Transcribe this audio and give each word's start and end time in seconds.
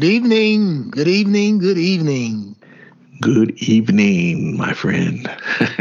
Good 0.00 0.08
evening. 0.08 0.88
Good 0.88 1.08
evening. 1.08 1.58
Good 1.58 1.76
evening. 1.76 2.56
Good 3.20 3.50
evening, 3.62 4.56
my 4.56 4.72
friend. 4.72 5.30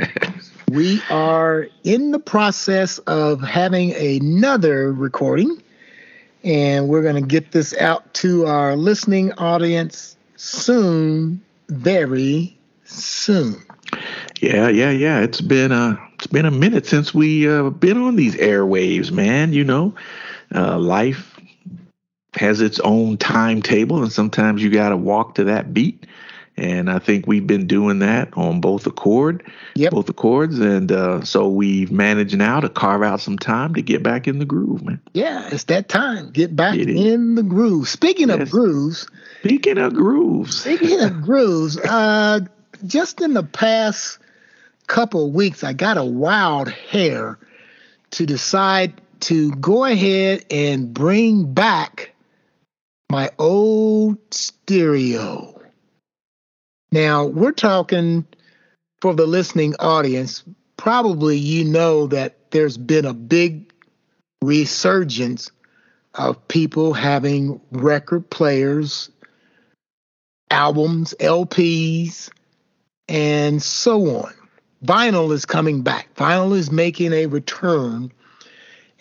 we 0.71 1.01
are 1.09 1.69
in 1.85 2.11
the 2.11 2.19
process 2.19 2.97
of 3.07 3.41
having 3.41 3.93
another 3.93 4.91
recording, 4.91 5.63
and 6.43 6.89
we're 6.89 7.01
going 7.01 7.15
to 7.15 7.25
get 7.25 7.53
this 7.53 7.73
out 7.77 8.13
to 8.15 8.45
our 8.45 8.75
listening 8.75 9.31
audience 9.37 10.17
soon, 10.35 11.41
very 11.69 12.57
soon. 12.83 13.55
Yeah, 14.41 14.67
yeah, 14.67 14.91
yeah. 14.91 15.21
It's 15.21 15.39
been 15.39 15.71
a 15.71 15.97
it's 16.15 16.27
been 16.27 16.45
a 16.45 16.51
minute 16.51 16.85
since 16.85 17.13
we 17.13 17.49
uh, 17.49 17.69
been 17.69 17.95
on 17.95 18.17
these 18.17 18.35
airwaves, 18.35 19.13
man. 19.13 19.53
You 19.53 19.63
know, 19.63 19.95
uh, 20.53 20.77
life 20.77 21.38
has 22.39 22.61
its 22.61 22.79
own 22.79 23.17
timetable, 23.17 24.01
and 24.01 24.13
sometimes 24.13 24.63
you 24.63 24.69
got 24.69 24.89
to 24.89 24.97
walk 24.97 25.35
to 25.35 25.43
that 25.43 25.73
beat. 25.73 26.05
And 26.55 26.89
I 26.89 26.99
think 26.99 27.27
we've 27.27 27.45
been 27.45 27.67
doing 27.67 27.99
that 27.99 28.29
on 28.37 28.61
both 28.61 28.87
accord, 28.87 29.43
yep. 29.75 29.91
both 29.91 30.07
accords, 30.07 30.57
and 30.57 30.89
uh, 30.89 31.23
so 31.25 31.49
we've 31.49 31.91
managed 31.91 32.37
now 32.37 32.61
to 32.61 32.69
carve 32.69 33.03
out 33.03 33.19
some 33.19 33.37
time 33.37 33.73
to 33.73 33.81
get 33.81 34.03
back 34.03 34.25
in 34.25 34.39
the 34.39 34.45
groove, 34.45 34.83
man. 34.85 35.01
Yeah, 35.13 35.49
it's 35.51 35.65
that 35.65 35.89
time. 35.89 36.31
Get 36.31 36.55
back 36.55 36.77
in 36.77 37.35
the 37.35 37.43
groove. 37.43 37.89
Speaking 37.89 38.29
yes. 38.29 38.39
of 38.39 38.51
grooves. 38.51 39.07
Speaking 39.39 39.77
of 39.77 39.93
grooves. 39.93 40.61
Speaking 40.61 41.01
of 41.01 41.21
grooves, 41.21 41.77
uh, 41.77 42.39
just 42.85 43.19
in 43.19 43.33
the 43.33 43.43
past 43.43 44.17
couple 44.87 45.29
weeks, 45.29 45.65
I 45.65 45.73
got 45.73 45.97
a 45.97 46.05
wild 46.05 46.69
hair 46.69 47.37
to 48.11 48.25
decide 48.25 48.93
to 49.21 49.51
go 49.55 49.83
ahead 49.83 50.45
and 50.49 50.93
bring 50.93 51.53
back 51.53 52.13
my 53.09 53.29
old 53.39 54.17
stereo. 54.33 55.59
Now, 56.91 57.25
we're 57.25 57.51
talking 57.51 58.25
for 59.01 59.13
the 59.13 59.25
listening 59.25 59.75
audience, 59.79 60.43
probably 60.77 61.37
you 61.37 61.63
know 61.63 62.07
that 62.07 62.51
there's 62.51 62.77
been 62.77 63.05
a 63.05 63.13
big 63.13 63.71
resurgence 64.41 65.51
of 66.15 66.47
people 66.47 66.93
having 66.93 67.61
record 67.71 68.29
players, 68.29 69.09
albums, 70.49 71.13
LPs, 71.19 72.29
and 73.07 73.61
so 73.61 74.17
on. 74.17 74.33
Vinyl 74.83 75.31
is 75.31 75.45
coming 75.45 75.81
back. 75.81 76.13
Vinyl 76.15 76.55
is 76.55 76.71
making 76.71 77.13
a 77.13 77.25
return. 77.25 78.11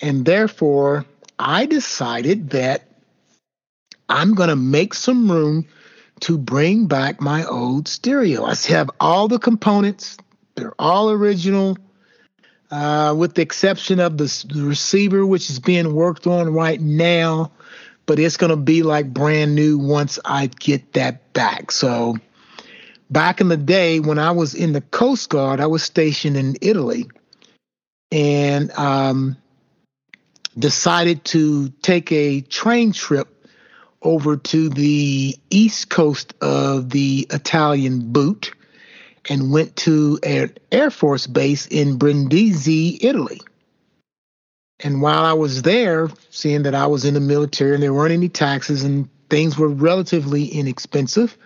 And 0.00 0.24
therefore, 0.24 1.04
I 1.38 1.66
decided 1.66 2.50
that 2.50 2.87
I'm 4.08 4.34
going 4.34 4.48
to 4.48 4.56
make 4.56 4.94
some 4.94 5.30
room 5.30 5.66
to 6.20 6.38
bring 6.38 6.86
back 6.86 7.20
my 7.20 7.44
old 7.44 7.88
stereo. 7.88 8.44
I 8.44 8.54
have 8.68 8.90
all 9.00 9.28
the 9.28 9.38
components, 9.38 10.16
they're 10.54 10.74
all 10.78 11.10
original, 11.10 11.76
uh, 12.70 13.14
with 13.16 13.34
the 13.34 13.42
exception 13.42 14.00
of 14.00 14.18
the, 14.18 14.44
receiver, 14.54 15.24
which 15.24 15.50
is 15.50 15.58
being 15.58 15.94
worked 15.94 16.26
on 16.26 16.52
right 16.52 16.80
now. 16.80 17.52
But 18.06 18.18
it's 18.18 18.38
going 18.38 18.50
to 18.50 18.56
be 18.56 18.82
like 18.82 19.12
brand 19.12 19.54
new 19.54 19.78
once 19.78 20.18
I 20.24 20.46
get 20.46 20.94
that 20.94 21.32
back. 21.34 21.70
So, 21.70 22.16
back 23.10 23.40
in 23.40 23.48
the 23.48 23.56
day 23.56 24.00
when 24.00 24.18
I 24.18 24.30
was 24.30 24.54
in 24.54 24.72
the 24.72 24.80
Coast 24.80 25.28
Guard, 25.28 25.60
I 25.60 25.66
was 25.66 25.82
stationed 25.82 26.36
in 26.36 26.56
Italy 26.62 27.06
and 28.10 28.70
um, 28.72 29.36
decided 30.58 31.24
to 31.26 31.68
take 31.82 32.10
a 32.10 32.40
train 32.40 32.92
trip 32.92 33.37
over 34.02 34.36
to 34.36 34.68
the 34.68 35.36
east 35.50 35.90
coast 35.90 36.34
of 36.40 36.90
the 36.90 37.26
Italian 37.30 38.12
boot 38.12 38.52
and 39.28 39.52
went 39.52 39.74
to 39.76 40.18
an 40.22 40.56
Air 40.72 40.90
Force 40.90 41.26
base 41.26 41.66
in 41.66 41.98
Brindisi, 41.98 42.98
Italy. 43.00 43.40
And 44.80 45.02
while 45.02 45.24
I 45.24 45.32
was 45.32 45.62
there, 45.62 46.08
seeing 46.30 46.62
that 46.62 46.74
I 46.74 46.86
was 46.86 47.04
in 47.04 47.14
the 47.14 47.20
military 47.20 47.74
and 47.74 47.82
there 47.82 47.92
weren't 47.92 48.12
any 48.12 48.28
taxes 48.28 48.84
and 48.84 49.08
things 49.28 49.58
were 49.58 49.68
relatively 49.68 50.46
inexpensive, 50.46 51.36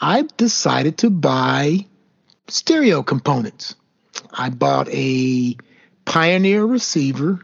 I 0.00 0.28
decided 0.36 0.98
to 0.98 1.10
buy 1.10 1.86
stereo 2.48 3.02
components. 3.02 3.74
I 4.32 4.50
bought 4.50 4.88
a 4.90 5.56
Pioneer 6.04 6.64
receiver, 6.64 7.40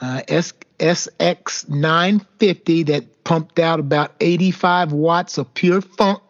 uh, 0.00 0.22
S- 0.28 0.52
SX950 0.78 2.86
that 2.86 3.24
pumped 3.24 3.58
out 3.58 3.80
about 3.80 4.12
85 4.20 4.92
watts 4.92 5.38
of 5.38 5.52
pure 5.54 5.80
funk. 5.80 6.22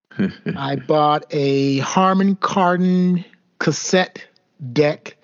I 0.56 0.76
bought 0.76 1.24
a 1.30 1.78
Harman 1.78 2.36
Kardon 2.36 3.24
cassette 3.58 4.24
deck 4.72 5.16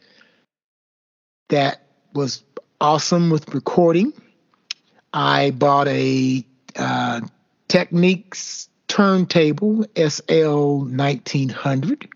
that 1.48 1.82
was 2.14 2.42
awesome 2.80 3.30
with 3.30 3.54
recording. 3.54 4.12
I 5.12 5.50
bought 5.50 5.88
a 5.88 6.44
uh, 6.76 7.20
Technics 7.68 8.68
turntable 8.88 9.84
SL 9.94 10.86
1900. 10.86 12.08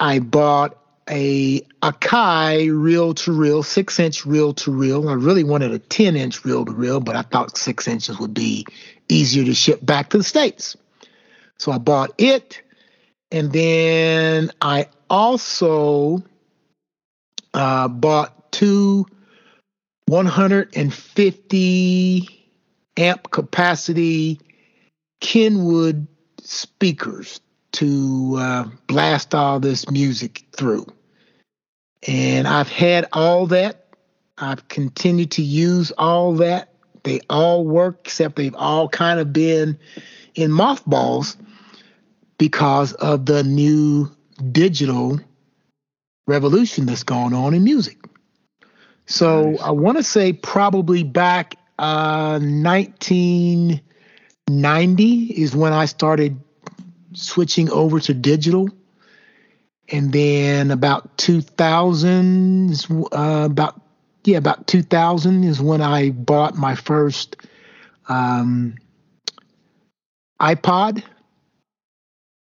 I 0.00 0.18
bought 0.18 0.76
a 1.08 1.60
Akai 1.82 2.68
reel 2.72 3.14
to 3.14 3.32
reel, 3.32 3.62
six 3.62 4.00
inch 4.00 4.26
reel 4.26 4.52
to 4.54 4.72
reel. 4.72 5.08
I 5.08 5.14
really 5.14 5.44
wanted 5.44 5.72
a 5.72 5.78
10 5.78 6.16
inch 6.16 6.44
reel 6.44 6.64
to 6.64 6.72
reel, 6.72 7.00
but 7.00 7.16
I 7.16 7.22
thought 7.22 7.56
six 7.56 7.86
inches 7.86 8.18
would 8.18 8.34
be 8.34 8.66
easier 9.08 9.44
to 9.44 9.54
ship 9.54 9.78
back 9.84 10.10
to 10.10 10.18
the 10.18 10.24
States. 10.24 10.76
So 11.58 11.72
I 11.72 11.78
bought 11.78 12.12
it. 12.18 12.60
And 13.30 13.52
then 13.52 14.50
I 14.60 14.88
also 15.10 16.22
uh, 17.54 17.88
bought 17.88 18.52
two 18.52 19.06
150 20.06 22.28
amp 22.96 23.30
capacity 23.30 24.40
Kenwood 25.20 26.06
speakers 26.40 27.40
to 27.72 28.36
uh, 28.38 28.64
blast 28.86 29.34
all 29.34 29.60
this 29.60 29.90
music 29.90 30.44
through. 30.52 30.86
And 32.06 32.46
I've 32.46 32.68
had 32.68 33.06
all 33.12 33.46
that. 33.48 33.86
I've 34.38 34.68
continued 34.68 35.32
to 35.32 35.42
use 35.42 35.90
all 35.92 36.34
that. 36.34 36.72
They 37.04 37.20
all 37.30 37.64
work, 37.64 38.00
except 38.04 38.36
they've 38.36 38.54
all 38.54 38.88
kind 38.88 39.20
of 39.20 39.32
been 39.32 39.78
in 40.34 40.50
mothballs 40.50 41.36
because 42.38 42.92
of 42.94 43.26
the 43.26 43.42
new 43.42 44.10
digital 44.52 45.20
revolution 46.26 46.86
that's 46.86 47.04
going 47.04 47.32
on 47.32 47.54
in 47.54 47.64
music. 47.64 47.96
So 49.06 49.50
nice. 49.50 49.60
I 49.60 49.70
want 49.70 49.96
to 49.98 50.02
say 50.02 50.32
probably 50.32 51.04
back 51.04 51.54
uh, 51.78 52.40
1990 52.40 55.24
is 55.40 55.54
when 55.54 55.72
I 55.72 55.84
started 55.84 56.40
switching 57.12 57.70
over 57.70 58.00
to 58.00 58.12
digital 58.12 58.68
and 59.88 60.12
then 60.12 60.70
about 60.70 61.16
2000 61.18 62.86
uh, 62.90 63.48
about 63.50 63.80
yeah 64.24 64.38
about 64.38 64.66
2000 64.66 65.44
is 65.44 65.60
when 65.60 65.80
i 65.80 66.10
bought 66.10 66.56
my 66.56 66.74
first 66.74 67.36
um, 68.08 68.76
ipod. 70.40 71.02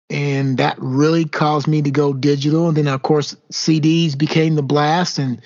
And 0.09 0.59
that 0.59 0.77
really 0.81 1.25
caused 1.25 1.69
me 1.69 1.83
to 1.83 1.91
go 1.91 2.13
digital. 2.13 2.67
And 2.69 2.77
then 2.77 2.89
of 2.89 3.03
course 3.03 3.37
cds 3.53 4.19
became 4.19 4.57
the 4.57 4.63
blast. 4.63 5.19
And 5.19 5.41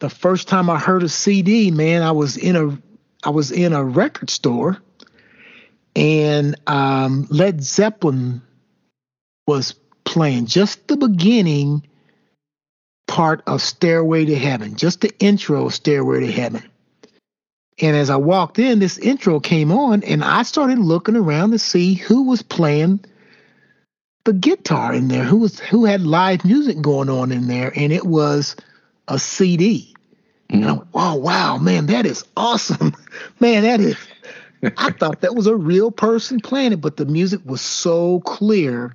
the 0.00 0.10
first 0.10 0.48
time 0.48 0.68
i 0.68 0.78
heard 0.78 1.02
a 1.02 1.08
cd 1.08 1.70
man 1.70 2.02
i 2.02 2.12
was 2.12 2.36
in 2.36 2.56
a 2.56 2.78
i 3.26 3.30
was 3.30 3.50
in 3.50 3.72
a 3.72 3.82
record 3.82 4.30
store. 4.30 4.78
And 5.96 6.56
um, 6.66 7.26
led 7.30 7.62
zeppelin 7.62 8.42
was 9.46 9.74
playing 10.14 10.46
just 10.46 10.86
the 10.86 10.96
beginning 10.96 11.84
part 13.08 13.42
of 13.48 13.60
Stairway 13.60 14.24
to 14.26 14.36
Heaven, 14.36 14.76
just 14.76 15.00
the 15.00 15.10
intro 15.18 15.66
of 15.66 15.74
Stairway 15.74 16.20
to 16.20 16.30
Heaven. 16.30 16.62
And 17.80 17.96
as 17.96 18.10
I 18.10 18.16
walked 18.16 18.60
in, 18.60 18.78
this 18.78 18.96
intro 18.96 19.40
came 19.40 19.72
on, 19.72 20.04
and 20.04 20.22
I 20.22 20.44
started 20.44 20.78
looking 20.78 21.16
around 21.16 21.50
to 21.50 21.58
see 21.58 21.94
who 21.94 22.28
was 22.28 22.42
playing 22.42 23.04
the 24.22 24.32
guitar 24.32 24.94
in 24.94 25.08
there, 25.08 25.24
who 25.24 25.38
was 25.38 25.58
who 25.58 25.84
had 25.84 26.02
live 26.02 26.44
music 26.44 26.80
going 26.80 27.10
on 27.10 27.32
in 27.32 27.48
there, 27.48 27.72
and 27.74 27.92
it 27.92 28.06
was 28.06 28.54
a 29.08 29.18
CD. 29.18 29.92
Mm-hmm. 30.48 30.62
And 30.62 30.64
I 30.64 30.72
went, 30.74 30.88
oh 30.94 31.16
wow, 31.16 31.58
man, 31.58 31.86
that 31.86 32.06
is 32.06 32.24
awesome. 32.36 32.94
man, 33.40 33.64
that 33.64 33.80
is 33.80 33.96
I 34.78 34.92
thought 34.92 35.22
that 35.22 35.34
was 35.34 35.48
a 35.48 35.56
real 35.56 35.90
person 35.90 36.38
playing 36.38 36.72
it, 36.72 36.80
but 36.80 36.98
the 36.98 37.04
music 37.04 37.40
was 37.44 37.60
so 37.60 38.20
clear 38.20 38.94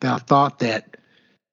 that 0.00 0.12
I 0.12 0.18
thought 0.18 0.58
that 0.60 0.96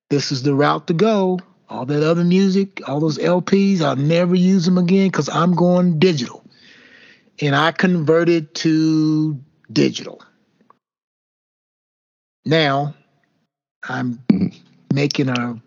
this 0.10 0.32
is 0.32 0.44
the 0.44 0.56
route 0.56 0.88
to 0.88 0.94
go. 0.94 1.40
All 1.70 1.86
that 1.86 2.04
other 2.04 2.24
music, 2.24 2.82
all 2.88 3.02
those 3.02 3.18
LPs, 3.18 3.82
I'll 3.82 3.98
never 3.98 4.36
use 4.36 4.64
them 4.66 4.78
again 4.78 5.10
because 5.10 5.30
I'm 5.30 5.54
going 5.54 6.00
digital. 6.00 6.44
and 7.42 7.56
I 7.56 7.72
converted 7.72 8.54
to 8.56 9.40
digital. 9.72 10.22
Now 12.46 12.96
I'm 13.84 14.16
mm-hmm. 14.32 14.58
making 14.94 15.30
a 15.30 15.62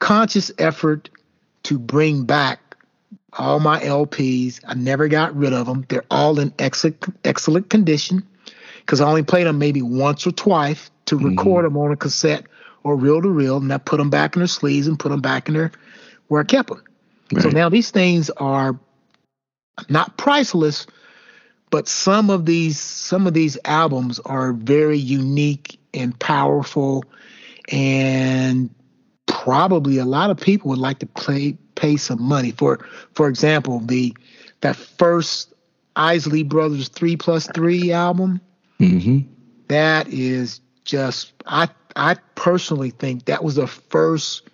conscious 0.00 0.50
effort 0.58 1.08
to 1.64 1.78
bring 1.78 2.24
back 2.24 2.76
all 3.32 3.60
my 3.60 3.80
LPs. 3.80 4.60
I 4.66 4.74
never 4.74 5.08
got 5.08 5.36
rid 5.36 5.52
of 5.52 5.66
them. 5.66 5.86
They're 5.88 6.04
all 6.10 6.38
in 6.38 6.52
excellent, 6.58 7.04
excellent 7.24 7.70
condition 7.70 8.26
because 8.80 9.00
I 9.00 9.08
only 9.08 9.22
played 9.22 9.46
them 9.46 9.58
maybe 9.58 9.82
once 9.82 10.26
or 10.26 10.32
twice 10.32 10.90
to 11.06 11.16
Mhm. 11.18 11.18
record 11.18 11.64
them 11.64 11.76
on 11.76 11.92
a 11.92 11.96
cassette 11.96 12.46
or 12.84 12.96
reel 12.96 13.22
to 13.22 13.28
reel, 13.30 13.56
and 13.58 13.72
I 13.72 13.78
put 13.78 13.98
them 13.98 14.10
back 14.10 14.36
in 14.36 14.40
their 14.40 14.48
sleeves 14.48 14.86
and 14.86 14.98
put 14.98 15.10
them 15.10 15.20
back 15.20 15.48
in 15.48 15.54
there 15.54 15.72
where 16.28 16.40
I 16.40 16.44
kept 16.44 16.68
them. 16.68 16.82
So 17.38 17.50
now 17.50 17.68
these 17.68 17.90
things 17.90 18.30
are 18.30 18.78
not 19.88 20.16
priceless, 20.16 20.86
but 21.70 21.88
some 21.88 22.30
of 22.30 22.46
these 22.46 22.78
some 22.78 23.26
of 23.26 23.34
these 23.34 23.58
albums 23.64 24.20
are 24.20 24.52
very 24.52 24.98
unique 24.98 25.78
and 25.94 26.18
powerful, 26.18 27.04
and 27.70 28.70
probably 29.26 29.98
a 29.98 30.04
lot 30.04 30.30
of 30.30 30.38
people 30.38 30.70
would 30.70 30.78
like 30.78 30.98
to 31.00 31.06
play 31.06 31.56
pay 31.74 31.96
some 31.96 32.22
money 32.22 32.50
for. 32.52 32.78
For 33.14 33.28
example, 33.28 33.80
the 33.80 34.14
that 34.60 34.76
first 34.76 35.52
Isley 35.96 36.42
Brothers 36.42 36.88
three 36.88 37.16
plus 37.16 37.46
three 37.48 37.92
album 37.92 38.40
hmm 38.78 39.18
that 39.68 40.08
is 40.08 40.60
just 40.86 41.32
I 41.46 41.68
I 41.94 42.16
personally 42.34 42.90
think 42.90 43.26
that 43.26 43.44
was 43.44 43.56
the 43.56 43.66
first 43.66 44.48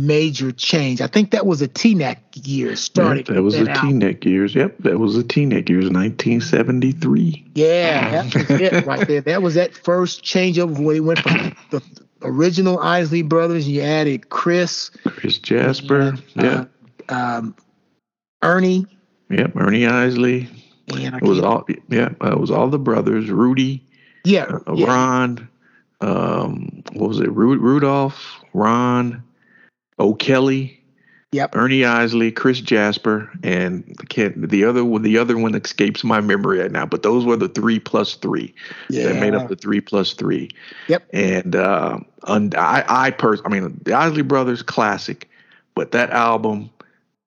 major 0.00 0.52
change. 0.52 1.00
I 1.00 1.06
think 1.06 1.30
that 1.30 1.46
was 1.46 1.62
a 1.62 1.68
T-Neck 1.68 2.22
year 2.44 2.76
started. 2.76 3.26
that 3.26 3.42
was 3.42 3.54
the. 3.58 3.66
T-neck 3.66 4.24
years. 4.24 4.54
Yep, 4.54 4.78
that 4.80 4.98
was 4.98 5.14
the 5.14 5.22
T-neck 5.22 5.68
years, 5.68 5.84
1973. 5.84 7.52
Yeah, 7.54 8.22
that 8.22 8.34
was 8.34 8.50
it 8.60 8.86
right 8.86 9.06
there. 9.06 9.20
That 9.20 9.42
was 9.42 9.54
that 9.54 9.74
first 9.74 10.22
change 10.22 10.58
up 10.58 10.70
where 10.70 10.96
you 10.96 11.04
went 11.04 11.20
from 11.20 11.54
the 11.70 11.82
original 12.22 12.78
Isley 12.78 13.22
Brothers. 13.22 13.68
You 13.68 13.82
added 13.82 14.28
Chris, 14.30 14.90
Chris 15.06 15.38
Jasper. 15.38 16.14
uh, 16.38 16.42
yeah. 16.42 16.64
um, 17.08 17.54
Ernie, 18.42 18.86
Yep, 19.30 19.56
Ernie 19.56 19.86
Isley. 19.86 20.48
and 20.88 21.14
It 21.16 21.22
was 21.22 21.38
all 21.40 21.66
yeah, 21.88 22.10
uh, 22.22 22.32
it 22.32 22.40
was 22.40 22.50
all 22.50 22.68
the 22.68 22.78
brothers, 22.78 23.30
Rudy, 23.30 23.86
yeah, 24.24 24.58
uh, 24.66 24.74
yeah, 24.74 24.86
Ron, 24.86 25.48
um, 26.02 26.82
what 26.92 27.08
was 27.08 27.20
it? 27.20 27.30
Ru- 27.32 27.58
Rudolph, 27.58 28.42
Ron, 28.52 29.22
O'Kelly, 29.98 30.80
yep. 31.30 31.54
Ernie 31.54 31.84
Isley, 31.84 32.32
Chris 32.32 32.60
Jasper, 32.60 33.30
and 33.42 33.84
the 33.98 34.06
kid, 34.06 34.50
the 34.50 34.64
other 34.64 34.84
one, 34.84 35.02
the 35.02 35.16
other 35.16 35.38
one 35.38 35.54
escapes 35.54 36.02
my 36.02 36.20
memory 36.20 36.58
right 36.58 36.72
now. 36.72 36.84
But 36.84 37.02
those 37.02 37.24
were 37.24 37.36
the 37.36 37.48
three 37.48 37.78
plus 37.78 38.16
three 38.16 38.52
Yeah, 38.90 39.08
that 39.08 39.20
made 39.20 39.34
up 39.34 39.48
the 39.48 39.56
three 39.56 39.80
plus 39.80 40.12
three. 40.12 40.50
Yep. 40.88 41.08
And 41.12 41.56
uh, 41.56 42.00
und- 42.24 42.54
I, 42.56 42.84
I 42.88 43.10
pers- 43.12 43.42
I 43.44 43.48
mean, 43.48 43.78
the 43.84 43.94
Isley 43.94 44.22
Brothers 44.22 44.62
classic, 44.62 45.28
but 45.74 45.92
that 45.92 46.10
album, 46.10 46.68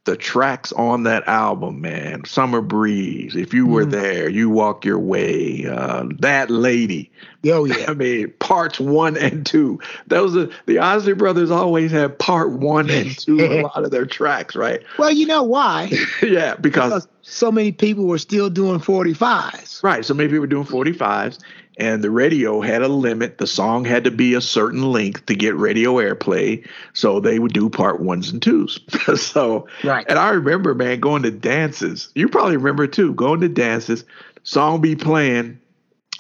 the 0.06 0.16
tracks 0.16 0.72
on 0.74 1.04
that 1.04 1.28
album, 1.28 1.82
man, 1.82 2.24
Summer 2.26 2.62
Breeze, 2.62 3.36
If 3.36 3.54
You 3.54 3.66
Were 3.68 3.86
Mm. 3.86 3.92
There, 3.92 4.30
You 4.30 4.50
Walk 4.50 4.86
Your 4.86 5.00
Way, 5.00 5.66
uh, 5.66 6.06
That 6.20 6.50
Lady. 6.50 7.12
oh 7.48 7.66
yeah, 7.66 7.86
I 7.90 7.94
mean, 7.94 8.32
parts 8.40 8.80
one 8.80 9.18
and 9.18 9.46
two. 9.46 9.80
Those 10.08 10.38
are 10.38 10.50
the 10.68 10.80
Isley 10.80 11.14
Brothers 11.14 11.52
always 11.52 11.92
have 11.92 12.18
part 12.18 12.52
one 12.52 12.90
and 12.90 13.18
two 13.18 13.44
a 13.44 13.62
lot 13.64 13.84
of 13.84 13.92
their 13.92 14.06
tracks, 14.06 14.56
right? 14.56 14.82
Well, 14.98 15.12
you 15.12 15.26
know 15.26 15.44
why? 15.44 15.92
yeah, 16.22 16.56
because 16.56 17.06
Because 17.06 17.08
so 17.24 17.52
many 17.52 17.72
people 17.72 18.06
were 18.06 18.20
still 18.20 18.50
doing 18.50 18.80
45s. 18.80 19.84
Right. 19.84 20.06
So 20.06 20.14
maybe 20.14 20.34
we 20.34 20.40
were 20.40 20.48
doing 20.48 20.66
45s 20.66 21.40
and 21.78 22.04
the 22.04 22.10
radio 22.10 22.62
had 22.62 22.82
a 22.82 22.88
limit. 22.88 23.38
The 23.38 23.48
song 23.48 23.86
had 23.86 24.06
to 24.06 24.12
be 24.12 24.34
a 24.34 24.42
certain 24.42 24.92
length 24.92 25.26
to 25.28 25.36
get 25.36 25.56
radio 25.56 25.96
airplay. 25.96 26.66
So 26.94 27.20
they 27.20 27.40
would 27.40 27.54
do 27.54 27.70
part 27.70 28.00
ones 28.00 28.30
and 28.30 28.42
twos. 28.42 28.80
so, 29.22 29.68
Right. 29.84 30.06
and 30.08 30.18
I 30.18 30.30
remember, 30.32 30.74
man, 30.74 31.00
going 31.00 31.24
to 31.24 31.32
dances. 31.32 32.10
You 32.16 32.30
probably 32.30 32.58
remember 32.58 32.88
too, 32.88 33.14
going 33.14 33.42
to 33.42 33.50
dances, 33.50 34.06
song 34.44 34.82
be 34.82 34.96
playing. 34.96 35.60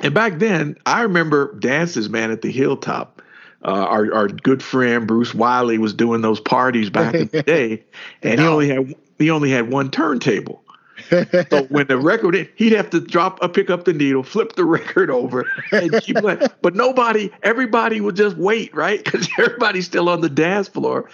And 0.01 0.13
back 0.13 0.39
then, 0.39 0.75
I 0.85 1.03
remember 1.03 1.57
dances, 1.59 2.09
man, 2.09 2.31
at 2.31 2.41
the 2.41 2.51
hilltop. 2.51 3.21
Uh, 3.63 3.71
our, 3.71 4.13
our 4.13 4.27
good 4.27 4.61
friend 4.61 5.07
Bruce 5.07 5.33
Wiley 5.33 5.77
was 5.79 5.93
doing 5.93 6.21
those 6.21 6.39
parties 6.39 6.89
back 6.91 7.15
in 7.15 7.27
the 7.29 7.41
day, 7.47 7.83
and 8.21 8.39
he 8.39 8.45
only 8.45 8.67
had 8.69 8.93
he 9.17 9.31
only 9.31 9.49
had 9.49 9.71
one 9.71 9.89
turntable. 9.89 10.61
So 11.09 11.63
when 11.69 11.87
the 11.87 11.97
record, 11.97 12.49
he'd 12.55 12.73
have 12.73 12.89
to 12.91 12.99
drop, 12.99 13.41
a 13.41 13.49
pick 13.49 13.69
up 13.69 13.85
the 13.85 13.93
needle, 13.93 14.23
flip 14.23 14.53
the 14.55 14.65
record 14.65 15.09
over, 15.09 15.45
and 15.71 15.91
keep 16.01 16.17
playing. 16.17 16.41
But 16.61 16.75
nobody, 16.75 17.31
everybody 17.43 18.01
would 18.01 18.15
just 18.15 18.37
wait, 18.37 18.73
right? 18.73 19.03
Because 19.03 19.29
everybody's 19.37 19.85
still 19.85 20.09
on 20.09 20.21
the 20.21 20.29
dance 20.29 20.67
floor. 20.67 21.09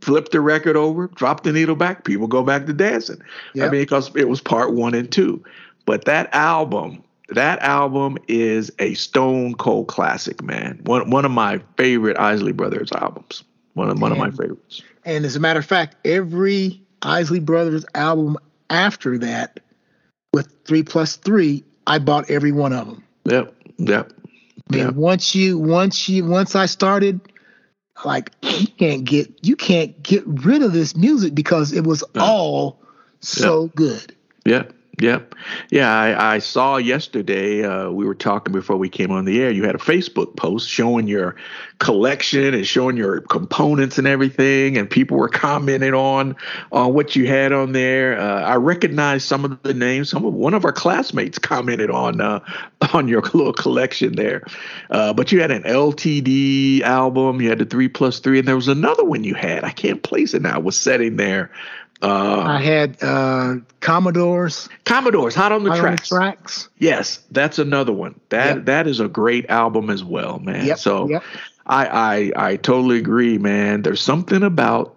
Flip 0.00 0.30
the 0.30 0.40
record 0.40 0.76
over, 0.76 1.06
drop 1.08 1.44
the 1.44 1.52
needle 1.52 1.76
back. 1.76 2.04
People 2.04 2.26
go 2.26 2.42
back 2.42 2.66
to 2.66 2.72
dancing. 2.72 3.22
I 3.56 3.60
mean, 3.68 3.82
because 3.82 4.10
it 4.16 4.28
was 4.28 4.40
part 4.40 4.72
one 4.74 4.94
and 4.94 5.10
two. 5.10 5.42
But 5.86 6.04
that 6.06 6.28
album, 6.34 7.02
that 7.28 7.60
album 7.60 8.18
is 8.28 8.72
a 8.78 8.94
stone 8.94 9.54
cold 9.54 9.88
classic, 9.88 10.42
man. 10.42 10.80
One 10.84 11.08
one 11.10 11.24
of 11.24 11.30
my 11.30 11.60
favorite 11.76 12.18
Isley 12.18 12.52
Brothers 12.52 12.90
albums. 12.92 13.44
One 13.74 13.88
of 13.90 14.00
one 14.00 14.12
of 14.12 14.18
my 14.18 14.30
favorites. 14.30 14.82
and 15.04 15.24
as 15.24 15.36
a 15.36 15.40
matter 15.40 15.60
of 15.60 15.66
fact, 15.66 15.96
every 16.04 16.82
Isley 17.02 17.40
Brothers 17.40 17.84
album 17.94 18.36
after 18.72 19.18
that, 19.18 19.60
with 20.32 20.52
three 20.64 20.82
plus 20.82 21.16
three, 21.16 21.62
I 21.86 21.98
bought 21.98 22.30
every 22.30 22.52
one 22.52 22.72
of 22.72 22.86
them. 22.86 23.04
Yep, 23.26 23.54
yep. 23.78 24.12
I 24.70 24.74
mean, 24.76 24.84
Yeah. 24.86 24.90
once 24.90 25.34
you 25.34 25.58
once 25.58 26.08
you 26.08 26.24
once 26.24 26.56
I 26.56 26.66
started, 26.66 27.20
like 28.04 28.30
you 28.42 28.66
can't 28.66 29.04
get 29.04 29.30
you 29.42 29.54
can't 29.56 30.02
get 30.02 30.24
rid 30.26 30.62
of 30.62 30.72
this 30.72 30.96
music 30.96 31.34
because 31.34 31.72
it 31.72 31.84
was 31.84 32.02
Yeah. 32.14 32.22
all 32.22 32.80
so 33.20 33.70
good. 33.76 34.14
Yep. 34.46 34.72
Yep. 35.00 35.34
Yeah, 35.70 35.90
I, 35.90 36.34
I 36.34 36.38
saw 36.38 36.76
yesterday, 36.76 37.64
uh, 37.64 37.90
we 37.90 38.04
were 38.04 38.14
talking 38.14 38.52
before 38.52 38.76
we 38.76 38.90
came 38.90 39.10
on 39.10 39.24
the 39.24 39.40
air. 39.40 39.50
You 39.50 39.64
had 39.64 39.74
a 39.74 39.78
Facebook 39.78 40.36
post 40.36 40.68
showing 40.68 41.08
your 41.08 41.34
collection 41.78 42.52
and 42.52 42.66
showing 42.66 42.98
your 42.98 43.22
components 43.22 43.96
and 43.96 44.06
everything, 44.06 44.76
and 44.76 44.88
people 44.88 45.16
were 45.16 45.30
commenting 45.30 45.94
on 45.94 46.36
on 46.70 46.92
what 46.92 47.16
you 47.16 47.26
had 47.26 47.52
on 47.52 47.72
there. 47.72 48.20
Uh, 48.20 48.42
I 48.42 48.56
recognized 48.56 49.26
some 49.26 49.46
of 49.46 49.62
the 49.62 49.72
names. 49.72 50.10
Some 50.10 50.26
of 50.26 50.34
one 50.34 50.52
of 50.52 50.64
our 50.66 50.72
classmates 50.72 51.38
commented 51.38 51.90
on 51.90 52.20
uh, 52.20 52.40
on 52.92 53.08
your 53.08 53.22
little 53.22 53.54
collection 53.54 54.14
there. 54.14 54.44
Uh, 54.90 55.14
but 55.14 55.32
you 55.32 55.40
had 55.40 55.50
an 55.50 55.62
LTD 55.62 56.82
album, 56.82 57.40
you 57.40 57.48
had 57.48 57.58
the 57.58 57.64
three 57.64 57.88
plus 57.88 58.20
three, 58.20 58.38
and 58.38 58.46
there 58.46 58.56
was 58.56 58.68
another 58.68 59.04
one 59.04 59.24
you 59.24 59.34
had. 59.34 59.64
I 59.64 59.70
can't 59.70 60.02
place 60.02 60.34
it 60.34 60.42
now. 60.42 60.58
It 60.58 60.64
was 60.64 60.76
setting 60.76 61.16
there. 61.16 61.50
Uh, 62.02 62.42
I 62.46 62.60
had 62.60 63.00
uh, 63.02 63.56
Commodores 63.80 64.68
Commodores, 64.84 65.34
hot 65.36 65.52
on 65.52 65.62
the 65.62 65.70
on 65.70 65.76
the 65.76 65.82
tracks. 65.82 66.08
tracks. 66.08 66.68
Yes, 66.78 67.20
that's 67.30 67.58
another 67.60 67.92
one. 67.92 68.18
That 68.30 68.56
Yep. 68.56 68.64
that 68.66 68.86
is 68.88 68.98
a 68.98 69.08
great 69.08 69.48
album 69.48 69.88
as 69.88 70.02
well, 70.02 70.40
man. 70.40 70.66
Yep. 70.66 70.78
So 70.78 71.08
yep. 71.08 71.22
I, 71.66 72.32
I 72.36 72.48
I 72.50 72.56
totally 72.56 72.98
agree, 72.98 73.38
man. 73.38 73.82
There's 73.82 74.00
something 74.00 74.42
about 74.42 74.96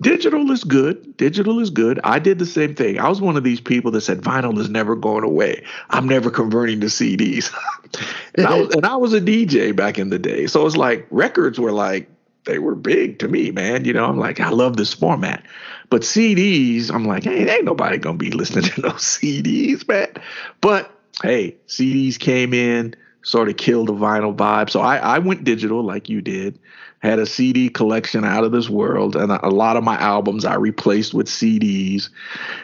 digital 0.00 0.50
is 0.50 0.64
good. 0.64 1.16
Digital 1.16 1.60
is 1.60 1.70
good. 1.70 2.00
I 2.02 2.18
did 2.18 2.40
the 2.40 2.46
same 2.46 2.74
thing. 2.74 2.98
I 2.98 3.08
was 3.08 3.20
one 3.20 3.36
of 3.36 3.44
these 3.44 3.60
people 3.60 3.92
that 3.92 4.00
said 4.00 4.20
vinyl 4.20 4.58
is 4.58 4.68
never 4.68 4.96
going 4.96 5.22
away. 5.22 5.62
I'm 5.90 6.08
never 6.08 6.30
converting 6.30 6.80
to 6.80 6.86
CDs. 6.86 7.54
and 8.34 8.46
I 8.46 8.58
was 8.60 8.74
and 8.74 8.84
I 8.84 8.96
was 8.96 9.12
a 9.12 9.20
DJ 9.20 9.74
back 9.74 10.00
in 10.00 10.10
the 10.10 10.18
day. 10.18 10.48
So 10.48 10.66
it's 10.66 10.76
like 10.76 11.06
records 11.10 11.60
were 11.60 11.72
like 11.72 12.08
they 12.44 12.58
were 12.58 12.74
big 12.74 13.18
to 13.20 13.28
me, 13.28 13.50
man. 13.50 13.84
You 13.84 13.92
know, 13.92 14.04
I'm 14.04 14.18
like, 14.18 14.40
I 14.40 14.50
love 14.50 14.76
this 14.76 14.92
format. 14.92 15.42
But 15.90 16.02
CDs, 16.02 16.90
I'm 16.92 17.04
like, 17.04 17.24
hey, 17.24 17.48
ain't 17.48 17.64
nobody 17.64 17.98
gonna 17.98 18.16
be 18.16 18.30
listening 18.30 18.64
to 18.64 18.80
those 18.82 19.02
CDs, 19.02 19.86
man. 19.86 20.12
But 20.60 20.90
hey, 21.22 21.56
CDs 21.68 22.18
came 22.18 22.54
in, 22.54 22.94
sort 23.22 23.48
of 23.48 23.56
killed 23.56 23.88
the 23.88 23.94
vinyl 23.94 24.34
vibe. 24.34 24.70
So 24.70 24.80
I, 24.80 24.96
I 24.96 25.18
went 25.18 25.44
digital 25.44 25.82
like 25.82 26.08
you 26.08 26.20
did. 26.20 26.58
Had 27.00 27.18
a 27.18 27.26
CD 27.26 27.68
collection 27.68 28.24
out 28.24 28.44
of 28.44 28.52
this 28.52 28.70
world, 28.70 29.14
and 29.14 29.30
a, 29.30 29.46
a 29.46 29.50
lot 29.50 29.76
of 29.76 29.84
my 29.84 29.96
albums 29.96 30.44
I 30.44 30.54
replaced 30.54 31.12
with 31.12 31.26
CDs. 31.26 32.08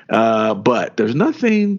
Uh, 0.09 0.55
but 0.55 0.97
there's 0.97 1.15
nothing 1.15 1.79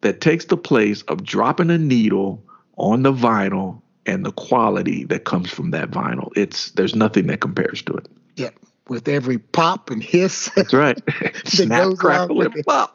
that 0.00 0.20
takes 0.20 0.46
the 0.46 0.56
place 0.56 1.02
of 1.02 1.22
dropping 1.22 1.70
a 1.70 1.78
needle 1.78 2.42
on 2.76 3.02
the 3.02 3.12
vinyl 3.12 3.82
and 4.06 4.24
the 4.24 4.32
quality 4.32 5.04
that 5.04 5.24
comes 5.24 5.50
from 5.50 5.70
that 5.72 5.90
vinyl. 5.90 6.30
It's 6.34 6.70
there's 6.72 6.94
nothing 6.94 7.26
that 7.26 7.40
compares 7.40 7.82
to 7.82 7.92
it. 7.94 8.08
Yep. 8.36 8.54
With 8.88 9.08
every 9.08 9.38
pop 9.38 9.90
and 9.90 10.02
hiss. 10.02 10.50
That's 10.56 10.72
right. 10.72 10.98
Snap, 11.44 11.96
crackle, 11.96 12.42
and 12.42 12.64
pop. 12.66 12.94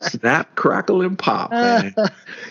Snap, 0.00 0.54
crackle, 0.56 1.02
and 1.02 1.18
pop, 1.18 1.50
man. 1.50 1.94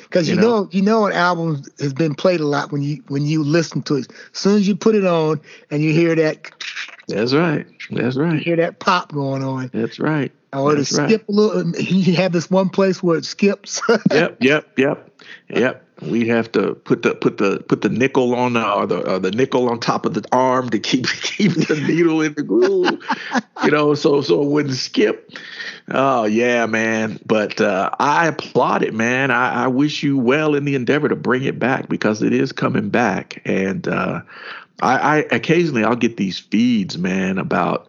Because 0.04 0.28
you, 0.30 0.36
You 0.36 0.42
know, 0.42 0.64
know? 0.64 0.70
you 0.72 0.82
know, 0.82 1.06
an 1.06 1.14
album 1.14 1.64
has 1.80 1.94
been 1.94 2.16
played 2.16 2.40
a 2.40 2.48
lot 2.48 2.72
when 2.72 2.82
you 2.82 3.04
when 3.08 3.26
you 3.26 3.44
listen 3.44 3.82
to 3.84 3.96
it. 3.96 4.12
As 4.12 4.40
soon 4.40 4.58
as 4.58 4.68
you 4.68 4.76
put 4.76 4.96
it 4.96 5.06
on 5.06 5.42
and 5.72 5.84
you 5.84 5.92
hear 5.92 6.16
that, 6.16 6.52
That's 7.08 7.34
right. 7.34 7.68
That's 7.92 8.16
right. 8.16 8.34
You 8.34 8.40
hear 8.40 8.56
that 8.58 8.80
pop 8.80 9.12
going 9.12 9.44
on. 9.44 9.70
That's 9.74 10.00
right. 10.00 10.32
Or 10.54 10.74
to 10.74 10.86
skip 10.86 11.10
right. 11.10 11.26
a 11.28 11.32
little. 11.32 11.76
You 11.82 12.16
have 12.16 12.32
this 12.32 12.50
one 12.50 12.70
place 12.70 13.04
where 13.04 13.18
it 13.18 13.26
skips. 13.26 13.82
yep, 14.12 14.38
yep, 14.40 14.68
yep, 14.78 15.12
yep. 15.50 15.85
We 16.02 16.28
have 16.28 16.52
to 16.54 16.76
put 16.76 17.04
the 17.04 17.16
put 17.16 17.38
the 17.38 17.64
put 17.68 17.82
the 17.82 17.90
nickel 17.90 18.36
on 18.36 18.54
the 18.54 18.70
or 18.70 18.86
the 18.86 19.14
or 19.14 19.20
the 19.20 19.32
nickel 19.32 19.70
on 19.70 19.80
top 19.80 20.06
of 20.06 20.14
the 20.14 20.26
arm 20.32 20.70
to 20.72 20.80
keep 20.80 21.08
keep 21.22 21.54
the 21.54 21.76
needle 21.88 22.22
in 22.22 22.34
the 22.34 22.44
groove. 22.44 23.00
you 23.64 23.72
know, 23.72 23.94
so 23.94 24.22
so 24.22 24.42
it 24.42 24.50
wouldn't 24.50 24.76
skip. 24.76 25.32
Oh 25.90 26.26
yeah, 26.26 26.66
man. 26.66 27.20
But 27.26 27.62
uh, 27.62 27.92
I 28.00 28.28
applaud 28.28 28.84
it, 28.84 28.94
man. 28.94 29.32
I, 29.32 29.66
I, 29.66 29.68
wish 29.68 30.02
you 30.02 30.18
well 30.18 30.56
in 30.56 30.66
the 30.66 30.74
endeavor 30.76 31.08
to 31.08 31.16
bring 31.16 31.44
it 31.44 31.60
back 31.60 31.88
because 31.88 32.24
it 32.24 32.34
is 32.34 32.52
coming 32.52 32.90
back. 32.90 33.42
And 33.46 33.88
uh, 33.88 34.22
I, 34.82 34.98
I 34.98 35.16
occasionally 35.32 35.84
I'll 35.84 35.96
get 35.96 36.18
these 36.18 36.40
feeds, 36.40 36.98
man, 36.98 37.38
about 37.38 37.88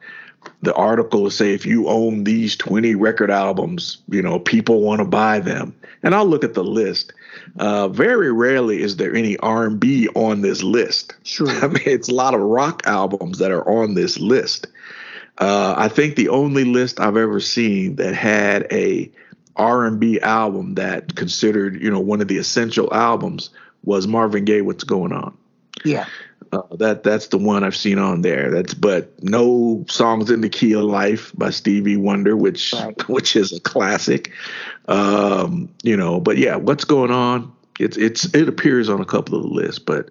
the 0.62 0.74
article 0.74 1.30
say 1.30 1.54
if 1.54 1.66
you 1.66 1.88
own 1.88 2.24
these 2.24 2.56
20 2.56 2.94
record 2.94 3.30
albums, 3.30 3.98
you 4.08 4.22
know, 4.22 4.38
people 4.38 4.80
want 4.82 5.00
to 5.00 5.04
buy 5.04 5.38
them. 5.38 5.74
And 6.02 6.14
I'll 6.14 6.26
look 6.26 6.44
at 6.44 6.54
the 6.54 6.64
list. 6.64 7.12
Uh, 7.58 7.88
very 7.88 8.32
rarely 8.32 8.82
is 8.82 8.96
there 8.96 9.14
any 9.14 9.36
R&B 9.38 10.08
on 10.14 10.40
this 10.42 10.62
list. 10.62 11.14
Sure. 11.22 11.48
I 11.62 11.68
mean, 11.68 11.82
it's 11.86 12.08
a 12.08 12.14
lot 12.14 12.34
of 12.34 12.40
rock 12.40 12.82
albums 12.86 13.38
that 13.38 13.50
are 13.50 13.68
on 13.68 13.94
this 13.94 14.18
list. 14.18 14.66
Uh, 15.38 15.74
I 15.76 15.88
think 15.88 16.16
the 16.16 16.30
only 16.30 16.64
list 16.64 16.98
I've 16.98 17.16
ever 17.16 17.40
seen 17.40 17.96
that 17.96 18.14
had 18.14 18.66
a 18.72 19.10
R&B 19.56 20.20
album 20.20 20.74
that 20.74 21.14
considered, 21.14 21.80
you 21.82 21.90
know, 21.90 22.00
one 22.00 22.20
of 22.20 22.28
the 22.28 22.38
essential 22.38 22.92
albums 22.92 23.50
was 23.84 24.06
Marvin 24.06 24.44
Gaye. 24.44 24.62
What's 24.62 24.84
going 24.84 25.12
on? 25.12 25.36
Yeah. 25.84 26.06
Uh, 26.52 26.62
that 26.76 27.02
that's 27.02 27.28
the 27.28 27.38
one 27.38 27.64
I've 27.64 27.76
seen 27.76 27.98
on 27.98 28.22
there. 28.22 28.50
That's 28.50 28.74
but 28.74 29.22
no 29.22 29.84
songs 29.88 30.30
in 30.30 30.40
the 30.40 30.48
key 30.48 30.72
of 30.74 30.84
life 30.84 31.32
by 31.36 31.50
Stevie 31.50 31.96
Wonder, 31.96 32.36
which 32.36 32.72
right. 32.72 33.00
which 33.08 33.36
is 33.36 33.52
a 33.52 33.60
classic. 33.60 34.32
Um, 34.88 35.68
you 35.82 35.96
know, 35.96 36.20
but 36.20 36.38
yeah, 36.38 36.56
what's 36.56 36.84
going 36.84 37.10
on? 37.10 37.52
It's 37.78 37.96
it's 37.96 38.32
it 38.34 38.48
appears 38.48 38.88
on 38.88 39.00
a 39.00 39.04
couple 39.04 39.36
of 39.36 39.42
the 39.42 39.48
lists, 39.48 39.78
but 39.78 40.10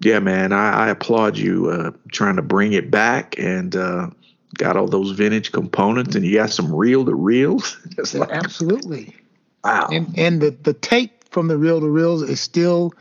yeah, 0.00 0.18
man, 0.18 0.52
I, 0.52 0.86
I 0.86 0.88
applaud 0.88 1.36
you 1.36 1.68
uh, 1.68 1.90
trying 2.10 2.36
to 2.36 2.42
bring 2.42 2.72
it 2.72 2.90
back 2.90 3.38
and 3.38 3.76
uh, 3.76 4.08
got 4.54 4.76
all 4.76 4.88
those 4.88 5.10
vintage 5.10 5.52
components, 5.52 6.16
and 6.16 6.24
you 6.24 6.36
got 6.36 6.50
some 6.50 6.74
reel 6.74 7.04
to 7.04 7.14
reels. 7.14 7.78
like, 8.14 8.30
Absolutely. 8.30 9.14
Wow. 9.62 9.88
And 9.92 10.18
and 10.18 10.40
the 10.40 10.50
the 10.50 10.72
tape 10.72 11.24
from 11.30 11.48
the 11.48 11.58
reel 11.58 11.80
to 11.80 11.88
reels 11.88 12.22
is 12.22 12.40
still 12.40 12.92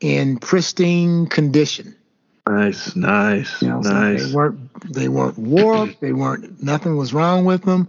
in 0.00 0.38
pristine 0.38 1.26
condition. 1.26 1.94
Nice, 2.48 2.96
nice, 2.96 3.60
you 3.60 3.68
know, 3.68 3.80
nice. 3.80 4.20
So 4.20 4.26
they 4.26 4.34
weren't 4.34 4.94
they 4.94 5.08
weren't 5.08 5.38
warped. 5.38 6.00
they 6.00 6.12
weren't 6.12 6.62
nothing 6.62 6.96
was 6.96 7.12
wrong 7.12 7.44
with 7.44 7.62
them. 7.64 7.88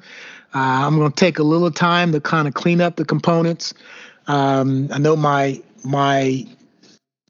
Uh, 0.53 0.85
I'm 0.85 0.97
going 0.97 1.11
to 1.11 1.15
take 1.15 1.39
a 1.39 1.43
little 1.43 1.71
time 1.71 2.11
to 2.11 2.19
kind 2.19 2.47
of 2.47 2.55
clean 2.55 2.81
up 2.81 2.95
the 2.95 3.05
components. 3.05 3.73
Um, 4.27 4.89
I 4.91 4.97
know 4.97 5.15
my 5.15 5.61
my 5.85 6.45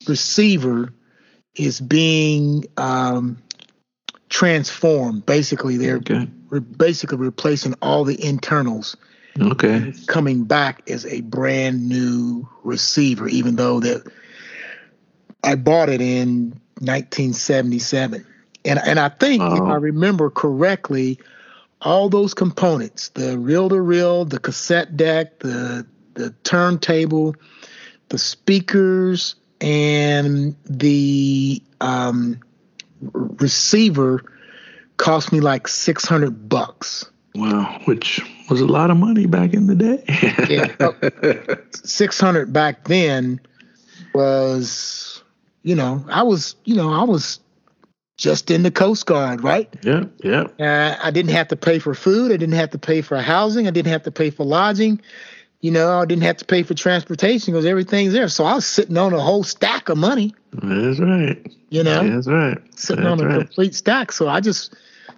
receiver 0.08 0.92
is 1.56 1.80
being 1.80 2.66
um, 2.78 3.38
transformed. 4.30 5.26
Basically, 5.26 5.78
they're 5.78 5.98
okay. 5.98 6.28
re- 6.50 6.60
basically 6.60 7.18
replacing 7.18 7.76
all 7.82 8.06
the 8.06 8.24
internals. 8.24 8.96
Okay. 9.40 9.94
Coming 10.08 10.44
back 10.46 10.90
as 10.90 11.06
a 11.06 11.22
brand 11.22 11.88
new 11.88 12.48
receiver, 12.64 13.28
even 13.28 13.56
though 13.56 13.80
that 13.80 14.12
I 15.43 15.55
bought 15.55 15.89
it 15.89 16.01
in 16.01 16.60
1977. 16.79 18.25
And 18.65 18.79
and 18.86 19.00
I 19.00 19.10
think 19.10 19.41
if 19.41 19.62
I 19.62 19.75
remember 19.75 20.29
correctly, 20.29 21.19
all 21.81 22.10
those 22.10 22.34
components, 22.34 23.10
the 23.10 23.38
reel 23.38 23.69
to 23.69 23.79
reel, 23.79 24.25
the 24.25 24.39
cassette 24.39 24.98
deck, 24.98 25.39
the 25.39 25.86
the 26.15 26.31
turntable, 26.43 27.36
the 28.10 28.17
speakers, 28.17 29.36
and 29.62 30.55
the 30.65 31.62
um, 31.79 32.39
receiver 33.01 34.24
cost 34.98 35.31
me 35.31 35.39
like 35.39 35.67
600 35.67 36.50
bucks. 36.50 37.10
Wow, 37.36 37.79
which 37.86 38.19
was 38.50 38.60
a 38.60 38.65
lot 38.65 38.91
of 38.91 38.98
money 38.98 39.25
back 39.25 39.53
in 39.53 39.67
the 39.67 39.75
day. 39.75 40.03
yeah, 40.50 41.55
600 41.74 42.51
back 42.51 42.86
then 42.86 43.39
was, 44.13 45.09
you 45.63 45.75
know, 45.75 46.06
I 46.10 46.24
was, 46.24 46.56
you 46.66 46.75
know, 46.75 46.94
I 46.94 47.04
was 47.04 47.39
just 48.18 48.51
in 48.51 48.63
the 48.63 48.72
Coast 48.72 49.06
Guard, 49.06 49.44
right? 49.44 49.74
Yeah, 49.82 50.04
yeah. 50.24 50.44
Uh, 50.60 50.98
I 51.01 51.10
didn't 51.12 51.32
have 51.32 51.48
to 51.50 51.56
pay 51.56 51.80
for 51.80 51.94
food. 51.94 52.32
I 52.32 52.38
didn't 52.38 52.56
have 52.56 52.70
to 52.72 52.78
pay 52.78 53.01
for 53.01 53.18
housing. 53.18 53.68
I 53.68 53.72
didn't 53.72 53.92
have 53.92 54.04
to 54.04 54.12
pay 54.12 54.30
for 54.30 54.46
lodging. 54.46 55.01
You 55.62 55.72
know, 55.72 56.00
I 56.00 56.06
didn't 56.06 56.24
have 56.24 56.38
to 56.38 56.46
pay 56.46 56.63
for 56.63 56.74
transportation 56.74 57.54
because 57.54 57.66
everything's 57.66 58.13
there. 58.13 58.28
So 58.30 58.46
I 58.46 58.56
was 58.56 58.66
sitting 58.66 58.98
on 58.98 59.13
a 59.13 59.20
whole 59.20 59.44
stack 59.44 59.89
of 59.89 59.98
money. 59.98 60.34
That's 60.54 61.00
right. 61.00 61.54
You 61.70 61.84
know, 61.84 62.08
that's 62.10 62.28
right. 62.28 62.58
Sitting 62.80 63.04
that's 63.04 63.22
on 63.22 63.25
a 63.25 63.30
right. 63.30 63.39
complete 63.39 63.75
stack. 63.75 64.12
So 64.12 64.28
I 64.28 64.39
just 64.39 64.74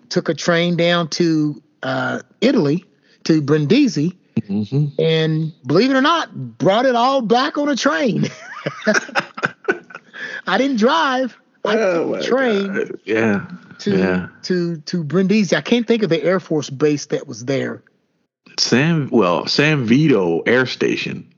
took 0.10 0.29
a 0.29 0.33
train 0.33 0.75
down 0.75 1.07
to 1.10 1.62
uh, 1.83 2.21
Italy 2.41 2.86
to 3.24 3.41
Brindisi, 3.41 4.17
mm-hmm. 4.41 4.88
and 5.00 5.53
believe 5.65 5.91
it 5.91 5.95
or 5.95 6.01
not, 6.01 6.57
brought 6.57 6.86
it 6.86 6.95
all 6.95 7.21
back 7.21 7.57
on 7.57 7.69
a 7.69 7.75
train. 7.75 8.27
I 10.51 10.58
didn't 10.58 10.77
drive. 10.77 11.38
I 11.63 11.77
oh 11.77 12.22
train. 12.22 12.74
God. 12.74 13.00
Yeah. 13.05 13.48
To 13.79 13.98
yeah. 13.98 14.27
to 14.43 14.77
to 14.77 15.03
Brindisi. 15.03 15.55
I 15.55 15.62
can't 15.62 15.88
think 15.88 16.03
of 16.03 16.10
the 16.10 16.22
Air 16.22 16.41
Force 16.41 16.70
base 16.70 17.05
that 17.05 17.25
was 17.25 17.46
there. 17.46 17.84
San 18.60 19.10
well 19.12 19.48
San 19.48 19.86
Vito 19.86 20.41
Air 20.41 20.65
Station. 20.65 21.34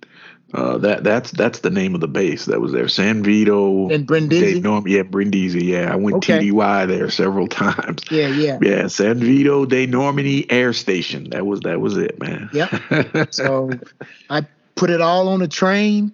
Uh, 0.51 0.79
that 0.79 1.03
that's 1.03 1.29
that's 1.31 1.59
the 1.59 1.69
name 1.69 1.93
of 1.93 2.01
the 2.01 2.07
base 2.07 2.45
that 2.45 2.59
was 2.59 2.71
there. 2.71 2.87
San 2.87 3.21
Vito 3.21 3.87
and 3.89 4.07
Brindisi. 4.07 4.61
Norm, 4.61 4.87
yeah, 4.87 5.03
Brindisi. 5.03 5.63
Yeah, 5.63 5.93
I 5.93 5.95
went 5.95 6.17
okay. 6.17 6.39
TDY 6.39 6.87
there 6.87 7.11
several 7.11 7.47
times. 7.65 8.01
Yeah, 8.09 8.29
yeah, 8.29 8.57
yeah. 8.63 8.87
San 8.87 9.19
Vito 9.19 9.67
de 9.67 9.85
Normandy 9.85 10.49
Air 10.51 10.73
Station. 10.73 11.29
That 11.29 11.45
was 11.45 11.59
that 11.61 11.79
was 11.79 11.97
it, 11.97 12.19
man. 12.19 12.49
Yep. 12.51 13.27
so 13.31 13.69
I 14.31 14.47
put 14.73 14.89
it 14.89 15.01
all 15.01 15.27
on 15.27 15.43
a 15.43 15.47
train. 15.47 16.13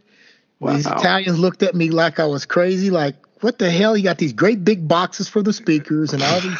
Wow. 0.60 0.74
These 0.76 0.88
Italians 0.88 1.40
looked 1.40 1.64
at 1.64 1.76
me 1.76 1.90
like 1.90 2.20
I 2.20 2.26
was 2.26 2.46
crazy. 2.46 2.90
Like, 2.90 3.16
what 3.42 3.60
the 3.60 3.70
hell? 3.70 3.96
You 3.96 4.04
got 4.04 4.18
these 4.18 4.34
great 4.34 4.64
big 4.64 4.88
boxes 4.88 5.30
for 5.30 5.42
the 5.42 5.54
speakers 5.54 6.14
and 6.14 6.22
all 6.22 6.42
these. 6.42 6.60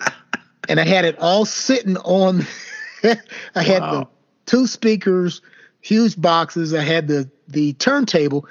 and 0.68 0.80
I 0.80 0.84
had 0.84 1.04
it 1.04 1.18
all 1.18 1.44
sitting 1.44 1.96
on. 1.98 2.46
I 3.04 3.62
had 3.62 3.80
wow. 3.80 3.92
the 3.92 4.08
two 4.46 4.66
speakers, 4.66 5.40
huge 5.80 6.20
boxes. 6.20 6.74
I 6.74 6.82
had 6.82 7.06
the 7.06 7.30
the 7.46 7.74
turntable. 7.74 8.46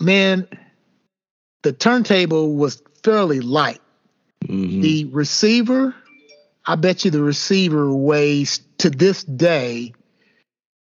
Man, 0.00 0.48
the 1.62 1.72
turntable 1.72 2.54
was 2.54 2.82
fairly 3.02 3.40
light. 3.40 3.80
Mm-hmm. 4.44 4.80
The 4.80 5.04
receiver, 5.06 5.94
I 6.66 6.76
bet 6.76 7.04
you 7.04 7.10
the 7.10 7.22
receiver 7.22 7.92
weighs 7.92 8.60
to 8.78 8.90
this 8.90 9.24
day 9.24 9.92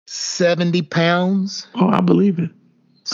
70 0.06 0.82
pounds. 0.82 1.66
Oh, 1.74 1.88
I 1.88 2.00
believe 2.00 2.38
it. 2.38 2.50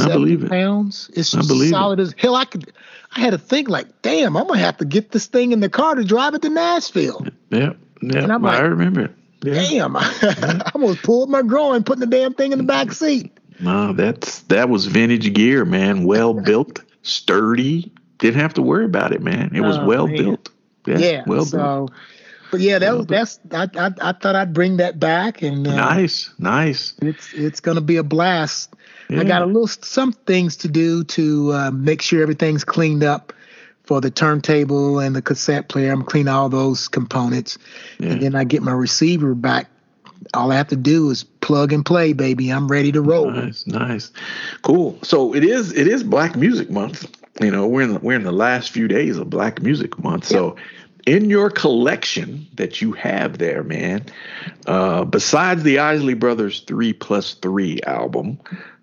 I 0.01 0.09
believe 0.09 0.45
it. 0.45 0.51
Pounds. 0.51 1.11
It's 1.15 1.35
I 1.35 1.41
believe 1.41 1.71
solid 1.71 1.99
it. 1.99 2.03
as 2.03 2.15
hell. 2.17 2.35
I 2.35 2.45
could. 2.45 2.73
I 3.15 3.21
had 3.21 3.31
to 3.31 3.39
think 3.39 3.69
like, 3.69 4.03
damn, 4.03 4.37
I'm 4.37 4.47
gonna 4.47 4.61
have 4.61 4.77
to 4.79 4.85
get 4.85 5.11
this 5.11 5.27
thing 5.27 5.53
in 5.53 5.61
the 5.61 5.69
car 5.69 5.95
to 5.95 6.05
drive 6.05 6.35
it 6.35 6.43
to 6.43 6.51
Nashville. 6.51 7.27
Yeah, 7.51 7.73
yeah. 8.03 8.23
And 8.23 8.33
I'm 8.33 8.43
like, 8.43 8.59
I 8.59 8.63
remember 8.63 9.03
it. 9.03 9.11
Yeah. 9.43 9.55
Damn, 9.55 9.95
yeah. 10.23 10.63
I 10.65 10.71
almost 10.75 11.03
pulled 11.03 11.31
my 11.31 11.43
groin 11.43 11.85
putting 11.85 12.01
the 12.01 12.07
damn 12.07 12.35
thing 12.35 12.53
in 12.53 12.59
the 12.59 12.65
back 12.65 12.93
seat. 12.93 13.37
No, 13.61 13.93
that's 13.93 14.41
that 14.43 14.69
was 14.69 14.87
vintage 14.87 15.33
gear, 15.33 15.65
man. 15.65 16.05
Well 16.05 16.35
built, 16.35 16.83
sturdy. 17.03 17.93
Didn't 18.19 18.41
have 18.41 18.55
to 18.55 18.63
worry 18.63 18.85
about 18.85 19.13
it, 19.13 19.23
man. 19.23 19.55
It 19.55 19.61
was 19.61 19.79
oh, 19.79 19.85
well 19.87 20.07
man. 20.07 20.17
built. 20.17 20.49
Yeah, 20.87 20.99
yeah, 20.99 21.25
well 21.27 21.45
so, 21.45 21.59
built. 21.59 21.93
But 22.51 22.61
yeah, 22.61 22.79
that 22.79 22.97
was 22.97 23.07
that's 23.07 23.41
I, 23.51 23.69
I 23.77 23.91
I 24.01 24.13
thought 24.13 24.37
I'd 24.37 24.53
bring 24.53 24.77
that 24.79 25.01
back 25.01 25.43
and 25.43 25.67
uh, 25.67 25.75
nice, 25.75 26.31
nice. 26.39 26.95
It's 27.03 27.33
it's 27.33 27.61
gonna 27.61 27.81
be 27.81 27.97
a 27.97 28.03
blast. 28.03 28.75
Yeah. 29.09 29.21
I 29.21 29.25
got 29.25 29.43
a 29.43 29.47
little 29.47 29.69
some 29.69 30.13
things 30.13 30.57
to 30.59 30.69
do 30.69 31.05
to 31.05 31.53
uh, 31.53 31.71
make 31.71 32.03
sure 32.03 32.23
everything's 32.23 32.65
cleaned 32.65 33.05
up 33.05 33.33
for 33.85 34.01
the 34.01 34.11
turntable 34.11 34.99
and 34.99 35.15
the 35.15 35.23
cassette 35.23 35.69
player. 35.69 35.93
I'm 35.93 36.03
cleaning 36.03 36.29
all 36.29 36.49
those 36.49 36.89
components, 36.89 37.57
yeah. 37.99 38.11
and 38.11 38.23
then 38.23 38.35
I 38.35 38.45
get 38.45 38.63
my 38.63 38.73
receiver 38.73 39.35
back. 39.35 39.69
All 40.35 40.51
I 40.51 40.57
have 40.57 40.69
to 40.69 40.77
do 40.77 41.11
is 41.11 41.25
plug 41.25 41.73
and 41.73 41.85
play, 41.85 42.13
baby. 42.13 42.51
I'm 42.51 42.69
ready 42.69 42.91
to 42.93 43.01
roll. 43.01 43.31
Nice, 43.31 43.67
nice, 43.67 44.11
cool. 44.63 44.99
So 45.03 45.35
it 45.35 45.45
is 45.45 45.73
it 45.73 45.87
is 45.87 46.03
Black 46.03 46.37
Music 46.37 46.71
Month. 46.71 47.09
You 47.41 47.51
know, 47.51 47.67
we're 47.67 47.83
in 47.83 47.95
the, 47.95 47.99
we're 48.01 48.17
in 48.17 48.25
the 48.25 48.33
last 48.33 48.71
few 48.71 48.89
days 48.89 49.19
of 49.19 49.31
Black 49.31 49.63
Music 49.63 49.99
Month. 50.03 50.31
Yeah. 50.31 50.39
So 50.39 50.57
in 51.07 51.31
your 51.31 51.51
collection 51.51 52.47
that 52.55 52.83
you 52.83 52.93
have 52.93 53.39
there, 53.39 53.63
man, 53.63 54.05
uh, 54.67 55.05
besides 55.05 55.63
the 55.63 55.79
Isley 55.79 56.15
Brothers 56.15 56.61
three 56.61 56.93
plus 56.93 57.35
three 57.35 57.81
album, 57.87 58.39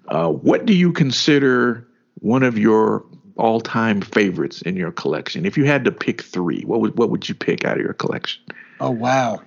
uh, 0.08 0.30
what 0.30 0.66
do 0.66 0.74
you 0.74 0.92
consider 0.92 1.88
one 2.16 2.44
of 2.44 2.58
your 2.58 3.06
all 3.36 3.62
time 3.62 4.02
favorites 4.02 4.62
in 4.62 4.76
your 4.76 4.92
collection? 4.92 5.46
If 5.46 5.58
you 5.58 5.66
had 5.66 5.86
to 5.86 5.92
pick 5.92 6.22
three, 6.22 6.62
what 6.64 6.82
would 6.82 6.98
what 6.98 7.10
would 7.10 7.28
you 7.28 7.36
pick 7.36 7.66
out 7.66 7.78
of 7.78 7.84
your 7.84 7.94
collection? 7.94 8.42
Oh 8.80 8.92
wow. 8.92 9.42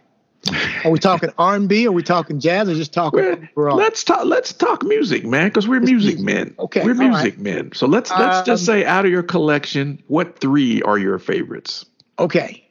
Are 0.84 0.90
we 0.90 0.98
talking 0.98 1.30
R 1.38 1.56
and 1.56 1.68
B? 1.68 1.86
Are 1.86 1.92
we 1.92 2.02
talking 2.02 2.38
jazz? 2.38 2.68
Or 2.68 2.74
just 2.74 2.92
talking? 2.92 3.48
Well, 3.56 3.76
let's 3.76 4.04
talk. 4.04 4.24
Let's 4.24 4.52
talk 4.52 4.84
music, 4.84 5.24
man, 5.24 5.48
because 5.48 5.66
we're 5.66 5.80
music 5.80 6.18
men. 6.20 6.54
Okay, 6.58 6.84
we're 6.84 6.94
music 6.94 7.34
right. 7.34 7.38
men. 7.38 7.72
So 7.72 7.86
let's 7.86 8.10
let's 8.10 8.38
um, 8.38 8.44
just 8.44 8.64
say, 8.64 8.84
out 8.84 9.04
of 9.04 9.10
your 9.10 9.22
collection, 9.22 10.02
what 10.06 10.38
three 10.38 10.82
are 10.82 10.98
your 10.98 11.18
favorites? 11.18 11.84
Okay. 12.18 12.62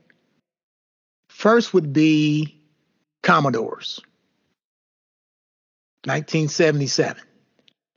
First 1.29 1.73
would 1.73 1.91
be 1.91 2.61
Commodores. 3.23 3.99
1977. 6.05 7.21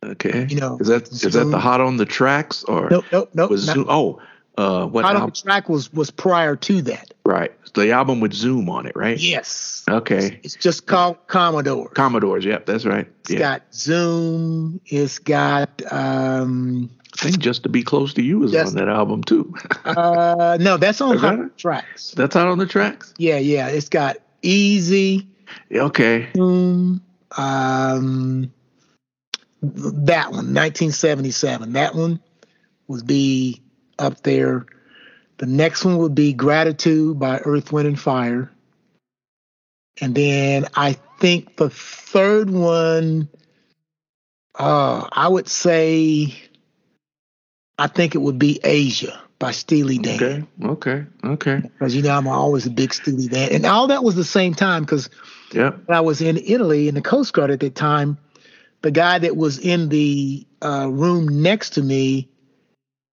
Okay. 0.03 0.47
You 0.49 0.57
know, 0.57 0.79
is 0.81 0.89
that 0.89 1.09
Zoom. 1.09 1.29
is 1.29 1.35
that 1.35 1.45
the 1.47 1.59
Hot 1.59 1.81
on 1.81 1.97
the 1.97 2.07
Tracks 2.07 2.65
or 2.65 2.89
nope, 2.91 3.05
nope, 3.13 3.31
nope. 3.35 3.51
Was 3.51 3.63
Zoom, 3.63 3.87
oh, 3.89 4.21
uh, 4.57 4.87
what 4.87 5.05
Hot 5.05 5.17
on 5.17 5.27
the 5.27 5.33
Track 5.33 5.69
was 5.69 5.93
was 5.93 6.11
prior 6.11 6.57
to 6.57 6.83
that. 6.83 7.13
Right. 7.25 7.53
The 7.75 7.93
album 7.93 8.21
with 8.21 8.33
Zoom 8.33 8.69
on 8.71 8.87
it, 8.87 8.97
right? 8.97 9.19
Yes. 9.19 9.85
Okay. 9.89 10.41
It's, 10.43 10.55
it's 10.55 10.63
just 10.63 10.87
called 10.87 11.19
Commodores. 11.27 11.93
Commodores. 11.95 12.45
Yep, 12.45 12.67
that's 12.67 12.85
right. 12.85 13.07
It's 13.21 13.31
yeah. 13.31 13.39
got 13.39 13.63
Zoom. 13.75 14.81
It's 14.87 15.19
got. 15.19 15.83
um 15.93 16.91
I 17.21 17.25
think 17.25 17.39
just 17.39 17.65
to 17.65 17.69
be 17.69 17.83
close 17.83 18.15
to 18.15 18.23
you 18.23 18.45
is 18.45 18.55
on 18.55 18.75
that 18.75 18.89
album 18.89 19.25
too. 19.25 19.53
uh, 19.85 20.57
no, 20.61 20.77
that's 20.77 21.01
on 21.01 21.19
Hot 21.19 21.33
on 21.33 21.43
the 21.45 21.49
Tracks. 21.51 22.13
That's 22.13 22.37
out 22.37 22.47
on 22.47 22.59
the 22.59 22.67
tracks. 22.67 23.13
Yeah, 23.19 23.39
yeah. 23.39 23.69
It's 23.69 23.89
got 23.89 24.19
Easy. 24.43 25.27
Okay. 25.73 26.29
Zoom. 26.37 27.03
Um, 27.37 28.53
that 29.63 30.31
one, 30.31 30.55
1977. 30.55 31.73
That 31.73 31.95
one 31.95 32.21
would 32.87 33.07
be 33.07 33.63
up 33.99 34.23
there. 34.23 34.67
The 35.39 35.47
next 35.47 35.85
one 35.85 35.99
would 35.99 36.15
be 36.15 36.33
Gratitude 36.33 37.19
by 37.19 37.39
Earth, 37.39 37.73
Wind, 37.73 37.89
and 37.89 37.99
Fire. 37.99 38.51
And 40.01 40.15
then 40.15 40.67
I 40.75 40.93
think 41.19 41.57
the 41.57 41.71
third 41.71 42.51
one, 42.51 43.29
uh, 44.55 45.09
I 45.11 45.29
would 45.29 45.49
say, 45.49 46.35
I 47.79 47.87
think 47.87 48.15
it 48.15 48.19
would 48.19 48.39
be 48.39 48.61
Aja 48.65 49.21
by 49.39 49.53
Steely 49.53 49.99
Dan. 49.99 50.17
Okay, 50.17 50.47
okay, 50.65 51.07
okay. 51.25 51.61
Because 51.61 51.95
you 51.95 52.03
know 52.03 52.17
I'm 52.17 52.27
always 52.27 52.67
a 52.67 52.71
big 52.71 52.93
Steely 52.93 53.29
Dan, 53.29 53.51
and 53.53 53.67
all 53.67 53.89
that 53.89 54.03
was 54.03 54.17
the 54.17 54.25
same 54.25 54.55
time. 54.55 54.83
Because 54.83 55.11
yeah, 55.53 55.73
I 55.89 56.01
was 56.01 56.21
in 56.21 56.37
Italy 56.37 56.89
in 56.89 56.95
the 56.95 57.03
Coast 57.03 57.33
Guard 57.33 57.51
at 57.51 57.61
that 57.61 57.75
time, 57.75 58.19
the 58.83 58.91
guy 58.91 59.19
that 59.19 59.37
was 59.37 59.59
in 59.59 59.89
the 59.89 60.47
uh, 60.63 60.89
room 60.91 61.43
next 61.43 61.71
to 61.71 61.83
me 61.83 62.29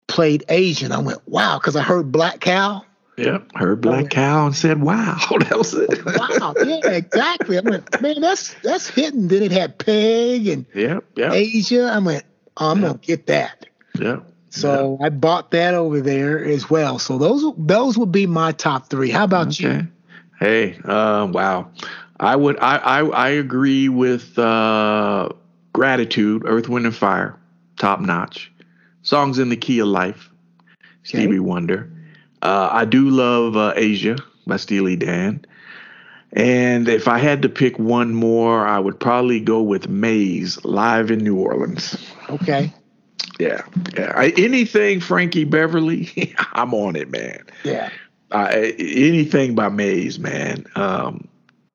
played 0.07 0.45
Asian. 0.49 0.93
I 0.93 0.99
went, 0.99 1.27
wow, 1.27 1.59
because 1.59 1.77
I 1.77 1.83
heard 1.83 2.13
Black 2.13 2.41
Cow. 2.41 2.85
Yep, 3.17 3.53
heard 3.55 3.81
Black 3.81 3.97
went, 3.97 4.11
Cow 4.11 4.47
and 4.47 4.57
said, 4.57 4.83
"Wow, 4.83 5.17
that 5.31 5.57
was 5.57 5.73
it." 5.73 6.05
wow, 6.05 6.53
yeah, 6.65 6.91
exactly. 6.91 7.57
I 7.57 7.61
went, 7.61 8.03
man, 8.03 8.21
that's 8.21 8.55
that's 8.55 8.89
hitting. 8.89 9.29
Then 9.29 9.45
it 9.45 9.53
had 9.53 9.79
Peg 9.79 10.49
and 10.49 10.67
yep, 10.75 11.05
yep. 11.15 11.31
Aja. 11.31 11.93
I 11.93 11.99
went, 12.01 12.25
oh, 12.57 12.73
I'm 12.73 12.81
yep. 12.81 12.89
gonna 12.89 12.99
get 12.99 13.27
that. 13.29 13.67
Yep. 14.01 14.25
So 14.51 14.99
yep. 15.01 15.07
I 15.07 15.11
bought 15.11 15.53
that 15.53 15.75
over 15.75 16.01
there 16.01 16.45
as 16.45 16.69
well. 16.69 16.99
So 16.99 17.19
those 17.19 17.45
those 17.57 17.97
would 17.97 18.11
be 18.11 18.27
my 18.27 18.51
top 18.51 18.91
three. 18.91 19.11
How 19.11 19.25
about 19.25 19.49
okay. 19.49 19.77
you? 19.77 19.89
Hey, 20.41 20.79
uh, 20.85 21.29
wow. 21.31 21.71
I 22.19 22.35
would 22.35 22.59
I 22.59 22.77
I, 22.79 23.05
I 23.05 23.29
agree 23.31 23.89
with 23.89 24.37
uh, 24.39 25.29
gratitude, 25.75 26.45
Earth, 26.47 26.71
Wind 26.71 26.87
and 26.87 26.97
Fire, 26.97 27.39
top 27.77 28.01
notch. 28.01 28.51
Songs 29.03 29.39
in 29.39 29.51
the 29.51 29.57
Key 29.57 29.81
of 29.81 29.89
Life, 29.89 30.31
Stevie 31.03 31.35
okay. 31.35 31.39
Wonder. 31.41 31.91
Uh, 32.41 32.71
I 32.73 32.87
do 32.87 33.11
love 33.11 33.55
uh, 33.55 33.75
Aja 33.77 34.17
by 34.47 34.57
Steely 34.57 34.97
Dan. 34.97 35.45
And 36.33 36.89
if 36.89 37.07
I 37.07 37.19
had 37.19 37.43
to 37.43 37.49
pick 37.49 37.79
one 37.79 38.15
more, 38.15 38.67
I 38.67 38.79
would 38.79 38.99
probably 38.99 39.41
go 39.41 39.63
with 39.63 39.89
Maze 39.89 40.65
live 40.65 41.11
in 41.11 41.19
New 41.19 41.37
Orleans. 41.37 42.11
Okay. 42.31 42.73
Yeah, 43.39 43.63
yeah. 43.97 44.13
I, 44.17 44.33
anything 44.37 45.01
Frankie 45.01 45.45
Beverly, 45.45 46.35
I'm 46.53 46.73
on 46.73 46.97
it, 46.97 47.11
man. 47.11 47.45
Yeah. 47.63 47.91
anything 48.33 49.55
by 49.55 49.69
Maze, 49.69 50.19
man. 50.19 50.67
Um, 50.77 51.29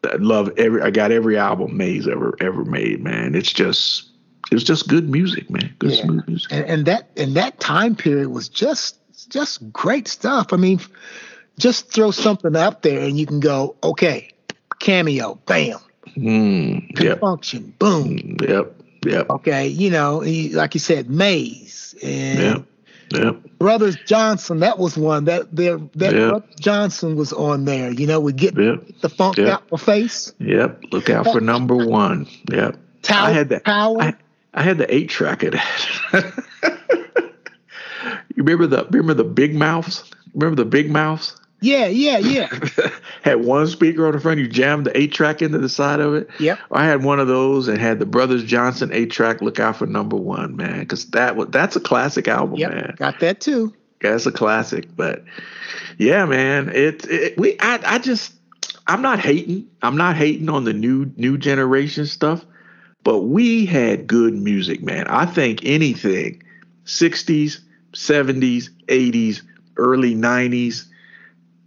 I 0.04 0.16
love 0.16 0.52
every. 0.58 0.82
I 0.82 0.92
got 0.92 1.12
every 1.12 1.38
album 1.38 1.76
Maze 1.76 2.08
ever 2.08 2.36
ever 2.40 2.64
made, 2.64 3.04
man. 3.04 3.36
It's 3.36 3.52
just 3.52 4.10
it's 4.52 4.64
just 4.64 4.88
good 4.88 5.10
music, 5.10 5.50
man. 5.50 5.76
Good 5.80 5.92
yeah. 5.92 6.02
smooth 6.04 6.28
music. 6.28 6.52
And, 6.52 6.66
and 6.66 6.86
that 6.86 7.10
and 7.18 7.36
that 7.36 7.60
time 7.60 7.96
period 7.96 8.30
was 8.30 8.50
just 8.50 8.98
just 9.30 9.72
great 9.72 10.08
stuff. 10.08 10.54
I 10.54 10.58
mean, 10.58 10.80
just 11.58 11.92
throw 11.92 12.12
something 12.12 12.56
up 12.56 12.82
there 12.82 13.02
and 13.02 13.20
you 13.20 13.26
can 13.26 13.40
go, 13.40 13.76
okay, 13.84 14.32
cameo, 14.80 15.36
bam, 15.46 15.80
mm, 16.08 17.00
yep. 17.00 17.20
function, 17.20 17.74
boom, 17.78 18.18
mm, 18.18 18.50
yep, 18.50 18.74
yep. 19.06 19.30
Okay, 19.30 19.68
you 19.68 19.90
know, 19.90 20.24
like 20.54 20.74
you 20.74 20.80
said, 20.80 21.10
Maze 21.10 21.96
and 22.02 22.40
yep. 22.40 22.66
Yep. 23.12 23.58
Brothers 23.58 23.98
Johnson, 24.06 24.60
that 24.60 24.78
was 24.78 24.98
one 24.98 25.26
that 25.26 25.56
there 25.56 25.80
that. 25.96 26.44
Johnson 26.60 27.16
was 27.16 27.34
on 27.34 27.66
there. 27.66 27.92
You 27.92 28.08
know, 28.08 28.20
we 28.20 28.34
get 28.34 28.56
the 28.56 29.10
funk 29.10 29.40
out 29.40 29.68
the 29.70 29.78
face. 29.78 30.34
Yep. 30.40 30.84
Look 30.92 31.10
out 31.10 31.26
for 31.26 31.42
number 31.42 31.76
one. 31.76 32.28
Yep. 32.52 32.78
Tower, 33.02 33.28
I 33.28 33.32
had 33.32 33.50
that. 33.50 33.64
Power. 33.64 34.02
I, 34.02 34.14
I 34.54 34.64
had 34.64 34.78
the 34.78 34.94
eight 34.94 35.10
track 35.10 35.44
of 35.44 35.54
that. 35.54 36.44
you 38.36 38.44
remember 38.44 38.68
the 38.68 38.86
remember 38.86 39.14
the 39.14 39.24
big 39.24 39.56
mouths? 39.56 40.04
Remember 40.34 40.64
the 40.64 40.70
big 40.70 40.92
mouths? 40.92 41.39
Yeah, 41.62 41.88
yeah, 41.88 42.20
yeah. 42.20 42.48
had 43.22 43.44
one 43.44 43.68
speaker 43.68 44.08
on 44.08 44.14
the 44.14 44.20
front. 44.20 44.40
You 44.40 44.48
jammed 44.48 44.86
the 44.86 44.98
eight 44.98 45.12
track 45.12 45.42
into 45.42 45.58
the 45.58 45.68
side 45.68 46.00
of 46.00 46.14
it. 46.14 46.30
Yep. 46.40 46.60
I 46.72 46.86
had 46.86 47.04
one 47.04 47.20
of 47.20 47.28
those 47.28 47.68
and 47.68 47.78
had 47.78 48.00
the 48.00 48.06
Brothers 48.06 48.44
Johnson 48.44 48.92
eight 48.94 49.12
track. 49.12 49.42
Look 49.42 49.60
out 49.60 49.76
for 49.76 49.86
number 49.86 50.16
one, 50.16 50.56
man, 50.56 50.80
because 50.80 51.06
that 51.08 51.36
was 51.36 51.50
that's 51.50 51.76
a 51.76 51.82
classic 51.82 52.28
album, 52.28 52.58
yep, 52.58 52.72
man. 52.72 52.96
Got 52.98 53.20
that 53.20 53.42
too. 53.42 53.74
That's 54.02 54.26
a 54.26 54.32
classic, 54.32 54.88
but 54.96 55.24
yeah, 55.98 56.26
man. 56.26 56.70
It, 56.70 57.06
it 57.10 57.38
we 57.38 57.60
I 57.60 57.80
I 57.96 58.00
just 58.00 58.34
I'm 58.88 59.02
not 59.02 59.20
hating. 59.20 59.68
I'm 59.82 59.98
not 59.98 60.16
hating 60.16 60.50
on 60.50 60.64
the 60.64 60.74
new 60.74 61.12
new 61.18 61.38
generation 61.38 62.06
stuff, 62.06 62.46
but 63.04 63.24
we 63.24 63.66
had 63.66 64.08
good 64.08 64.34
music, 64.34 64.82
man. 64.82 65.08
I 65.08 65.26
think 65.26 65.66
anything 65.66 66.42
60s, 66.86 67.60
70s, 67.92 68.70
80s, 68.88 69.42
early 69.78 70.16
90s 70.16 70.86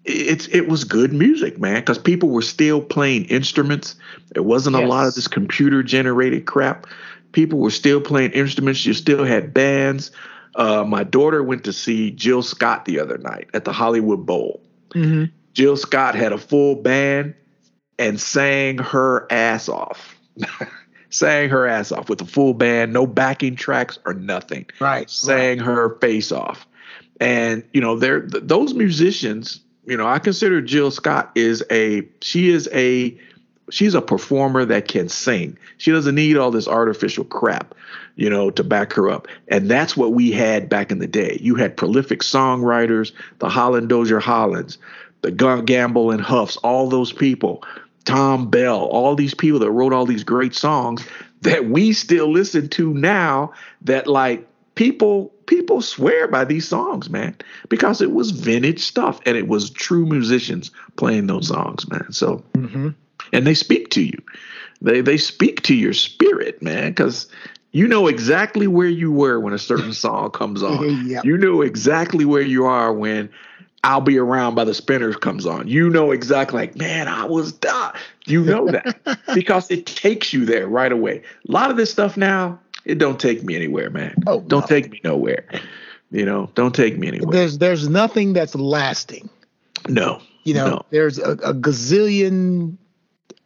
it's 0.05 0.49
it 0.49 0.69
was 0.69 0.85
good 0.85 1.13
music, 1.13 1.59
man, 1.59 1.81
because 1.81 1.99
people 1.99 2.29
were 2.29 2.43
still 2.43 2.81
playing 2.81 3.25
instruments. 3.27 3.95
It 4.35 4.45
wasn't 4.45 4.77
yes. 4.77 4.85
a 4.85 4.89
lot 4.89 5.07
of 5.07 5.15
this 5.15 5.29
computer 5.29 5.83
generated 5.83 6.47
crap. 6.47 6.87
People 7.33 7.59
were 7.59 7.71
still 7.71 8.01
playing 8.01 8.33
instruments. 8.33 8.85
You 8.85 8.95
still 8.95 9.25
had 9.25 9.55
bands. 9.55 10.11
Uh, 10.55 10.85
my 10.85 11.03
daughter 11.05 11.43
went 11.43 11.65
to 11.65 11.73
see 11.73 12.11
Jill 12.11 12.43
Scott 12.43 12.85
the 12.85 13.01
other 13.01 13.17
night 13.19 13.49
at 13.55 13.65
the 13.65 13.73
Hollywood 13.73 14.27
Bowl. 14.27 14.61
Mm-hmm. 14.91 15.25
Jill 15.55 15.77
Scott 15.77 16.15
had 16.15 16.33
a 16.33 16.39
full 16.39 16.77
band 16.77 17.35
and 17.99 18.21
sang 18.21 18.79
her 18.79 19.27
ass 19.31 19.69
off. 19.69 20.19
sang 21.11 21.49
her 21.51 21.67
ass 21.67 21.93
off 21.93 22.09
with 22.09 22.21
a 22.21 22.27
full 22.27 22.55
band, 22.55 22.93
no 22.93 23.07
backing 23.07 23.55
tracks 23.55 23.99
or 24.05 24.15
nothing. 24.15 24.67
Right. 24.81 25.09
Sang 25.09 25.59
right. 25.59 25.67
her 25.67 25.97
face 26.01 26.33
off. 26.33 26.67
And 27.21 27.63
you 27.73 27.81
know, 27.81 27.97
they're 27.97 28.23
th- 28.23 28.45
those 28.47 28.75
musicians 28.75 29.61
you 29.85 29.97
know, 29.97 30.07
I 30.07 30.19
consider 30.19 30.61
Jill 30.61 30.91
Scott 30.91 31.33
is 31.35 31.65
a 31.71 32.07
she 32.21 32.51
is 32.51 32.69
a 32.73 33.19
she's 33.71 33.95
a 33.95 34.03
performer 34.03 34.65
that 34.65 34.89
can 34.89 35.09
sing. 35.09 35.59
She 35.79 35.91
doesn't 35.91 36.15
need 36.15 36.37
all 36.37 36.51
this 36.51 36.69
artificial 36.69 37.25
crap, 37.25 37.75
you 38.17 38.31
know, 38.31 38.51
to 38.51 38.63
back 38.63 38.93
her 38.93 39.11
up. 39.11 39.29
And 39.49 39.71
that's 39.71 39.97
what 39.97 40.13
we 40.13 40.31
had 40.31 40.69
back 40.69 40.91
in 40.91 40.99
the 40.99 41.07
day. 41.07 41.39
You 41.41 41.55
had 41.57 41.77
prolific 41.77 42.21
songwriters, 42.21 43.13
the 43.39 43.49
Holland 43.49 43.89
Dozier 43.89 44.21
Hollands, 44.21 44.79
the 45.23 45.31
Gamble 45.31 46.11
and 46.11 46.21
Huffs, 46.21 46.57
all 46.59 46.89
those 46.89 47.13
people, 47.13 47.65
Thom 48.05 48.51
Bell, 48.51 48.85
all 48.85 49.15
these 49.15 49.35
people 49.35 49.61
that 49.61 49.71
wrote 49.71 49.93
all 49.93 50.07
these 50.07 50.25
great 50.25 50.55
songs 50.55 51.05
that 51.43 51.67
we 51.67 51.93
still 51.93 52.31
listen 52.31 52.69
to 52.69 52.95
now 52.95 53.53
that 53.83 54.07
like 54.07 54.47
people 54.83 55.33
people 55.47 55.81
swear 55.81 56.27
by 56.27 56.45
these 56.45 56.67
songs, 56.67 57.09
man, 57.09 57.37
because 57.69 58.01
it 58.01 58.11
was 58.11 58.33
vintage 58.33 58.81
stuff 58.81 59.21
and 59.25 59.37
it 59.37 59.47
was 59.47 59.71
true 59.71 60.05
musicians 60.05 60.73
playing 60.97 61.29
those 61.29 61.49
songs, 61.49 61.89
man. 61.89 62.11
So, 62.11 62.43
mm-hmm. 62.55 62.89
and 63.33 63.47
they 63.47 63.55
speak 63.55 63.91
to 63.91 64.03
you. 64.03 64.19
They 64.81 65.01
they 65.01 65.19
speak 65.19 65.63
to 65.63 65.75
your 65.75 65.93
spirit, 65.93 66.61
man, 66.63 66.91
because 66.91 67.29
you 67.71 67.87
know 67.87 68.09
exactly 68.09 68.67
where 68.67 68.89
you 68.89 69.13
were 69.13 69.39
when 69.39 69.53
a 69.53 69.59
certain 69.59 69.93
song 70.05 70.33
comes 70.33 70.65
on. 70.65 71.07
yep. 71.07 71.25
You 71.25 71.37
know 71.37 71.63
exactly 71.63 72.25
where 72.25 72.43
you 72.43 72.65
are 72.65 72.93
when 72.93 73.31
I'll 73.85 74.01
be 74.01 74.19
around 74.19 74.57
by 74.57 74.65
the 74.65 74.75
spinners 74.75 75.15
comes 75.15 75.47
on. 75.47 75.69
You 75.69 75.91
know 75.91 76.11
exactly 76.11 76.59
like, 76.59 76.77
man, 76.77 77.07
I 77.07 77.25
was 77.25 77.53
done. 77.53 77.95
You 78.27 78.43
know 78.43 78.67
that 78.67 79.21
because 79.35 79.71
it 79.71 79.87
takes 79.87 80.33
you 80.33 80.45
there 80.45 80.67
right 80.67 80.91
away. 80.91 81.23
A 81.49 81.53
lot 81.53 81.71
of 81.71 81.77
this 81.77 81.93
stuff 81.93 82.17
now, 82.17 82.59
it 82.85 82.99
don't 82.99 83.21
take 83.21 83.43
me 83.43 83.55
anywhere, 83.55 83.91
man. 83.91 84.15
Oh, 84.27 84.41
don't 84.41 84.63
no. 84.63 84.67
take 84.67 84.91
me 84.91 85.01
nowhere. 85.05 85.47
You 86.11 86.25
know, 86.25 86.51
don't 86.55 86.75
take 86.75 86.99
me 86.99 87.09
anywhere. 87.09 87.33
There's 87.33 87.59
there's 87.59 87.89
nothing 87.89 88.33
that's 88.33 88.55
lasting. 88.55 89.31
No. 89.89 90.21
You 90.45 90.55
know, 90.55 90.69
no. 90.69 90.83
there's 90.91 91.19
a, 91.19 91.33
a 91.33 91.55
gazillion 91.55 92.77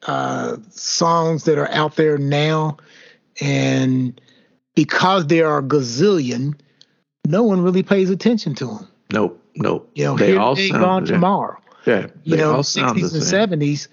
uh, 0.06 0.56
songs 0.70 1.44
that 1.44 1.58
are 1.58 1.70
out 1.70 1.96
there 1.96 2.18
now, 2.18 2.78
and 3.40 4.18
because 4.74 5.26
there 5.26 5.46
are 5.48 5.58
a 5.58 5.62
gazillion, 5.62 6.58
no 7.26 7.42
one 7.42 7.62
really 7.62 7.82
pays 7.82 8.10
attention 8.10 8.54
to 8.56 8.66
them. 8.66 8.88
Nope. 9.12 9.42
Nope. 9.56 9.90
You 9.94 10.04
know, 10.04 10.16
they 10.16 10.36
all 10.36 10.54
they 10.54 10.68
sound, 10.68 10.82
gone 10.82 11.06
yeah. 11.06 11.12
tomorrow. 11.12 11.56
Yeah. 11.86 12.06
You 12.24 12.36
they 12.36 12.42
know, 12.42 12.56
all 12.56 12.62
sound 12.62 12.96
the 12.96 13.00
sixties 13.00 13.14
and 13.14 13.22
seventies. 13.24 13.88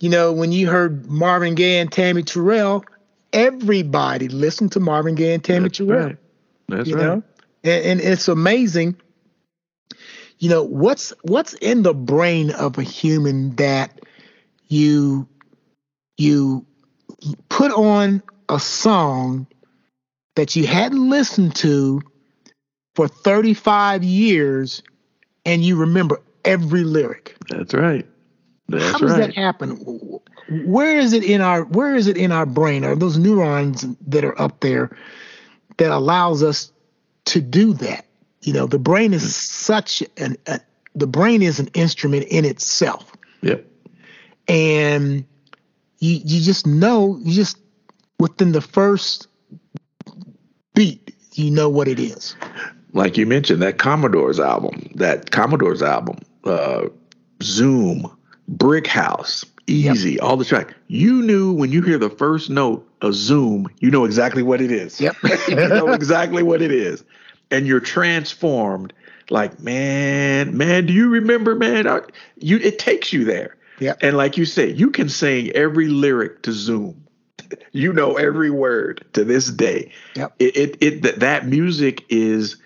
You 0.00 0.10
know, 0.10 0.32
when 0.32 0.52
you 0.52 0.68
heard 0.68 1.06
Marvin 1.06 1.54
Gaye 1.54 1.78
and 1.78 1.90
Tammy 1.90 2.22
Terrell, 2.22 2.84
everybody 3.36 4.28
listened 4.28 4.72
to 4.72 4.80
Marvin 4.80 5.14
Gaye 5.14 5.34
and 5.34 5.44
Tammy 5.44 5.68
That's 5.68 5.78
Terrell. 5.78 6.06
right. 6.06 6.16
That's 6.68 6.88
you 6.88 6.96
right. 6.96 7.02
know, 7.04 7.22
and, 7.62 7.84
and 7.84 8.00
it's 8.00 8.26
amazing. 8.26 8.96
You 10.38 10.50
know 10.50 10.64
what's 10.64 11.12
what's 11.22 11.54
in 11.54 11.82
the 11.82 11.94
brain 11.94 12.50
of 12.50 12.78
a 12.78 12.82
human 12.82 13.54
that 13.56 14.00
you 14.68 15.28
you 16.18 16.66
put 17.48 17.72
on 17.72 18.22
a 18.48 18.58
song 18.58 19.46
that 20.34 20.56
you 20.56 20.66
hadn't 20.66 21.08
listened 21.08 21.54
to 21.56 22.00
for 22.94 23.08
35 23.08 24.04
years 24.04 24.82
and 25.44 25.64
you 25.64 25.76
remember 25.76 26.20
every 26.44 26.84
lyric. 26.84 27.36
That's 27.48 27.74
right. 27.74 28.06
That's 28.68 28.84
How 28.84 28.98
does 28.98 29.12
right. 29.12 29.18
that 29.20 29.34
happen? 29.34 29.76
Where 30.48 30.98
is 30.98 31.12
it 31.12 31.24
in 31.24 31.40
our 31.40 31.64
where 31.64 31.94
is 31.94 32.06
it 32.06 32.16
in 32.16 32.32
our 32.32 32.46
brain? 32.46 32.84
Are 32.84 32.96
those 32.96 33.18
neurons 33.18 33.84
that 34.06 34.24
are 34.24 34.40
up 34.40 34.60
there 34.60 34.96
that 35.76 35.90
allows 35.90 36.42
us 36.42 36.72
to 37.26 37.40
do 37.40 37.72
that? 37.74 38.06
You 38.42 38.52
know, 38.52 38.66
the 38.66 38.78
brain 38.78 39.12
is 39.12 39.34
such 39.36 40.02
an 40.16 40.36
a, 40.46 40.60
the 40.94 41.06
brain 41.06 41.42
is 41.42 41.60
an 41.60 41.68
instrument 41.74 42.24
in 42.24 42.44
itself. 42.44 43.12
Yep. 43.42 43.66
And 44.48 45.24
you 45.98 46.20
you 46.24 46.40
just 46.40 46.66
know, 46.66 47.18
you 47.22 47.34
just 47.34 47.58
within 48.18 48.52
the 48.52 48.60
first 48.60 49.28
beat, 50.74 51.14
you 51.32 51.50
know 51.50 51.68
what 51.68 51.88
it 51.88 51.98
is. 51.98 52.34
Like 52.92 53.16
you 53.16 53.26
mentioned, 53.26 53.62
that 53.62 53.78
Commodores 53.78 54.40
album, 54.40 54.90
that 54.94 55.30
Commodores 55.30 55.82
album, 55.82 56.18
uh, 56.44 56.86
Zoom, 57.42 58.15
Brick 58.48 58.86
House, 58.86 59.44
Easy, 59.68 60.20
all 60.20 60.36
the 60.36 60.44
track. 60.44 60.74
You 60.86 61.22
knew 61.22 61.52
when 61.52 61.72
you 61.72 61.82
hear 61.82 61.98
the 61.98 62.08
first 62.10 62.50
note 62.50 62.88
of 63.02 63.14
Zoom, 63.14 63.66
you 63.80 63.90
know 63.90 64.04
exactly 64.04 64.44
what 64.44 64.60
it 64.60 64.70
is. 64.70 65.00
Yep. 65.00 65.16
you 65.48 65.56
know 65.56 65.88
exactly 65.92 66.44
what 66.44 66.62
it 66.62 66.70
is. 66.70 67.02
And 67.50 67.66
you're 67.66 67.80
transformed. 67.80 68.92
Like, 69.28 69.58
man, 69.58 70.56
man, 70.56 70.86
do 70.86 70.92
you 70.92 71.08
remember, 71.08 71.56
man? 71.56 71.88
I- 71.88 72.02
You 72.36 72.58
it 72.58 72.78
takes 72.78 73.12
you 73.12 73.24
there. 73.24 73.56
Yep. 73.80 73.98
And 74.02 74.16
like 74.16 74.36
you 74.36 74.44
said, 74.44 74.78
you 74.78 74.90
can 74.90 75.08
sing 75.08 75.50
every 75.50 75.88
lyric 75.88 76.42
to 76.42 76.52
Zoom. 76.52 77.02
You 77.72 77.92
know 77.92 78.14
every 78.14 78.50
word 78.50 79.04
to 79.12 79.22
this 79.24 79.48
day. 79.50 79.92
Yep. 80.14 80.32
It 80.38 80.56
it, 80.56 80.76
it 80.80 81.02
that, 81.02 81.20
that 81.20 81.46
music 81.46 82.04
is 82.08 82.56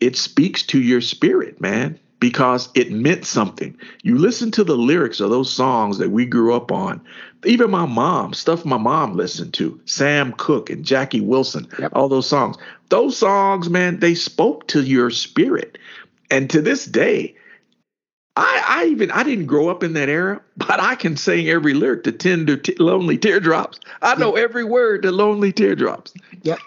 it 0.00 0.16
speaks 0.16 0.62
to 0.64 0.80
your 0.80 1.00
spirit, 1.00 1.60
man, 1.60 1.98
because 2.24 2.70
it 2.74 2.90
meant 2.90 3.26
something. 3.26 3.76
You 4.02 4.16
listen 4.16 4.50
to 4.52 4.64
the 4.64 4.78
lyrics 4.78 5.20
of 5.20 5.28
those 5.28 5.52
songs 5.52 5.98
that 5.98 6.10
we 6.10 6.24
grew 6.24 6.54
up 6.54 6.72
on. 6.72 7.02
Even 7.44 7.70
my 7.70 7.84
mom, 7.84 8.32
stuff 8.32 8.64
my 8.64 8.78
mom 8.78 9.14
listened 9.14 9.52
to, 9.52 9.78
Sam 9.84 10.32
Cooke 10.38 10.70
and 10.70 10.86
Jackie 10.86 11.20
Wilson, 11.20 11.68
Yep. 11.78 11.92
all 11.94 12.08
those 12.08 12.26
songs. 12.26 12.56
Those 12.88 13.14
songs, 13.14 13.68
man, 13.68 14.00
they 14.00 14.14
spoke 14.14 14.66
to 14.68 14.80
your 14.82 15.10
spirit. 15.10 15.76
And 16.30 16.48
to 16.48 16.62
this 16.62 16.86
day, 16.86 17.34
I, 18.36 18.64
I 18.66 18.84
even 18.86 19.10
I 19.10 19.22
didn't 19.22 19.44
grow 19.44 19.68
up 19.68 19.82
in 19.82 19.92
that 19.92 20.08
era, 20.08 20.40
but 20.56 20.80
I 20.80 20.94
can 20.94 21.18
sing 21.18 21.50
every 21.50 21.74
lyric 21.74 22.04
to 22.04 22.12
"Tender 22.12 22.56
T- 22.56 22.74
Lonely 22.78 23.18
Teardrops." 23.18 23.80
I 24.00 24.14
know 24.14 24.34
every 24.34 24.64
word 24.64 25.02
to 25.02 25.12
"Lonely 25.12 25.52
Teardrops." 25.52 26.14
Yep. 26.42 26.58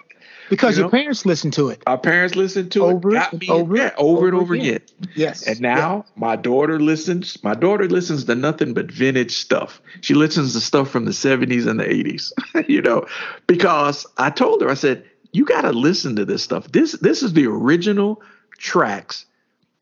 Because 0.49 0.77
You 0.77 0.83
your 0.83 0.88
know? 0.88 0.91
parents 0.91 1.25
listened 1.25 1.53
to 1.53 1.69
it. 1.69 1.81
Our 1.88 1.97
parents 1.97 2.36
listened 2.36 2.71
to 2.73 2.86
Over 2.86 3.12
it, 3.12 3.13
got 3.15 3.33
me 3.39 3.49
over 3.49 3.75
yeah, 3.75 3.88
it, 3.88 3.93
over 3.97 4.27
and 4.27 4.36
over 4.36 4.43
over 4.43 4.53
again. 4.53 4.75
again. 4.75 4.81
Yes. 5.15 5.45
And 5.47 5.60
now 5.62 6.05
my 6.15 6.36
daughter 6.36 6.79
listens. 6.79 7.41
My 7.43 7.53
daughter 7.53 7.88
listens 7.88 8.25
to 8.25 8.36
nothing 8.36 8.73
but 8.73 8.91
vintage 8.91 9.31
stuff. 9.36 9.81
She 10.01 10.13
listens 10.13 10.53
to 10.53 10.62
stuff 10.62 10.89
from 10.89 11.05
the 11.05 11.12
70s 11.12 11.67
and 11.67 11.79
the 11.79 11.86
80s, 11.86 12.31
you 12.69 12.81
know, 12.81 13.05
because 13.47 14.05
I 14.17 14.29
told 14.29 14.62
her, 14.62 14.69
I 14.69 14.75
said, 14.75 15.03
you 15.33 15.45
got 15.45 15.62
to 15.62 15.71
listen 15.71 16.15
to 16.15 16.25
this 16.25 16.43
stuff. 16.43 16.71
This 16.71 16.93
this 16.93 17.21
is 17.23 17.33
the 17.33 17.45
original 17.47 18.21
tracks 18.57 19.25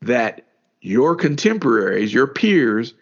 that 0.02 0.46
your 0.82 1.16
contemporaries, 1.16 2.14
your 2.14 2.28
peers, 2.28 2.94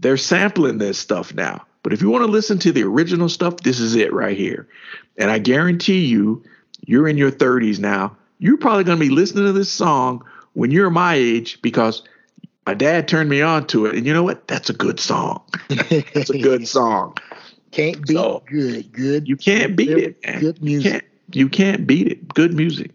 they're 0.00 0.16
sampling 0.16 0.78
this 0.78 0.98
stuff 0.98 1.34
now. 1.34 1.64
But 1.82 1.92
if 1.92 2.02
you 2.02 2.10
want 2.10 2.24
to 2.24 2.30
listen 2.30 2.58
to 2.60 2.72
the 2.72 2.82
original 2.84 3.28
stuff, 3.28 3.58
this 3.58 3.80
is 3.80 3.94
it 3.94 4.12
right 4.12 4.36
here. 4.36 4.68
And 5.16 5.30
I 5.30 5.38
guarantee 5.38 6.06
you, 6.06 6.42
you're 6.86 7.08
in 7.08 7.16
your 7.18 7.30
30s 7.30 7.78
now. 7.78 8.16
You're 8.38 8.56
probably 8.58 8.84
going 8.84 8.98
to 8.98 9.04
be 9.04 9.10
listening 9.10 9.44
to 9.46 9.52
this 9.52 9.70
song 9.70 10.24
when 10.54 10.70
you're 10.70 10.90
my 10.90 11.14
age 11.14 11.60
because 11.62 12.02
my 12.66 12.74
dad 12.74 13.08
turned 13.08 13.28
me 13.30 13.40
on 13.42 13.66
to 13.68 13.86
it. 13.86 13.96
And 13.96 14.06
you 14.06 14.12
know 14.12 14.22
what? 14.22 14.46
That's 14.46 14.70
a 14.70 14.74
good 14.74 15.00
song. 15.00 15.42
It's 15.68 16.30
a 16.30 16.38
good 16.38 16.68
song. 16.68 17.16
Can't 17.72 18.06
beat 18.06 18.14
So, 18.16 18.42
good. 18.46 18.92
Good. 18.92 19.28
You 19.28 19.36
can't 19.36 19.76
beat 19.76 19.90
it. 19.90 20.24
Man. 20.24 20.40
Good 20.40 20.58
You 20.58 20.64
music. 20.64 20.92
can't, 20.92 21.04
you 21.32 21.48
can't 21.48 21.86
beat 21.86 22.08
it. 22.08 22.28
Good 22.32 22.54
music. 22.54 22.92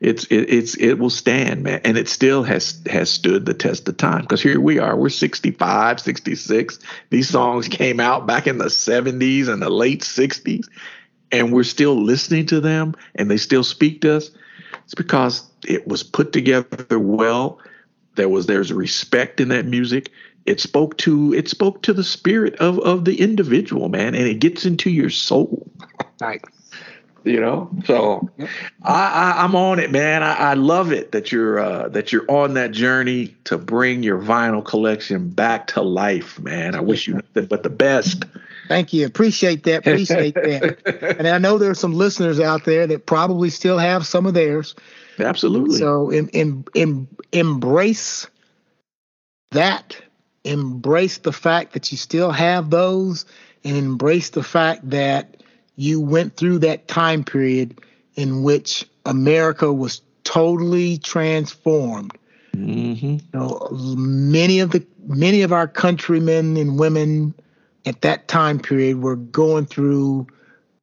It's 0.00 0.24
it, 0.26 0.50
it's 0.52 0.76
it 0.76 0.94
will 0.98 1.08
stand, 1.10 1.62
man, 1.62 1.80
and 1.84 1.96
it 1.96 2.06
still 2.06 2.42
has 2.42 2.80
has 2.86 3.08
stood 3.10 3.46
the 3.46 3.54
test 3.54 3.88
of 3.88 3.96
time. 3.96 4.20
Because 4.20 4.42
here 4.42 4.60
we 4.60 4.78
are, 4.78 4.94
we're 4.96 5.08
65, 5.08 5.98
66. 5.98 6.78
These 7.08 7.28
songs 7.30 7.68
came 7.68 7.98
out 7.98 8.26
back 8.26 8.46
in 8.46 8.58
the 8.58 8.66
70s 8.66 9.48
and 9.48 9.62
the 9.62 9.70
late 9.70 10.02
60s, 10.02 10.68
and 11.32 11.52
we're 11.52 11.64
still 11.64 11.94
listening 12.00 12.46
to 12.46 12.60
them, 12.60 12.94
and 13.16 13.30
they 13.30 13.38
still 13.38 13.64
speak 13.64 14.02
to 14.02 14.16
us. 14.16 14.30
It's 14.84 14.94
because 14.94 15.48
it 15.66 15.86
was 15.88 16.02
put 16.02 16.32
together 16.32 16.98
well. 16.98 17.58
There 18.16 18.28
was 18.28 18.46
there's 18.46 18.72
respect 18.72 19.40
in 19.40 19.48
that 19.48 19.66
music. 19.66 20.10
It 20.46 20.60
spoke 20.60 20.98
to 20.98 21.32
it 21.34 21.48
spoke 21.48 21.82
to 21.82 21.92
the 21.92 22.04
spirit 22.04 22.54
of 22.56 22.78
of 22.80 23.04
the 23.04 23.20
individual, 23.20 23.88
man, 23.88 24.14
and 24.14 24.26
it 24.26 24.38
gets 24.40 24.66
into 24.66 24.90
your 24.90 25.10
soul 25.10 25.66
Right. 26.20 26.42
you 27.24 27.40
know 27.40 27.70
so 27.84 28.28
I, 28.82 29.34
I 29.36 29.44
i'm 29.44 29.54
on 29.54 29.78
it 29.78 29.90
man 29.92 30.22
I, 30.22 30.34
I 30.34 30.54
love 30.54 30.92
it 30.92 31.12
that 31.12 31.30
you're 31.32 31.58
uh 31.60 31.88
that 31.90 32.12
you're 32.12 32.28
on 32.30 32.54
that 32.54 32.72
journey 32.72 33.34
to 33.44 33.58
bring 33.58 34.02
your 34.02 34.18
vinyl 34.18 34.64
collection 34.64 35.28
back 35.30 35.68
to 35.68 35.82
life 35.82 36.38
man 36.40 36.74
i 36.74 36.80
wish 36.80 37.06
you 37.06 37.14
nothing 37.14 37.46
but 37.46 37.62
the 37.62 37.70
best 37.70 38.24
Thank 38.72 38.94
you. 38.94 39.04
Appreciate 39.04 39.64
that. 39.64 39.80
Appreciate 39.80 40.34
that. 40.34 41.16
And 41.18 41.28
I 41.28 41.36
know 41.36 41.58
there 41.58 41.70
are 41.70 41.74
some 41.74 41.92
listeners 41.92 42.40
out 42.40 42.64
there 42.64 42.86
that 42.86 43.04
probably 43.04 43.50
still 43.50 43.76
have 43.76 44.06
some 44.06 44.24
of 44.24 44.32
theirs. 44.32 44.74
absolutely 45.18 45.76
So 45.76 46.10
em, 46.10 47.06
embrace 47.32 48.26
that. 49.50 50.00
Embrace 50.44 51.18
the 51.18 51.32
fact 51.32 51.74
that 51.74 51.92
you 51.92 51.98
still 51.98 52.30
have 52.32 52.70
those, 52.70 53.26
and 53.62 53.76
embrace 53.76 54.30
the 54.30 54.42
fact 54.42 54.88
that 54.88 55.36
you 55.76 56.00
went 56.00 56.36
through 56.36 56.60
that 56.60 56.88
time 56.88 57.24
period 57.24 57.78
in 58.14 58.42
which 58.42 58.86
America 59.04 59.70
was 59.70 60.00
totally 60.24 60.96
transformed. 60.96 62.12
hmm 62.54 62.94
You 62.94 63.20
know, 63.34 63.68
many 63.70 64.60
of 64.60 64.70
the 64.70 64.82
many 65.06 65.42
of 65.42 65.52
our 65.52 65.68
countrymen 65.68 66.56
and 66.56 66.78
women 66.78 67.34
at 67.86 68.02
that 68.02 68.28
time 68.28 68.58
period 68.58 68.96
we 68.96 69.02
were 69.02 69.16
going 69.16 69.66
through 69.66 70.26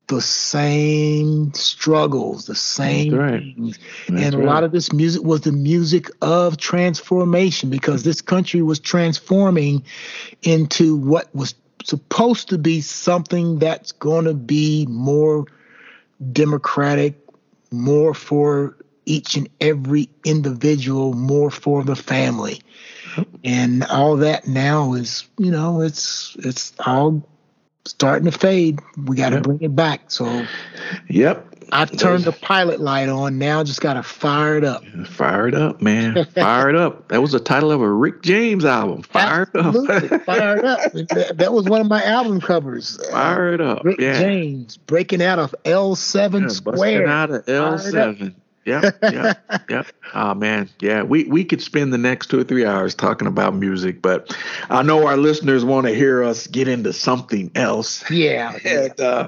the 0.10 0.22
same 0.22 1.54
struggles, 1.54 2.48
the 2.48 2.56
same 2.56 3.14
right. 3.14 3.40
things. 3.40 3.80
That's 4.08 4.24
and 4.24 4.36
a 4.36 4.38
right. 4.40 4.48
lot 4.48 4.64
of 4.64 4.72
this 4.72 4.92
music 4.92 5.24
was 5.24 5.42
the 5.42 5.52
music 5.52 6.10
of 6.22 6.58
transformation 6.58 7.70
because 7.70 8.04
this 8.04 8.20
country 8.20 8.64
was 8.64 8.80
transforming 8.80 9.84
into 10.42 10.96
what 10.96 11.34
was 11.36 11.54
supposed 11.84 12.50
to 12.50 12.58
be 12.58 12.82
something 12.82 13.60
that's 13.60 13.92
going 13.92 14.26
to 14.26 14.34
be 14.34 14.88
more 14.90 15.46
democratic, 16.32 17.16
more 17.72 18.16
for 18.16 18.78
each 19.06 19.36
and 19.36 19.48
every 19.62 20.10
individual, 20.26 21.14
more 21.14 21.52
for 21.52 21.84
the 21.84 21.96
family. 21.96 22.62
And 23.44 23.84
all 23.86 24.18
that 24.18 24.48
now 24.48 24.94
is, 24.94 25.28
you 25.38 25.52
know, 25.52 25.82
it's 25.82 26.36
it's 26.40 26.74
all 26.86 27.24
starting 27.86 28.30
to 28.30 28.38
fade. 28.38 28.80
We 29.06 29.16
got 29.16 29.30
to 29.30 29.36
Yep. 29.38 29.44
bring 29.44 29.62
it 29.62 29.76
back. 29.76 30.12
So 30.12 30.46
yep 31.08 31.46
I 31.72 31.86
turned 31.86 32.24
the 32.26 32.32
pilot 32.32 32.80
light 32.80 33.10
on. 33.10 33.38
Now 33.38 33.64
just 33.64 33.80
got 33.82 33.94
to 33.94 34.04
fire 34.04 34.58
it 34.58 34.64
up. 34.64 34.84
fire 35.06 35.48
it 35.48 35.54
up 35.56 35.82
man 35.82 36.26
fire 36.26 36.70
it 36.70 36.76
up 36.76 37.08
that 37.10 37.22
was 37.22 37.32
the 37.32 37.40
title 37.40 37.72
of 37.72 37.80
a 37.82 37.90
rick 37.90 38.22
james 38.24 38.66
album 38.66 39.04
fire 39.04 39.44
it 39.54 39.56
up 39.56 39.76
fire 40.26 40.58
it 40.58 40.66
up. 40.66 40.80
That, 40.94 41.38
that 41.38 41.54
was 41.54 41.68
one 41.68 41.80
of 41.82 41.88
my 41.88 42.04
album 42.04 42.42
covers. 42.42 43.00
Fire 43.12 43.54
it 43.54 43.62
up 43.62 43.84
Rick 43.84 44.00
yeah 44.00 44.20
James 44.20 44.78
breaking 44.78 45.22
out 45.22 45.40
of 45.40 45.54
L7 45.64 46.42
Yeah, 46.42 46.48
Square. 46.48 47.08
out 47.08 47.30
of 47.32 47.46
Fire 47.46 47.88
it 47.88 47.96
up. 47.96 48.16
L7. 48.18 48.34
Yeah, 48.70 48.92
yeah, 49.02 49.34
yeah. 49.70 49.84
Oh 50.14 50.34
man, 50.36 50.70
yeah. 50.80 51.02
We 51.02 51.24
we 51.24 51.44
could 51.44 51.62
spend 51.62 51.92
the 51.92 51.98
next 51.98 52.28
two 52.28 52.40
or 52.40 52.44
three 52.44 52.66
hours 52.66 52.94
talking 52.94 53.28
about 53.28 53.56
music, 53.56 54.02
but 54.02 54.36
I 54.70 54.84
know 54.84 55.08
our 55.08 55.18
listeners 55.18 55.66
want 55.66 55.88
to 55.88 55.94
hear 55.96 56.24
us 56.24 56.46
get 56.46 56.68
into 56.68 56.94
something 56.94 57.52
else. 57.56 58.10
Yeah, 58.12 58.56
and 58.64 59.00
uh, 59.00 59.28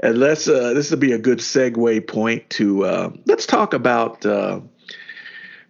and 0.00 0.18
let's 0.18 0.48
uh, 0.48 0.72
this 0.72 0.90
will 0.90 0.98
be 0.98 1.12
a 1.12 1.18
good 1.18 1.38
segue 1.38 2.06
point 2.08 2.48
to 2.50 2.84
uh, 2.84 3.10
let's 3.26 3.44
talk 3.44 3.74
about 3.74 4.24
uh, 4.24 4.60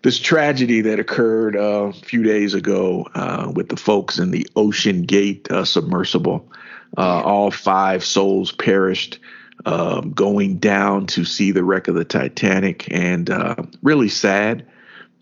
this 0.02 0.20
tragedy 0.20 0.80
that 0.82 1.00
occurred 1.00 1.56
uh, 1.56 1.86
a 1.88 1.92
few 1.92 2.22
days 2.22 2.54
ago 2.54 3.06
uh, 3.14 3.50
with 3.52 3.68
the 3.68 3.76
folks 3.76 4.18
in 4.18 4.30
the 4.30 4.46
OceanGate 4.54 5.50
uh, 5.50 5.64
submersible. 5.64 6.50
Uh, 6.96 7.20
all 7.22 7.50
five 7.50 8.04
souls 8.04 8.52
perished 8.52 9.18
um, 9.66 10.12
going 10.12 10.58
down 10.58 11.06
to 11.08 11.24
see 11.24 11.50
the 11.50 11.64
wreck 11.64 11.88
of 11.88 11.94
the 11.94 12.04
Titanic, 12.04 12.90
and 12.92 13.30
uh, 13.30 13.56
really 13.82 14.08
sad 14.08 14.66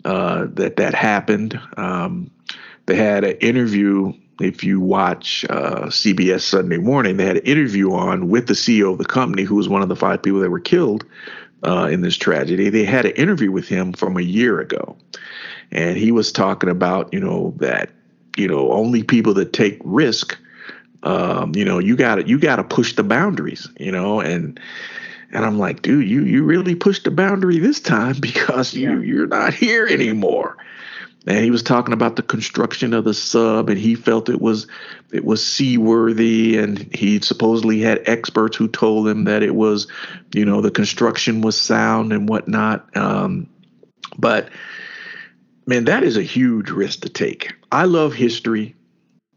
uh, 0.04 0.46
that 0.54 0.76
that 0.76 0.94
happened. 0.94 1.60
Um, 1.76 2.30
they 2.86 2.96
had 2.96 3.24
an 3.24 3.36
interview. 3.38 4.12
If 4.38 4.62
you 4.62 4.80
watch 4.80 5.46
CBS 5.48 6.42
Sunday 6.42 6.76
Morning, 6.76 7.16
they 7.16 7.24
had 7.24 7.38
an 7.38 7.46
interview 7.46 7.92
on 7.92 8.28
with 8.28 8.48
the 8.48 8.54
CEO 8.54 8.92
of 8.92 8.98
the 8.98 9.06
company, 9.06 9.44
who 9.44 9.54
was 9.54 9.68
one 9.68 9.82
of 9.82 9.88
the 9.88 9.96
five 9.96 10.22
people 10.22 10.40
that 10.40 10.50
were 10.50 10.60
killed 10.60 11.06
uh, 11.66 11.88
in 11.90 12.02
this 12.02 12.16
tragedy. 12.16 12.70
They 12.70 12.84
had 12.84 13.06
an 13.06 13.12
interview 13.12 13.50
with 13.50 13.68
him 13.68 13.92
from 13.92 14.16
a 14.16 14.22
year 14.22 14.60
ago, 14.60 14.96
and 15.70 15.96
he 15.96 16.12
was 16.12 16.32
talking 16.32 16.70
about 16.70 17.12
you 17.12 17.20
know 17.20 17.54
that 17.58 17.90
you 18.36 18.48
know 18.48 18.70
only 18.72 19.02
people 19.02 19.34
that 19.34 19.52
take 19.52 19.80
risk, 19.84 20.38
um, 21.06 21.54
you 21.54 21.64
know, 21.64 21.78
you 21.78 21.94
got 21.96 22.16
to 22.16 22.26
you 22.26 22.36
got 22.36 22.56
to 22.56 22.64
push 22.64 22.96
the 22.96 23.04
boundaries, 23.04 23.68
you 23.78 23.92
know, 23.92 24.20
and 24.20 24.58
and 25.30 25.44
I'm 25.44 25.56
like, 25.56 25.80
dude, 25.80 26.08
you 26.08 26.22
you 26.22 26.42
really 26.42 26.74
pushed 26.74 27.04
the 27.04 27.12
boundary 27.12 27.60
this 27.60 27.78
time 27.78 28.16
because 28.20 28.74
yeah. 28.74 28.90
you 28.90 29.02
you're 29.02 29.28
not 29.28 29.54
here 29.54 29.86
anymore. 29.86 30.56
And 31.28 31.38
he 31.38 31.50
was 31.50 31.64
talking 31.64 31.92
about 31.92 32.14
the 32.14 32.22
construction 32.22 32.92
of 32.92 33.04
the 33.04 33.14
sub 33.14 33.68
and 33.68 33.78
he 33.78 33.94
felt 33.94 34.28
it 34.28 34.40
was 34.40 34.66
it 35.12 35.24
was 35.24 35.44
seaworthy 35.44 36.56
and 36.56 36.92
he 36.94 37.20
supposedly 37.20 37.80
had 37.80 38.02
experts 38.06 38.56
who 38.56 38.68
told 38.68 39.08
him 39.08 39.24
that 39.24 39.42
it 39.42 39.54
was 39.54 39.88
you 40.32 40.44
know 40.44 40.60
the 40.60 40.70
construction 40.70 41.40
was 41.40 41.60
sound 41.60 42.12
and 42.12 42.28
whatnot 42.28 42.96
um, 42.96 43.48
but 44.18 44.50
man 45.66 45.84
that 45.84 46.04
is 46.04 46.16
a 46.16 46.22
huge 46.22 46.70
risk 46.70 47.00
to 47.00 47.08
take. 47.08 47.52
I 47.72 47.86
love 47.86 48.12
history 48.12 48.76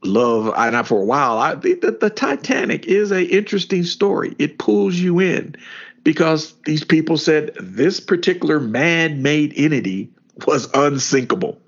love 0.02 0.54
and 0.56 0.88
for 0.88 1.02
a 1.02 1.06
while 1.06 1.38
i 1.38 1.56
think 1.56 1.82
that 1.82 2.00
the 2.00 2.10
titanic 2.10 2.86
is 2.86 3.12
a 3.12 3.24
interesting 3.26 3.84
story 3.84 4.34
it 4.40 4.58
pulls 4.58 4.96
you 4.96 5.20
in 5.20 5.56
because 6.04 6.54
these 6.66 6.84
people 6.84 7.18
said 7.18 7.54
this 7.60 8.00
particular 8.00 8.60
man-made 8.60 9.54
entity 9.56 10.10
was 10.48 10.70
unsinkable. 10.74 11.60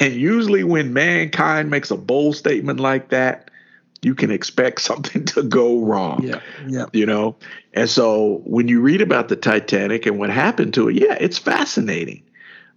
And 0.00 0.14
usually, 0.14 0.64
when 0.64 0.92
mankind 0.92 1.70
makes 1.70 1.90
a 1.90 1.96
bold 1.96 2.36
statement 2.36 2.80
like 2.80 3.08
that, 3.08 3.50
you 4.02 4.14
can 4.14 4.30
expect 4.30 4.80
something 4.82 5.24
to 5.26 5.42
go 5.42 5.80
wrong. 5.80 6.22
Yeah. 6.22 6.40
Yeah. 6.66 6.86
You 6.92 7.06
know? 7.06 7.36
And 7.74 7.88
so 7.88 8.42
when 8.44 8.68
you 8.68 8.80
read 8.80 9.02
about 9.02 9.28
the 9.28 9.36
Titanic 9.36 10.06
and 10.06 10.18
what 10.18 10.30
happened 10.30 10.74
to 10.74 10.88
it, 10.88 10.96
yeah, 10.96 11.16
it's 11.20 11.38
fascinating. 11.38 12.22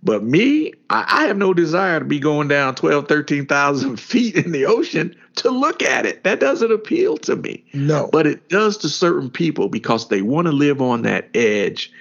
But 0.03 0.23
me, 0.23 0.73
I, 0.89 1.05
I 1.07 1.25
have 1.25 1.37
no 1.37 1.53
desire 1.53 1.99
to 1.99 2.05
be 2.05 2.19
going 2.19 2.49
down 2.49 2.75
12, 2.75 3.07
13,000 3.07 3.97
feet 3.99 4.35
in 4.35 4.51
the 4.51 4.65
ocean 4.65 5.15
to 5.35 5.49
look 5.49 5.81
at 5.81 6.05
it. 6.05 6.23
That 6.23 6.39
doesn't 6.39 6.71
appeal 6.71 7.17
to 7.19 7.35
me. 7.35 7.63
No. 7.73 8.09
But 8.11 8.27
it 8.27 8.49
does 8.49 8.77
to 8.79 8.89
certain 8.89 9.29
people 9.29 9.69
because 9.69 10.09
they 10.09 10.21
want 10.21 10.47
to 10.47 10.51
live 10.51 10.81
on 10.81 11.03
that 11.03 11.29
edge 11.33 11.91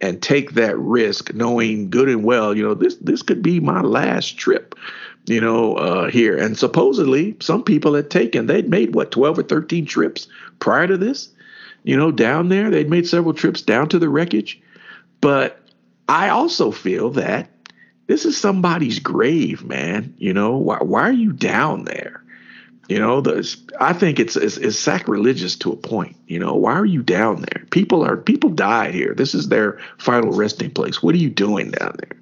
and 0.00 0.22
take 0.22 0.52
that 0.52 0.78
risk, 0.78 1.34
knowing 1.34 1.90
good 1.90 2.08
and 2.08 2.24
well, 2.24 2.56
you 2.56 2.62
know, 2.62 2.74
this 2.74 2.96
this 2.96 3.22
could 3.22 3.42
be 3.42 3.60
my 3.60 3.82
last 3.82 4.38
trip, 4.38 4.74
you 5.26 5.40
know, 5.40 5.74
uh, 5.74 6.08
here. 6.08 6.38
And 6.38 6.56
supposedly, 6.56 7.36
some 7.40 7.62
people 7.62 7.94
had 7.94 8.10
taken 8.10 8.46
they'd 8.46 8.70
made 8.70 8.94
what 8.94 9.10
twelve 9.10 9.38
or 9.38 9.42
thirteen 9.42 9.84
trips 9.84 10.26
prior 10.58 10.86
to 10.86 10.96
this, 10.96 11.28
you 11.84 11.96
know, 11.96 12.10
down 12.10 12.48
there. 12.48 12.70
They'd 12.70 12.88
made 12.88 13.06
several 13.06 13.34
trips 13.34 13.60
down 13.60 13.90
to 13.90 13.98
the 13.98 14.08
wreckage, 14.08 14.58
but 15.20 15.60
I 16.10 16.30
also 16.30 16.72
feel 16.72 17.10
that 17.10 17.48
this 18.08 18.24
is 18.24 18.36
somebody's 18.36 18.98
grave, 18.98 19.64
man. 19.64 20.12
You 20.18 20.34
know, 20.34 20.56
why 20.56 20.78
why 20.78 21.02
are 21.02 21.12
you 21.12 21.32
down 21.32 21.84
there? 21.84 22.24
You 22.88 22.98
know, 22.98 23.20
the, 23.20 23.56
I 23.78 23.92
think 23.92 24.18
it's, 24.18 24.34
it's, 24.34 24.56
it's 24.56 24.76
sacrilegious 24.76 25.54
to 25.58 25.70
a 25.70 25.76
point. 25.76 26.16
You 26.26 26.40
know, 26.40 26.56
why 26.56 26.72
are 26.72 26.84
you 26.84 27.04
down 27.04 27.42
there? 27.42 27.64
People 27.70 28.04
are 28.04 28.16
people 28.16 28.50
died 28.50 28.92
here. 28.92 29.14
This 29.14 29.36
is 29.36 29.48
their 29.48 29.78
final 29.98 30.32
resting 30.32 30.72
place. 30.72 31.00
What 31.00 31.14
are 31.14 31.18
you 31.18 31.30
doing 31.30 31.70
down 31.70 31.94
there? 32.00 32.18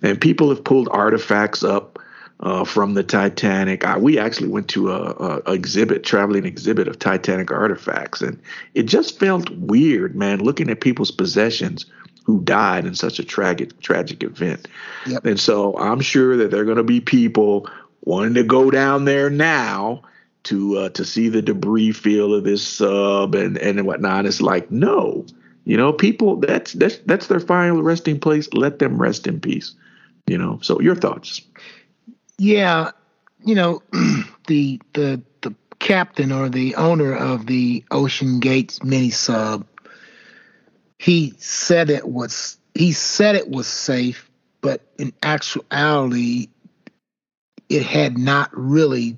And 0.00 0.18
people 0.18 0.48
have 0.48 0.64
pulled 0.64 0.88
artifacts 0.90 1.62
up 1.62 1.98
uh, 2.40 2.64
from 2.64 2.94
the 2.94 3.02
Titanic. 3.02 3.84
I, 3.84 3.98
we 3.98 4.18
actually 4.18 4.48
went 4.48 4.68
to 4.68 4.92
a, 4.92 5.42
a, 5.44 5.52
exhibit, 5.52 6.04
traveling 6.04 6.46
exhibit 6.46 6.88
of 6.88 6.98
Titanic 6.98 7.50
artifacts, 7.50 8.22
and 8.22 8.40
it 8.72 8.84
just 8.84 9.18
felt 9.18 9.50
weird, 9.50 10.16
man, 10.16 10.40
looking 10.40 10.70
at 10.70 10.80
people's 10.80 11.10
possessions 11.10 11.84
who 12.24 12.42
died 12.42 12.86
in 12.86 12.94
such 12.94 13.18
a 13.18 13.24
tragic 13.24 13.80
tragic 13.80 14.22
event. 14.22 14.68
Yep. 15.06 15.24
And 15.24 15.40
so 15.40 15.76
I'm 15.78 16.00
sure 16.00 16.36
that 16.36 16.50
there 16.50 16.60
are 16.60 16.64
going 16.64 16.76
to 16.76 16.82
be 16.82 17.00
people 17.00 17.68
wanting 18.02 18.34
to 18.34 18.44
go 18.44 18.70
down 18.70 19.04
there 19.04 19.30
now 19.30 20.02
to 20.44 20.78
uh, 20.78 20.88
to 20.90 21.04
see 21.04 21.28
the 21.28 21.42
debris 21.42 21.92
field 21.92 22.32
of 22.32 22.44
this 22.44 22.66
sub 22.66 23.34
and 23.34 23.58
and 23.58 23.86
whatnot. 23.86 24.26
It's 24.26 24.40
like 24.40 24.70
no, 24.70 25.26
you 25.64 25.76
know, 25.76 25.92
people 25.92 26.36
that's 26.36 26.72
that's 26.74 26.98
that's 26.98 27.26
their 27.26 27.40
final 27.40 27.82
resting 27.82 28.18
place. 28.18 28.52
Let 28.52 28.78
them 28.78 29.00
rest 29.00 29.26
in 29.26 29.40
peace. 29.40 29.74
You 30.26 30.38
know. 30.38 30.58
So 30.62 30.80
your 30.80 30.94
thoughts? 30.94 31.42
Yeah, 32.38 32.92
you 33.44 33.54
know, 33.54 33.82
the 34.46 34.80
the 34.94 35.22
the 35.42 35.54
captain 35.78 36.32
or 36.32 36.48
the 36.48 36.74
owner 36.76 37.14
of 37.14 37.46
the 37.46 37.84
OceanGate's 37.90 38.82
mini 38.82 39.10
sub, 39.10 39.66
he 41.00 41.32
said 41.38 41.88
it 41.88 42.06
was 42.06 42.58
he 42.74 42.92
said 42.92 43.34
it 43.34 43.48
was 43.48 43.66
safe, 43.66 44.30
but 44.60 44.82
in 44.98 45.14
actuality, 45.22 46.48
it 47.70 47.82
had 47.82 48.18
not 48.18 48.50
really 48.52 49.16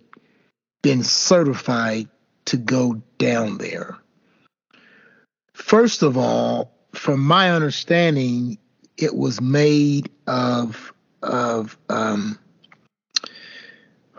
been 0.83 1.03
certified 1.03 2.09
to 2.45 2.57
go 2.57 3.03
down 3.19 3.59
there. 3.59 3.99
First 5.55 6.05
of 6.05 6.17
all, 6.17 6.73
from 6.93 7.19
my 7.19 7.51
understanding, 7.51 8.59
it 8.97 9.17
was 9.17 9.41
made 9.41 10.09
of 10.29 10.95
of 11.25 11.77
um, 11.89 12.39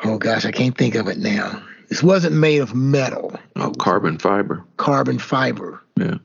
oh 0.04 0.17
gosh, 0.17 0.43
I 0.43 0.52
can't 0.52 0.78
think 0.78 0.95
of 0.95 1.08
it 1.08 1.17
now. 1.17 1.63
This 1.88 2.04
wasn't 2.04 2.36
made 2.36 2.60
of 2.60 2.76
metal. 2.76 3.39
Oh, 3.56 3.71
carbon 3.71 4.17
fiber. 4.17 4.65
Carbon 4.76 5.17
fiber. 5.17 5.82
Yeah. 5.95 6.17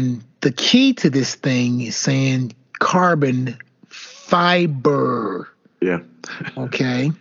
And 0.00 0.24
the 0.40 0.50
key 0.50 0.94
to 0.94 1.10
this 1.10 1.34
thing 1.34 1.82
is 1.82 1.94
saying 1.94 2.52
carbon 2.78 3.58
fiber. 3.88 5.46
Yeah. 5.82 5.98
okay. 6.56 7.12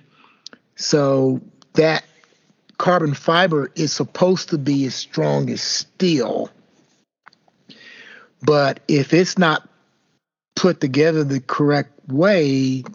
So 0.77 1.41
that 1.73 2.05
carbon 2.77 3.15
fiber 3.15 3.69
is 3.75 3.91
supposed 3.91 4.51
to 4.51 4.57
be 4.57 4.85
as 4.85 4.95
strong 4.95 5.49
as 5.49 5.61
steel. 5.61 6.49
But 8.43 8.79
if 8.87 9.13
it's 9.13 9.37
not 9.37 9.67
put 10.55 10.79
together 10.79 11.25
the 11.25 11.41
correct 11.41 11.91
way, 12.07 12.85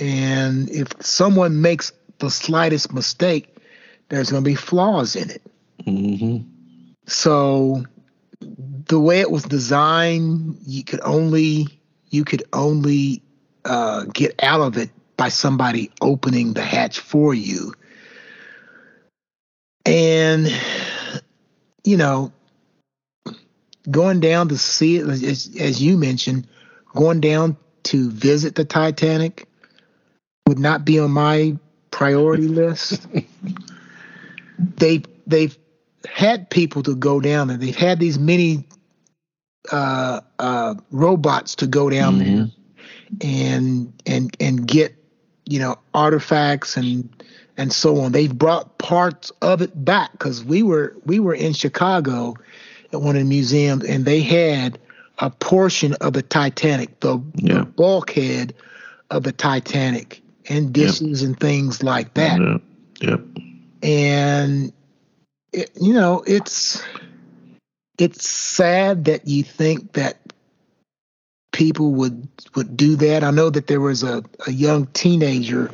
and 0.00 0.70
if 0.70 0.88
someone 1.00 1.60
makes 1.60 1.92
the 2.18 2.30
slightest 2.30 2.94
mistake, 2.94 3.58
there's 4.08 4.30
going 4.30 4.42
to 4.42 4.50
be 4.50 4.54
flaws 4.54 5.14
in 5.14 5.28
it. 5.28 5.42
Mm-hmm. 5.86 6.48
So 7.06 7.84
the 8.88 9.00
way 9.00 9.20
it 9.20 9.30
was 9.30 9.44
designed, 9.44 10.58
you 10.66 10.84
could 10.84 11.00
only 11.02 11.66
you 12.10 12.24
could 12.24 12.44
only 12.52 13.22
uh, 13.64 14.04
get 14.12 14.34
out 14.42 14.60
of 14.60 14.76
it 14.76 14.90
by 15.16 15.28
somebody 15.28 15.90
opening 16.00 16.52
the 16.52 16.62
hatch 16.62 17.00
for 17.00 17.34
you. 17.34 17.74
And, 19.86 20.48
you 21.82 21.96
know, 21.96 22.32
going 23.90 24.20
down 24.20 24.48
to 24.48 24.58
see 24.58 24.96
it, 24.96 25.08
as, 25.08 25.50
as 25.58 25.82
you 25.82 25.96
mentioned, 25.98 26.46
going 26.94 27.20
down 27.20 27.56
to 27.84 28.10
visit 28.10 28.54
the 28.54 28.64
Titanic 28.64 29.46
would 30.46 30.58
not 30.58 30.84
be 30.84 30.98
on 30.98 31.10
my 31.10 31.56
priority 31.90 32.48
list. 32.48 33.06
they 34.58 35.02
they've 35.26 35.56
had 36.06 36.48
people 36.50 36.82
to 36.82 36.94
go 36.94 37.20
down 37.20 37.50
and 37.50 37.60
they've 37.60 37.76
had 37.76 37.98
these 37.98 38.18
many 38.18 38.66
uh, 39.72 40.20
uh, 40.38 40.74
robots 40.90 41.54
to 41.56 41.66
go 41.66 41.90
down 41.90 42.18
mm-hmm. 42.18 42.36
there 42.36 42.46
and 43.20 43.92
and 44.06 44.36
and 44.40 44.66
get 44.66 44.94
you 45.46 45.58
know, 45.58 45.78
artifacts 45.92 46.76
and 46.76 47.08
and 47.56 47.72
so 47.72 48.00
on. 48.00 48.12
They've 48.12 48.36
brought 48.36 48.78
parts 48.78 49.30
of 49.42 49.62
it 49.62 49.84
back 49.84 50.12
because 50.12 50.44
we 50.44 50.62
were 50.62 50.96
we 51.04 51.18
were 51.18 51.34
in 51.34 51.52
Chicago 51.52 52.34
at 52.92 53.00
one 53.00 53.16
of 53.16 53.22
the 53.22 53.28
museums 53.28 53.84
and 53.84 54.04
they 54.04 54.20
had 54.20 54.78
a 55.18 55.30
portion 55.30 55.94
of 55.94 56.12
the 56.12 56.22
Titanic, 56.22 57.00
the, 57.00 57.20
Yeah. 57.36 57.58
the 57.58 57.64
bulkhead 57.64 58.54
of 59.10 59.22
the 59.22 59.32
Titanic, 59.32 60.22
and 60.48 60.72
dishes 60.72 61.22
and 61.22 61.38
things 61.38 61.82
like 61.82 62.14
that. 62.14 62.40
Yep. 62.40 62.62
Yep. 63.00 63.20
and 63.82 64.72
it, 65.52 65.70
you 65.80 65.92
know 65.92 66.22
it's 66.26 66.82
it's 67.98 68.28
sad 68.28 69.04
that 69.04 69.26
you 69.26 69.42
think 69.42 69.92
that 69.94 70.16
people 71.52 71.92
would 71.92 72.26
would 72.54 72.76
do 72.76 72.96
that 72.96 73.22
i 73.22 73.30
know 73.30 73.48
that 73.50 73.66
there 73.66 73.80
was 73.80 74.02
a, 74.02 74.22
a 74.46 74.50
young 74.52 74.86
teenager 74.88 75.70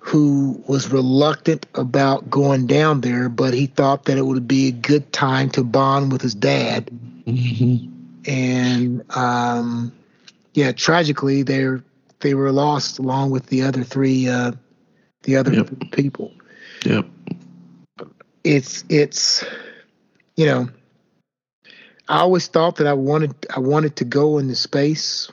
who 0.00 0.60
was 0.66 0.90
reluctant 0.90 1.66
about 1.74 2.28
going 2.30 2.66
down 2.66 3.00
there 3.00 3.28
but 3.28 3.54
he 3.54 3.66
thought 3.66 4.04
that 4.04 4.18
it 4.18 4.22
would 4.26 4.48
be 4.48 4.68
a 4.68 4.72
good 4.72 5.12
time 5.12 5.48
to 5.48 5.62
bond 5.62 6.10
with 6.12 6.20
his 6.22 6.34
dad 6.34 6.90
Mhm. 7.26 7.88
and 8.26 9.04
um 9.16 9.92
yeah 10.54 10.72
tragically 10.72 11.42
they 11.42 11.66
they 12.20 12.34
were 12.34 12.50
lost 12.52 12.98
along 12.98 13.30
with 13.30 13.46
the 13.46 13.62
other 13.62 13.84
three 13.84 14.28
uh 14.28 14.52
the 15.22 15.36
other 15.36 15.52
Yep. 15.52 15.90
people 15.92 16.32
Yep. 16.84 17.06
it's 18.44 18.84
it's 18.88 19.44
you 20.36 20.46
know 20.46 20.68
I 22.08 22.20
always 22.20 22.46
thought 22.48 22.76
that 22.76 22.86
I 22.86 22.92
wanted 22.94 23.34
I 23.54 23.60
wanted 23.60 23.96
to 23.96 24.04
go 24.04 24.38
into 24.38 24.54
space. 24.54 25.30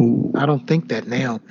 Ooh. 0.00 0.32
I 0.34 0.46
don't 0.46 0.66
think 0.66 0.88
that 0.88 1.06
now. 1.06 1.40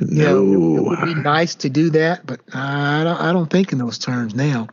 You 0.00 0.22
know, 0.22 0.46
it, 0.46 0.76
it 0.78 0.82
would 0.82 1.04
be 1.04 1.14
nice 1.14 1.56
to 1.56 1.68
do 1.68 1.90
that, 1.90 2.24
but 2.24 2.40
I 2.54 3.04
don't 3.04 3.20
I 3.20 3.32
don't 3.32 3.50
think 3.50 3.72
in 3.72 3.78
those 3.78 3.98
terms 3.98 4.34
now. 4.34 4.68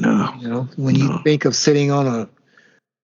No. 0.00 0.32
You 0.40 0.48
know, 0.48 0.68
when 0.76 0.94
you 0.94 1.18
think 1.24 1.44
of 1.44 1.54
sitting 1.54 1.90
on 1.90 2.06
a 2.06 2.28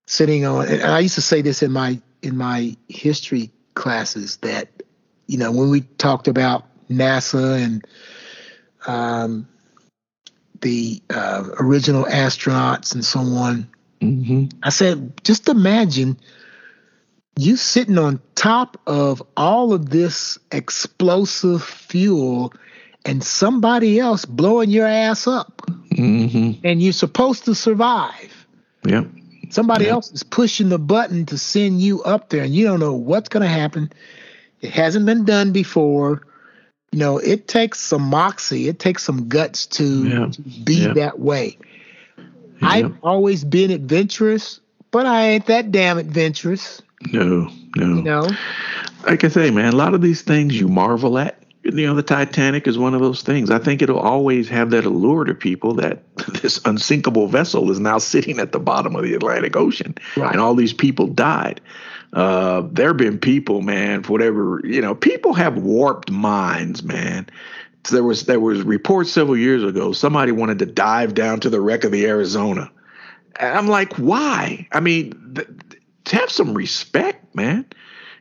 sitting 0.07 0.47
on 0.47 0.66
and 0.68 0.83
I 0.83 1.01
used 1.01 1.16
to 1.16 1.21
say 1.21 1.42
this 1.42 1.62
in 1.62 1.73
my 1.73 2.01
in 2.23 2.37
my 2.37 2.77
history 2.88 3.51
classes 3.75 4.38
that 4.38 4.68
you 5.27 5.37
know 5.38 5.53
when 5.53 5.71
we 5.71 5.83
talked 5.83 6.29
about 6.29 6.64
NASA 6.88 7.62
and 7.62 7.85
um, 8.87 9.49
the 10.62 11.03
uh, 11.11 11.44
original 11.61 12.05
astronauts 12.05 12.94
and 12.94 13.05
so 13.05 13.21
on, 13.21 13.68
hmm 14.01 14.47
I 14.62 14.71
said, 14.71 15.25
just 15.25 15.49
imagine 15.49 16.18
you 17.38 17.57
sitting 17.57 17.99
on 17.99 18.21
top 18.35 18.81
of 18.87 19.23
all 19.37 19.73
of 19.73 19.90
this 19.90 20.38
explosive 20.53 21.64
fuel 21.64 22.53
and 23.05 23.23
somebody 23.25 23.99
else 24.01 24.25
blowing 24.25 24.71
your 24.71 24.87
ass 24.87 25.27
up 25.27 25.62
hmm 25.97 26.53
and 26.64 26.83
you're 26.83 26.92
supposed 26.92 27.44
to 27.47 27.55
survive. 27.55 28.47
Yep. 28.85 29.09
Somebody 29.51 29.87
Yeah. 29.87 29.92
else 29.92 30.12
is 30.12 30.23
pushing 30.25 30.68
the 30.68 30.79
button 30.79 31.27
to 31.27 31.38
send 31.38 31.81
you 31.81 32.03
up 32.05 32.31
there 32.31 32.44
and 32.44 32.55
you 32.55 32.66
don't 32.66 32.81
know 32.81 32.94
what's 32.94 33.29
going 33.29 33.42
to 33.42 33.49
happen. 33.49 33.90
It 34.61 34.71
hasn't 34.71 35.07
been 35.07 35.25
done 35.25 35.53
before. 35.53 36.23
You 36.92 36.98
know, 37.01 37.18
it 37.18 37.48
takes 37.48 37.81
some 37.81 38.03
moxie, 38.03 38.68
it 38.68 38.79
takes 38.79 39.03
some 39.05 39.29
guts 39.29 39.66
to, 39.66 40.05
Yeah. 40.09 40.27
to 40.27 40.40
be 40.64 40.74
Yeah. 40.77 40.92
that 40.94 41.18
way. 41.20 41.59
Yep. 42.16 42.24
I've 42.62 42.92
always 43.03 43.44
been 43.44 43.70
adventurous, 43.70 44.61
but 44.90 45.07
I 45.07 45.29
ain't 45.29 45.46
that 45.46 45.70
damn 45.70 45.98
adventurous, 45.98 46.81
No. 47.12 47.51
No. 47.77 47.87
you 47.96 48.03
know. 48.03 48.29
like 49.07 49.22
I 49.22 49.29
say, 49.29 49.51
man, 49.51 49.72
a 49.72 49.77
lot 49.77 49.94
of 49.94 50.01
these 50.01 50.22
things 50.22 50.59
you 50.59 50.66
marvel 50.68 51.18
at. 51.18 51.37
You 51.62 51.87
know, 51.87 51.94
the 51.94 52.03
Titanic 52.03 52.66
is 52.66 52.79
one 52.79 52.94
of 52.94 53.01
those 53.03 53.20
things. 53.22 53.51
I 53.51 53.59
think 53.59 53.83
it'll 53.83 53.98
always 53.98 54.48
have 54.48 54.70
that 54.70 54.87
allure 54.87 55.24
to 55.24 55.35
people 55.35 55.74
that 55.74 56.03
this 56.42 56.59
unsinkable 56.64 57.29
vessel 57.29 57.70
is 57.70 57.79
now 57.79 57.98
sitting 57.98 58.38
at 58.38 58.53
the 58.53 58.59
bottom 58.59 58.96
of 58.96 59.03
the 59.03 59.12
Atlantic 59.14 59.55
Ocean, 59.57 59.94
Right. 60.16 60.33
and 60.33 60.40
all 60.40 60.55
these 60.55 60.72
people 60.72 61.07
died. 61.07 61.61
Uh, 62.12 62.62
there 62.73 62.88
have 62.88 62.97
been 62.97 63.18
people, 63.18 63.61
man, 63.61 64.03
for 64.03 64.12
whatever 64.12 64.61
you 64.64 64.81
know. 64.81 64.94
People 64.94 65.35
have 65.35 65.59
warped 65.59 66.11
minds, 66.11 66.83
man. 66.83 67.29
There 67.90 68.05
was 68.05 68.27
there 68.27 68.40
was 68.40 68.62
reports 68.62 69.12
several 69.12 69.37
years 69.37 69.62
ago. 69.62 69.92
Somebody 69.92 70.33
wanted 70.33 70.59
to 70.61 70.66
dive 70.66 71.14
down 71.14 71.40
to 71.40 71.51
the 71.51 71.61
wreck 71.61 71.85
of 71.85 71.92
the 71.92 72.07
Arizona. 72.07 72.71
And 73.38 73.57
I'm 73.57 73.68
like, 73.68 73.94
why? 73.94 74.66
I 74.73 74.81
mean, 74.81 75.35
th- 75.35 75.49
have 76.11 76.31
some 76.31 76.55
respect, 76.55 77.35
man. 77.35 77.66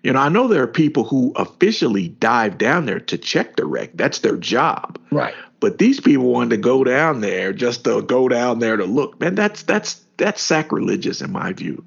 You 0.04 0.13
know, 0.13 0.19
I 0.19 0.30
know 0.30 0.47
there 0.47 0.63
are 0.63 0.67
people 0.67 1.04
who 1.04 1.34
officially 1.36 2.10
dive 2.10 2.58
down 2.58 2.86
there 2.86 3.00
to 3.00 3.17
check 3.17 3.56
the 3.56 3.65
wreck. 3.65 3.91
That's 3.95 4.19
their 4.19 4.38
job. 4.38 5.00
Right. 5.12 5.34
But 5.60 5.80
these 5.80 6.00
people 6.00 6.32
wanted 6.32 6.52
to 6.52 6.58
go 6.58 6.84
down 6.84 7.21
there 7.21 7.52
just 7.52 7.84
to 7.86 8.02
go 8.04 8.28
down 8.28 8.60
there 8.60 8.78
to 8.78 8.86
look. 8.86 9.19
Man, 9.19 9.36
that's 9.36 9.63
that's 9.63 10.02
that's 10.17 10.41
sacrilegious 10.41 11.21
in 11.21 11.32
my 11.32 11.53
view. 11.53 11.84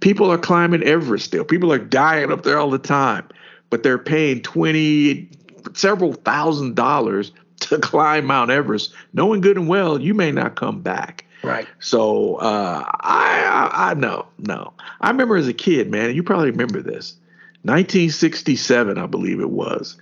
People 0.00 0.30
are 0.30 0.38
climbing 0.38 0.82
Everest 0.82 1.26
still. 1.26 1.44
People 1.44 1.72
are 1.72 1.78
dying 1.78 2.32
up 2.32 2.42
there 2.42 2.58
all 2.58 2.70
the 2.70 2.78
time, 2.78 3.28
but 3.70 3.82
they're 3.82 3.98
paying 3.98 4.42
twenty, 4.42 5.28
several 5.74 6.14
thousand 6.14 6.74
dollars 6.74 7.32
to 7.60 7.78
climb 7.78 8.26
Mount 8.26 8.50
Everest, 8.50 8.92
knowing 9.12 9.40
good 9.40 9.56
and 9.56 9.68
well 9.68 10.00
you 10.00 10.14
may 10.14 10.32
not 10.32 10.56
come 10.56 10.80
back. 10.80 11.24
Right. 11.42 11.68
So 11.78 12.36
uh, 12.36 12.84
I, 13.00 13.70
I 13.72 13.90
I 13.90 13.94
know 13.94 14.26
no. 14.38 14.72
I 15.00 15.10
remember 15.10 15.36
as 15.36 15.46
a 15.46 15.52
kid, 15.52 15.90
man. 15.90 16.14
You 16.14 16.22
probably 16.22 16.50
remember 16.50 16.80
this. 16.80 17.16
1967, 17.62 18.98
I 18.98 19.06
believe 19.06 19.40
it 19.40 19.50
was. 19.50 19.96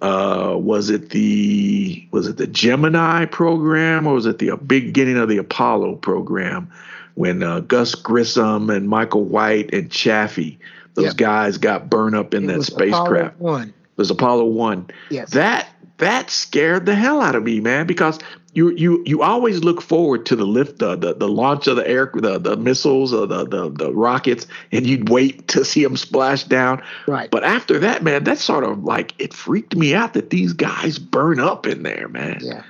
Uh, 0.00 0.54
was 0.56 0.88
it 0.88 1.10
the 1.10 2.08
was 2.10 2.26
it 2.26 2.38
the 2.38 2.46
Gemini 2.46 3.26
program 3.26 4.06
or 4.06 4.14
was 4.14 4.26
it 4.26 4.38
the 4.38 4.56
beginning 4.56 5.18
of 5.18 5.28
the 5.28 5.36
Apollo 5.36 5.96
program 5.96 6.70
when 7.14 7.42
uh, 7.42 7.60
Gus 7.60 7.94
Grissom 7.94 8.70
and 8.70 8.88
Michael 8.88 9.24
White 9.24 9.72
and 9.74 9.90
Chaffee 9.90 10.58
those 10.94 11.06
Yep. 11.06 11.16
guys 11.16 11.58
got 11.58 11.88
burned 11.88 12.16
up 12.16 12.34
in 12.34 12.44
It 12.44 12.46
that 12.48 12.58
was 12.58 12.68
Apollo 12.68 12.90
spacecraft? 12.90 13.38
One. 13.38 13.68
It 13.68 13.74
was 13.96 14.10
Apollo 14.10 14.44
One 14.46 14.86
Yes. 15.10 15.30
that 15.30 15.68
that 15.98 16.30
scared 16.30 16.86
the 16.86 16.94
hell 16.94 17.20
out 17.20 17.34
of 17.34 17.42
me, 17.42 17.60
man, 17.60 17.86
because 17.86 18.18
you 18.54 18.70
you 18.70 19.02
you 19.06 19.22
always 19.22 19.62
look 19.62 19.80
forward 19.82 20.24
to 20.26 20.34
the 20.34 20.46
lift, 20.46 20.78
the 20.80 20.96
the, 20.96 21.14
the 21.14 21.28
launch 21.28 21.66
of 21.68 21.76
the 21.76 21.86
air, 21.86 22.10
the 22.14 22.38
the 22.38 22.56
missiles, 22.56 23.12
or 23.12 23.26
the, 23.26 23.44
the 23.46 23.68
the 23.70 23.92
rockets, 23.92 24.46
and 24.72 24.86
you'd 24.86 25.08
wait 25.10 25.46
to 25.48 25.64
see 25.64 25.84
them 25.84 25.96
splash 25.96 26.44
down. 26.44 26.82
Right. 27.06 27.30
But 27.30 27.44
after 27.44 27.78
that, 27.80 28.02
man, 28.02 28.24
that 28.24 28.38
sort 28.38 28.64
of 28.64 28.82
like 28.82 29.14
it 29.20 29.32
freaked 29.34 29.76
me 29.76 29.94
out 29.94 30.14
that 30.14 30.30
these 30.30 30.52
guys 30.54 30.98
burn 30.98 31.38
up 31.38 31.66
in 31.66 31.82
there, 31.84 32.08
man. 32.08 32.38
yeah. 32.40 32.62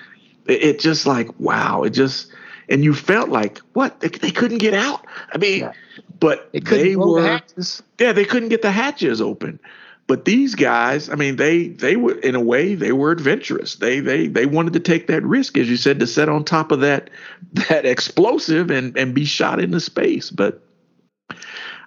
It, 0.46 0.62
it 0.62 0.80
just 0.80 1.06
like 1.06 1.28
wow, 1.38 1.84
it 1.84 1.90
just 1.90 2.30
and 2.70 2.84
you 2.84 2.94
felt 2.94 3.28
like 3.28 3.58
what 3.74 4.00
they, 4.00 4.08
they 4.08 4.30
couldn't 4.30 4.58
get 4.58 4.74
out. 4.74 5.04
I 5.32 5.38
mean, 5.38 5.60
Yeah. 5.60 5.72
but 6.20 6.50
couldn't 6.52 6.68
they 6.68 6.96
were 6.96 7.20
the 7.56 7.82
yeah, 7.98 8.12
they 8.12 8.24
couldn't 8.24 8.48
get 8.48 8.62
the 8.62 8.70
hatches 8.70 9.20
open. 9.20 9.58
But 10.06 10.24
these 10.24 10.56
guys, 10.56 11.08
I 11.08 11.14
mean, 11.14 11.36
they 11.36 11.68
they 11.68 11.96
were 11.96 12.18
in 12.18 12.34
a 12.34 12.40
way 12.40 12.74
they 12.74 12.92
were 12.92 13.12
adventurous. 13.12 13.76
They 13.76 14.00
they 14.00 14.26
they 14.26 14.46
wanted 14.46 14.72
to 14.72 14.80
take 14.80 15.06
that 15.08 15.22
risk, 15.22 15.56
as 15.58 15.68
you 15.68 15.76
said, 15.76 16.00
to 16.00 16.06
set 16.06 16.28
on 16.28 16.44
top 16.44 16.72
of 16.72 16.80
that 16.80 17.10
that 17.68 17.84
explosive 17.84 18.70
and 18.70 18.96
and 18.96 19.14
be 19.14 19.24
shot 19.24 19.60
into 19.60 19.80
space. 19.80 20.30
But 20.30 20.62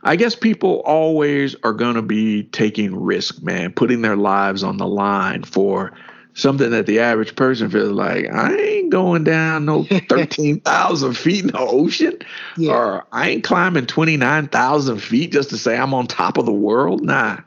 I 0.03 0.15
guess 0.17 0.35
people 0.35 0.81
always 0.85 1.55
are 1.63 1.73
going 1.73 1.95
to 1.95 2.01
be 2.01 2.43
taking 2.43 2.95
risk, 2.95 3.41
man, 3.41 3.71
putting 3.71 4.01
their 4.01 4.17
lives 4.17 4.63
on 4.63 4.77
the 4.77 4.87
line 4.87 5.43
for 5.43 5.93
something 6.35 6.71
that 6.71 6.85
the 6.85 6.99
average 6.99 7.35
person 7.35 7.69
feels 7.69 7.91
like 7.91 8.27
I 8.29 8.55
ain't 8.55 8.89
going 8.89 9.23
down 9.23 9.65
no 9.65 9.83
thirteen 10.09 10.59
thousand 10.61 11.15
feet 11.15 11.41
in 11.45 11.47
the 11.51 11.59
ocean 11.59 12.17
Yeah. 12.57 12.73
or 12.73 13.05
I 13.11 13.29
ain't 13.29 13.43
climbing 13.43 13.85
29,000 13.85 14.99
feet 14.99 15.31
just 15.31 15.49
to 15.51 15.57
say 15.57 15.77
I'm 15.77 15.93
on 15.93 16.07
top 16.07 16.37
of 16.37 16.45
the 16.45 16.51
world. 16.51 17.03
Nah, 17.03 17.37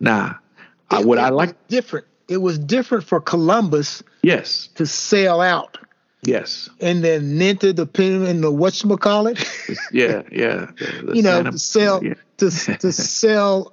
nah. 0.00 0.34
Uh, 0.90 0.96
I, 0.96 1.04
would 1.04 1.18
I 1.18 1.28
like? 1.30 1.68
different. 1.68 2.06
It 2.28 2.38
was 2.38 2.58
different 2.58 3.04
for 3.04 3.20
Columbus 3.20 4.02
Yes, 4.22 4.68
to 4.74 4.84
sail 4.86 5.40
out 5.40 5.78
yes, 6.24 6.68
and 6.80 7.02
then 7.04 7.40
enter 7.40 7.72
the 7.72 7.86
pin 7.86 8.26
and 8.26 8.42
the 8.44 8.52
whatchamacallit, 8.52 9.38
yeah, 9.92 10.22
yeah. 10.30 10.66
The- 10.78 11.02
the 11.06 11.16
you 11.16 11.22
know, 11.22 11.36
Santa- 11.42 11.50
to 11.52 11.58
sail 11.58 12.04
yeah, 12.04 12.14
to 12.38 12.50
to 12.80 12.92
sail 12.92 13.72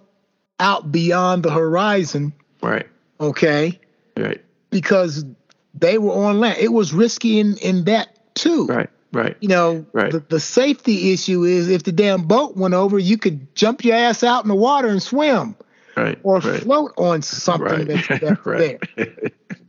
out 0.60 0.92
beyond 0.92 1.44
the 1.44 1.52
horizon, 1.52 2.32
right, 2.62 2.88
okay? 3.20 3.78
right, 4.16 4.42
Because 4.80 5.26
they 5.74 5.98
were 5.98 6.14
on 6.14 6.40
land. 6.40 6.58
It 6.60 6.72
was 6.74 6.94
risky 6.94 7.40
in 7.40 7.58
in 7.58 7.86
that 7.86 8.36
too. 8.36 8.68
right, 8.68 8.90
right. 9.14 9.38
You 9.42 9.48
know, 9.50 9.86
Right. 9.94 10.12
the, 10.12 10.20
the 10.20 10.40
safety 10.40 11.12
issue 11.14 11.44
is 11.44 11.70
if 11.70 11.84
the 11.84 11.92
damn 11.92 12.24
boat 12.24 12.56
went 12.58 12.74
over, 12.74 13.00
you 13.00 13.18
could 13.18 13.56
jump 13.56 13.84
your 13.84 13.96
ass 13.96 14.24
out 14.24 14.44
in 14.44 14.50
the 14.50 14.56
water 14.56 14.88
and 14.88 15.02
swim 15.02 15.56
Right, 15.96 16.20
or 16.24 16.42
right, 16.42 16.62
float 16.62 16.94
on 16.98 17.22
something 17.22 17.66
right, 17.66 17.88
that's, 17.88 18.08
that's 18.20 18.46
right. 18.46 18.58
there. 18.58 18.80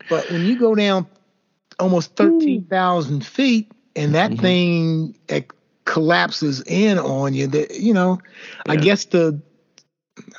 But 0.08 0.30
when 0.30 0.44
you 0.44 0.56
go 0.56 0.74
down 0.74 1.06
almost 1.78 2.16
13,000 2.16 3.24
feet 3.26 3.70
and 3.96 4.14
that 4.14 4.32
Mhm. 4.32 4.40
thing 4.40 5.18
it 5.28 5.50
collapses 5.84 6.62
in 6.66 6.98
on 6.98 7.34
you, 7.34 7.46
that, 7.48 7.78
you 7.78 7.92
know, 7.94 8.18
I 8.68 8.76
guess 8.76 9.04
the, 9.06 9.40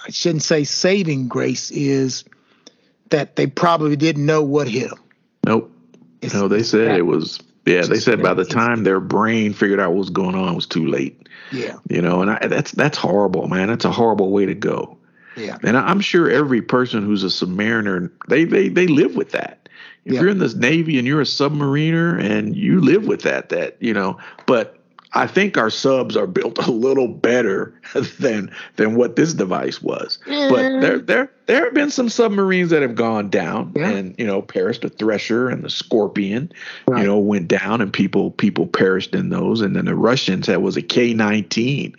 I 0.08 0.12
shouldn't 0.12 0.44
say 0.44 0.64
saving 0.64 1.28
grace 1.28 1.72
is 1.72 2.24
that 3.10 3.36
they 3.36 3.48
probably 3.48 3.96
didn't 3.96 4.26
know 4.26 4.44
what 4.44 4.68
hit 4.68 4.90
them. 4.90 5.00
Nope. 5.46 5.72
No, 6.34 6.48
they 6.48 6.64
said 6.64 6.98
it 6.98 7.04
was 7.04 7.40
Yeah, 7.66 7.84
they 7.84 8.00
said 8.00 8.22
by 8.22 8.34
the 8.34 8.46
time 8.46 8.84
their 8.84 9.00
brain 9.00 9.54
figured 9.54 9.80
out 9.80 9.92
what 9.92 10.00
was 10.00 10.10
going 10.10 10.36
on, 10.36 10.52
it 10.52 10.56
was 10.56 10.66
too 10.66 10.88
late. 10.88 11.28
Yeah. 11.52 11.78
You 11.90 12.02
know, 12.02 12.22
and 12.22 12.32
I, 12.32 12.48
that's 12.48 12.72
that's 12.72 12.98
horrible, 12.98 13.48
man. 13.48 13.68
That's 13.68 13.86
a 13.86 13.92
horrible 13.92 14.32
way 14.32 14.46
to 14.46 14.54
go. 14.56 14.98
Yeah. 15.38 15.58
And 15.64 15.78
I'm 15.78 16.02
sure 16.02 16.30
every 16.30 16.62
person 16.62 17.04
who's 17.06 17.24
a 17.24 17.28
submariner, 17.28 18.12
they 18.28 18.44
they 18.44 18.68
they 18.70 18.88
live 18.88 19.16
with 19.16 19.32
that. 19.32 19.70
If 20.04 20.14
Yeah. 20.14 20.22
you're 20.22 20.30
in 20.30 20.40
this 20.40 20.56
Navy 20.56 20.98
and 20.98 21.08
you're 21.08 21.22
a 21.22 21.26
submariner 21.26 22.20
and 22.22 22.56
you 22.56 22.82
live 22.82 23.06
with 23.08 23.22
that, 23.22 23.50
that 23.50 23.78
you 23.80 23.94
know, 23.94 24.18
but 24.48 24.77
I 25.14 25.26
think 25.26 25.58
our 25.58 25.70
subs 25.70 26.18
are 26.18 26.28
built 26.28 26.58
a 26.68 26.70
little 26.72 27.08
better 27.08 27.74
than 28.20 28.52
than 28.76 28.96
what 28.96 29.16
this 29.16 29.34
device 29.34 29.82
was. 29.82 30.20
But 30.26 30.80
there 30.82 31.00
there 31.00 31.32
there 31.46 31.64
have 31.66 31.74
been 31.74 31.90
some 31.90 32.10
submarines 32.10 32.72
that 32.72 32.82
have 32.82 32.96
gone 32.96 33.30
down, 33.30 33.72
Yeah. 33.76 33.90
and 33.90 34.16
you 34.18 34.26
know, 34.28 34.42
Paris 34.42 34.80
the 34.80 34.90
Thresher 34.90 35.50
and 35.50 35.64
the 35.64 35.70
Scorpion, 35.70 36.52
Right. 36.88 37.02
you 37.02 37.08
know, 37.08 37.18
went 37.18 37.48
down, 37.48 37.80
and 37.82 37.92
people 37.92 38.32
people 38.32 38.68
perished 38.68 39.16
in 39.16 39.30
those. 39.30 39.62
And 39.62 39.76
then 39.76 39.86
the 39.86 39.96
Russians 39.96 40.48
had 40.48 40.58
was 40.62 40.76
a 40.78 40.82
K 40.82 41.14
nineteen. 41.14 41.96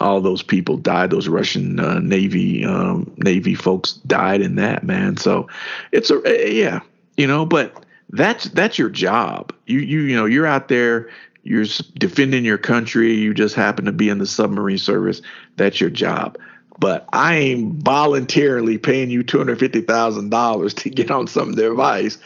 All 0.00 0.20
those 0.20 0.42
people 0.42 0.76
died. 0.76 1.10
Those 1.10 1.28
Russian 1.28 1.80
uh, 1.80 1.98
Navy 2.00 2.64
um, 2.64 3.12
Navy 3.18 3.54
folks 3.54 3.94
died 4.06 4.40
in 4.40 4.56
that 4.56 4.84
man. 4.84 5.16
So 5.16 5.48
it's 5.92 6.10
a 6.10 6.20
eh, 6.24 6.48
yeah, 6.50 6.80
you 7.16 7.26
know, 7.26 7.44
but 7.46 7.84
that's 8.10 8.44
that's 8.50 8.78
your 8.78 8.88
job. 8.90 9.52
You 9.66 9.80
you 9.80 10.00
you 10.00 10.16
know 10.16 10.24
you're 10.24 10.46
out 10.46 10.68
there. 10.68 11.08
You're 11.48 11.64
defending 11.98 12.44
your 12.44 12.58
country. 12.58 13.14
You 13.14 13.32
just 13.32 13.54
happen 13.54 13.86
to 13.86 13.92
be 13.92 14.08
in 14.08 14.18
the 14.18 14.26
submarine 14.26 14.78
service. 14.78 15.22
That's 15.56 15.80
your 15.80 15.90
job. 15.90 16.36
But 16.78 17.08
I 17.12 17.36
ain't 17.36 17.82
voluntarily 17.82 18.76
paying 18.76 19.10
you 19.10 19.22
two 19.22 19.38
hundred 19.38 19.58
fifty 19.58 19.80
thousand 19.80 20.30
dollars 20.30 20.74
to 20.74 20.90
get 20.90 21.10
on 21.10 21.26
some 21.26 21.54
device 21.54 22.18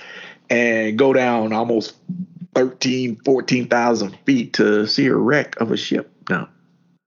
and 0.50 0.98
go 0.98 1.12
down 1.12 1.52
almost 1.52 1.94
13, 2.54 3.16
14,000 3.24 4.18
feet 4.26 4.52
to 4.54 4.86
see 4.86 5.06
a 5.06 5.14
wreck 5.14 5.58
of 5.60 5.72
a 5.72 5.76
ship. 5.76 6.12
No, 6.28 6.48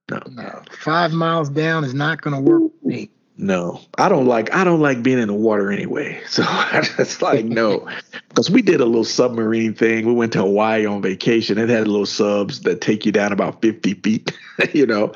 no, 0.10 0.22
No, 0.32 0.62
five 0.72 1.12
miles 1.14 1.50
down 1.50 1.84
is 1.84 1.94
not 1.94 2.22
going 2.22 2.36
to 2.36 2.42
work 2.42 2.72
for 2.82 2.88
me. 2.88 3.12
No. 3.38 3.82
I 3.98 4.10
don't 4.10 4.26
like 4.26 4.54
I 4.54 4.64
don't 4.64 4.80
like 4.82 5.04
being 5.04 5.20
in 5.20 5.28
the 5.28 5.34
water 5.34 5.72
anyway. 5.72 6.22
So 6.28 6.44
I 6.46 6.82
just 6.98 7.22
like 7.22 7.46
no, 7.46 7.88
because 8.30 8.50
we 8.50 8.62
did 8.62 8.82
a 8.82 8.86
little 8.86 9.04
submarine 9.04 9.74
thing. 9.74 10.06
We 10.06 10.14
went 10.14 10.34
to 10.34 10.40
Hawaii 10.40 10.86
on 10.86 11.02
vacation. 11.02 11.58
It 11.58 11.70
had 11.70 11.88
little 11.88 12.06
subs 12.06 12.62
that 12.62 12.82
take 12.82 13.06
you 13.06 13.12
down 13.12 13.32
about 13.32 13.62
fifty 13.62 13.94
feet. 13.96 14.38
you 14.74 14.86
know, 14.86 15.14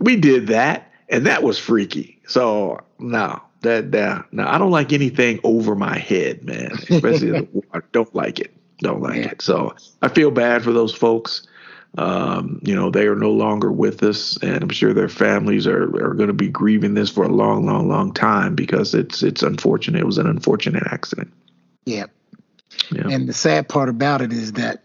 we 0.00 0.16
did 0.16 0.48
that, 0.48 0.90
and 1.08 1.26
that 1.26 1.42
was 1.42 1.58
freaky. 1.58 2.20
So 2.26 2.80
no, 2.98 3.40
that 3.62 3.92
that 3.92 4.32
no, 4.32 4.46
I 4.46 4.58
don't 4.58 4.70
like 4.70 4.92
anything 4.92 5.40
over 5.44 5.74
my 5.74 5.98
head, 5.98 6.44
man. 6.44 6.72
Especially 6.88 7.28
in 7.28 7.34
the 7.34 7.48
water. 7.52 7.84
Don't 7.92 8.14
like 8.14 8.38
it. 8.40 8.52
Don't 8.78 9.00
like 9.02 9.16
Yeah. 9.16 9.30
it. 9.30 9.42
So 9.42 9.74
I 10.02 10.08
feel 10.08 10.30
bad 10.30 10.62
for 10.62 10.72
those 10.72 10.94
folks. 10.94 11.46
Um, 11.96 12.60
you 12.62 12.74
know, 12.74 12.90
they 12.90 13.06
are 13.06 13.16
no 13.16 13.30
longer 13.32 13.72
with 13.72 14.02
us, 14.02 14.36
and 14.42 14.62
I'm 14.62 14.68
sure 14.68 14.92
their 14.92 15.08
families 15.08 15.66
are, 15.66 15.84
are 15.84 16.14
going 16.14 16.28
to 16.28 16.34
be 16.34 16.48
grieving 16.48 16.94
this 16.94 17.10
for 17.10 17.24
a 17.24 17.28
long, 17.28 17.64
long, 17.64 17.88
long 17.88 18.12
time 18.12 18.54
because 18.54 18.94
it's 18.94 19.22
it's 19.22 19.42
unfortunate. 19.42 20.00
It 20.00 20.06
was 20.06 20.18
an 20.18 20.26
unfortunate 20.26 20.82
accident. 20.90 21.32
Yeah. 21.86 22.06
Yeah. 22.92 23.08
And 23.08 23.28
the 23.28 23.32
sad 23.32 23.68
part 23.68 23.88
about 23.88 24.20
it 24.20 24.32
is 24.32 24.52
that, 24.54 24.82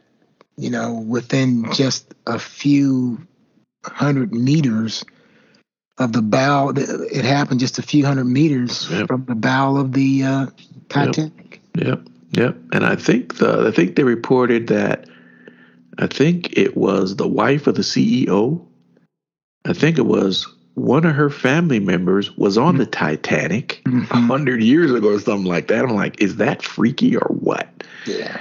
you 0.55 0.69
know, 0.69 0.93
within 0.93 1.71
just 1.73 2.13
a 2.25 2.39
few 2.39 3.25
hundred 3.83 4.33
meters 4.33 5.03
of 5.97 6.13
the 6.13 6.21
bow, 6.21 6.69
it 6.75 7.25
happened 7.25 7.59
just 7.59 7.79
a 7.79 7.81
few 7.81 8.05
hundred 8.05 8.25
meters 8.25 8.89
Yep. 8.89 9.07
from 9.07 9.25
the 9.25 9.35
bow 9.35 9.75
of 9.77 9.91
the 9.91 10.23
uh, 10.23 10.45
Titanic. 10.89 11.61
Yep, 11.75 12.07
yep. 12.31 12.57
And 12.71 12.85
I 12.85 12.95
think 12.95 13.37
the 13.37 13.67
I 13.67 13.71
think 13.71 13.95
they 13.95 14.03
reported 14.03 14.67
that 14.67 15.07
I 15.99 16.07
think 16.07 16.57
it 16.57 16.75
was 16.77 17.15
the 17.15 17.27
wife 17.27 17.67
of 17.67 17.75
the 17.75 17.81
CEO. 17.81 18.65
I 19.65 19.73
think 19.73 19.97
it 19.97 20.05
was 20.05 20.47
one 20.73 21.05
of 21.05 21.13
her 21.15 21.29
family 21.29 21.79
members 21.79 22.35
was 22.37 22.57
on 22.57 22.77
the 22.77 22.85
Titanic 22.85 23.81
a 23.85 23.89
Mhm. 23.89 24.27
hundred 24.27 24.63
years 24.63 24.91
ago 24.91 25.09
or 25.09 25.19
something 25.19 25.45
like 25.49 25.67
that. 25.67 25.83
I'm 25.83 25.93
like, 25.95 26.21
is 26.21 26.37
that 26.37 26.61
freaky 26.63 27.15
or 27.17 27.27
what? 27.27 27.83
Yeah. 28.05 28.39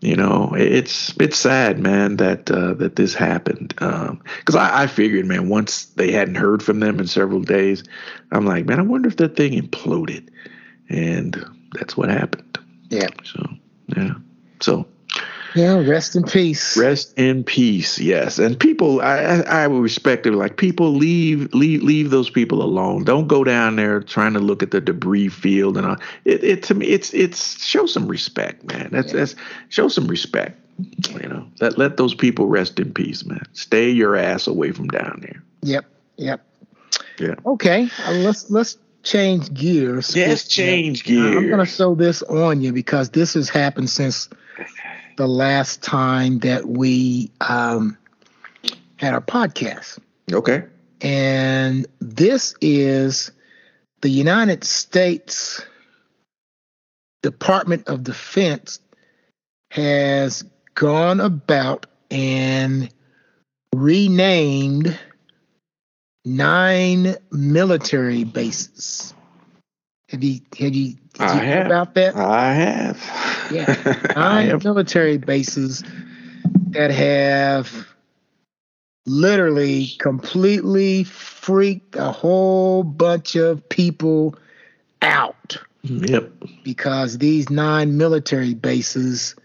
You 0.00 0.14
know, 0.14 0.52
it's 0.56 1.14
it's 1.18 1.38
sad, 1.38 1.78
man, 1.78 2.16
that 2.16 2.50
uh, 2.50 2.74
that 2.74 2.96
this 2.96 3.14
happened. 3.14 3.68
Because 3.68 4.54
I, 4.54 4.82
I 4.82 4.86
figured, 4.86 5.26
man, 5.26 5.48
once 5.48 5.86
they 5.86 6.12
hadn't 6.12 6.34
heard 6.36 6.62
from 6.62 6.80
them 6.80 7.00
in 7.00 7.06
several 7.06 7.40
days, 7.40 7.82
I'm 8.30 8.44
like, 8.44 8.66
man, 8.66 8.78
I 8.78 8.82
wonder 8.82 9.08
if 9.08 9.16
that 9.16 9.36
thing 9.36 9.52
imploded, 9.60 10.28
and 10.90 11.42
that's 11.72 11.96
what 11.96 12.10
happened. 12.10 12.58
Yeah. 12.90 13.08
So 13.24 13.46
yeah. 13.96 14.14
So 14.60 14.86
Yeah. 15.56 15.78
Rest 15.84 16.14
in 16.14 16.22
peace. 16.24 16.76
rest 16.76 17.18
in 17.18 17.42
peace. 17.42 17.98
Yes, 17.98 18.38
and 18.38 18.58
people, 18.60 19.00
I 19.00 19.16
I, 19.18 19.64
I 19.64 19.66
would 19.66 19.82
respect 19.82 20.26
it. 20.26 20.32
Like 20.32 20.56
people, 20.58 20.92
leave 20.92 21.52
leave 21.54 21.82
leave 21.82 22.10
those 22.10 22.30
people 22.30 22.62
alone. 22.62 23.04
Don't 23.04 23.26
go 23.26 23.42
down 23.42 23.76
there 23.76 24.00
trying 24.00 24.34
to 24.34 24.40
look 24.40 24.62
at 24.62 24.70
the 24.70 24.80
debris 24.80 25.28
field 25.28 25.76
and 25.76 25.86
all. 25.86 25.96
It, 26.24 26.44
it 26.44 26.62
to 26.64 26.74
me, 26.74 26.86
it's 26.86 27.12
it's 27.14 27.64
show 27.64 27.86
some 27.86 28.06
respect, 28.06 28.64
man. 28.64 28.90
That's 28.92 29.12
Yeah. 29.12 29.20
that's 29.20 29.34
show 29.70 29.88
some 29.88 30.06
respect. 30.06 30.60
You 31.20 31.28
know, 31.28 31.48
let 31.60 31.78
let 31.78 31.96
those 31.96 32.14
people 32.14 32.46
rest 32.46 32.78
in 32.78 32.92
peace, 32.92 33.24
man. 33.24 33.42
Stay 33.54 33.90
your 33.90 34.14
ass 34.14 34.46
away 34.46 34.72
from 34.72 34.88
down 34.88 35.20
there. 35.22 35.42
Yep. 35.62 35.86
Yep. 36.18 36.40
Yeah. 37.18 37.34
Okay. 37.46 37.88
Uh, 38.06 38.12
let's 38.12 38.50
let's 38.50 38.76
change 39.02 39.54
gears. 39.54 40.14
Yes, 40.14 40.46
change 40.46 41.04
gears. 41.04 41.24
I'm 41.36 41.48
going 41.48 41.50
to 41.52 41.56
gears. 41.64 41.76
throw 41.76 41.94
this 41.94 42.22
on 42.24 42.60
you 42.60 42.72
because 42.72 43.08
this 43.10 43.34
has 43.34 43.48
happened 43.48 43.88
since 43.88 44.28
the 45.16 45.26
last 45.26 45.82
time 45.82 46.38
that 46.40 46.66
we 46.66 47.30
um, 47.40 47.96
had 48.96 49.14
our 49.14 49.20
podcast. 49.20 49.98
Okay. 50.32 50.64
And 51.00 51.86
this 52.00 52.54
is 52.60 53.30
the 54.02 54.08
United 54.08 54.64
States 54.64 55.62
Department 57.22 57.88
of 57.88 58.04
Defense 58.04 58.80
has 59.70 60.44
gone 60.74 61.20
about 61.20 61.86
and 62.10 62.88
renamed 63.74 64.98
nine 66.24 67.16
military 67.30 68.24
bases. 68.24 69.14
Have 70.08 70.22
you 70.22 70.40
have 70.58 70.74
you, 70.74 70.96
did 71.18 71.26
I 71.28 71.44
have. 71.44 71.66
about 71.66 71.94
that? 71.94 72.16
I 72.16 72.52
have. 72.54 73.50
Yeah. 73.52 74.10
I 74.16 74.44
nine 74.44 74.48
have. 74.50 74.64
military 74.64 75.18
bases 75.18 75.82
that 76.70 76.90
have 76.90 77.86
literally 79.06 79.88
completely 79.98 81.04
freaked 81.04 81.96
a 81.96 82.10
whole 82.10 82.82
bunch 82.82 83.36
of 83.36 83.68
people 83.68 84.36
out 85.02 85.56
Yep. 85.84 86.32
because 86.64 87.18
these 87.18 87.48
nine 87.48 87.96
military 87.96 88.54
bases 88.54 89.36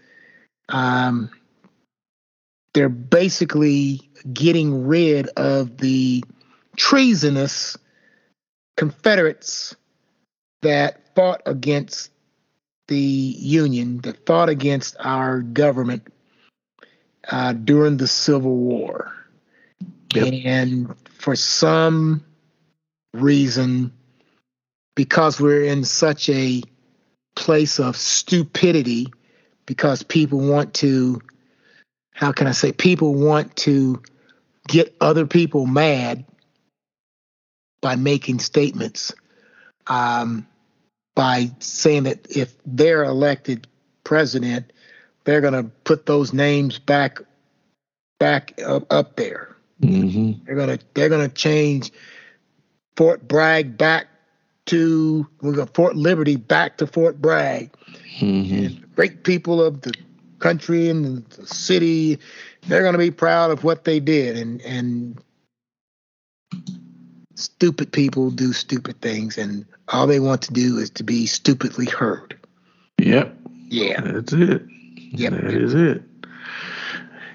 um, 0.68 1.30
they're 2.74 2.88
basically 2.88 4.00
getting 4.32 4.86
rid 4.86 5.28
of 5.36 5.76
the 5.76 6.24
treasonous 6.76 7.76
confederates 8.76 9.76
that 10.62 11.01
fought 11.14 11.42
against 11.46 12.10
the 12.88 12.96
union 12.98 13.98
that 13.98 14.26
fought 14.26 14.48
against 14.48 14.96
our 15.00 15.40
government 15.40 16.06
uh, 17.30 17.52
during 17.52 17.96
the 17.96 18.08
civil 18.08 18.56
war 18.56 19.14
Yep. 20.14 20.34
and 20.44 20.94
for 21.18 21.34
some 21.34 22.22
reason 23.14 23.92
because 24.94 25.40
we're 25.40 25.64
in 25.64 25.84
such 25.84 26.28
a 26.28 26.62
place 27.34 27.80
of 27.80 27.96
stupidity 27.96 29.06
because 29.64 30.02
people 30.02 30.38
want 30.38 30.74
to 30.74 31.20
how 32.12 32.30
can 32.30 32.46
i 32.46 32.52
say 32.52 32.72
people 32.72 33.14
want 33.14 33.54
to 33.56 34.02
get 34.68 34.94
other 35.00 35.26
people 35.26 35.64
mad 35.64 36.26
by 37.80 37.96
making 37.96 38.38
statements 38.38 39.14
um, 39.86 40.46
by 41.14 41.50
saying 41.60 42.04
that 42.04 42.26
if 42.34 42.54
they're 42.66 43.04
elected 43.04 43.66
president 44.04 44.72
they're 45.24 45.40
going 45.40 45.52
to 45.52 45.64
put 45.84 46.06
those 46.06 46.32
names 46.32 46.78
back 46.78 47.18
back 48.18 48.60
up, 48.66 48.90
up 48.92 49.16
there 49.16 49.56
hmm 49.80 50.32
they're 50.44 50.56
gonna 50.56 50.78
they're 50.94 51.08
gonna 51.08 51.28
change 51.28 51.92
Fort 52.96 53.26
Bragg 53.26 53.76
back 53.76 54.06
to 54.66 55.26
we're 55.40 55.52
gonna 55.52 55.70
Fort 55.74 55.96
Liberty 55.96 56.36
back 56.36 56.78
to 56.78 56.86
Fort 56.86 57.20
Bragg. 57.20 57.70
hmm 58.18 58.42
And 58.52 58.94
great 58.94 59.24
people 59.24 59.62
of 59.62 59.80
the 59.82 59.94
country 60.38 60.88
and 60.88 61.24
the 61.26 61.46
city, 61.46 62.18
they're 62.66 62.82
gonna 62.82 62.98
be 62.98 63.10
proud 63.10 63.50
of 63.50 63.64
what 63.64 63.84
they 63.84 64.00
did. 64.00 64.36
And 64.36 64.60
and 64.62 65.20
stupid 67.42 67.92
people 67.92 68.30
do 68.30 68.52
stupid 68.52 69.00
things, 69.00 69.38
and 69.38 69.64
all 69.88 70.06
they 70.06 70.20
want 70.20 70.42
to 70.42 70.52
do 70.52 70.78
is 70.78 70.90
to 70.90 71.02
be 71.02 71.26
stupidly 71.26 71.86
heard. 71.86 72.38
Yep. 72.98 73.36
Yeah. 73.68 74.00
That's 74.00 74.32
it. 74.32 74.62
Yep. 75.12 75.32
That 75.32 75.44
is 75.54 75.74
it. 75.74 76.02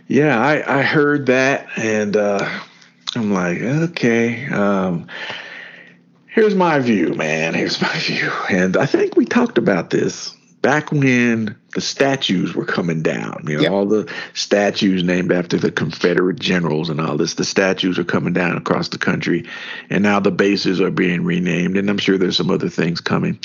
Yeah, 0.08 0.40
I, 0.40 0.80
I 0.80 0.82
heard 0.84 1.26
that, 1.26 1.68
and 1.76 2.16
uh, 2.16 2.48
I'm 3.16 3.34
like, 3.34 3.62
okay. 3.62 4.48
Um, 4.48 5.08
here's 6.28 6.56
my 6.56 6.80
view, 6.80 7.14
man. 7.14 7.54
Here's 7.54 7.82
my 7.82 7.94
view, 7.98 8.32
and 8.50 8.78
I 8.78 8.86
think 8.86 9.18
we 9.18 9.26
talked 9.26 9.58
about 9.58 9.90
this 9.90 10.37
back 10.62 10.92
when 10.92 11.56
the 11.76 11.82
statues 11.82 12.56
were 12.56 12.66
coming 12.66 13.02
down, 13.02 13.44
you 13.48 13.56
know, 13.56 13.62
yep. 13.62 13.72
all 13.72 13.86
the 13.86 14.12
statues 14.34 15.04
named 15.04 15.32
after 15.32 15.58
the 15.58 15.72
Confederate 15.72 16.40
generals 16.40 16.90
and 16.90 17.00
all 17.00 17.18
this, 17.18 17.36
the 17.36 17.46
statues 17.46 18.00
are 18.00 18.04
coming 18.04 18.34
down 18.34 18.58
across 18.58 18.90
the 18.90 18.98
country. 18.98 19.46
And 19.90 20.04
now 20.04 20.20
the 20.20 20.32
bases 20.32 20.82
are 20.82 20.92
being 20.92 21.24
renamed. 21.24 21.78
And 21.78 21.90
I'm 21.90 21.98
sure 21.98 22.18
there's 22.18 22.38
some 22.38 22.52
other 22.52 22.70
things 22.70 23.00
coming. 23.00 23.40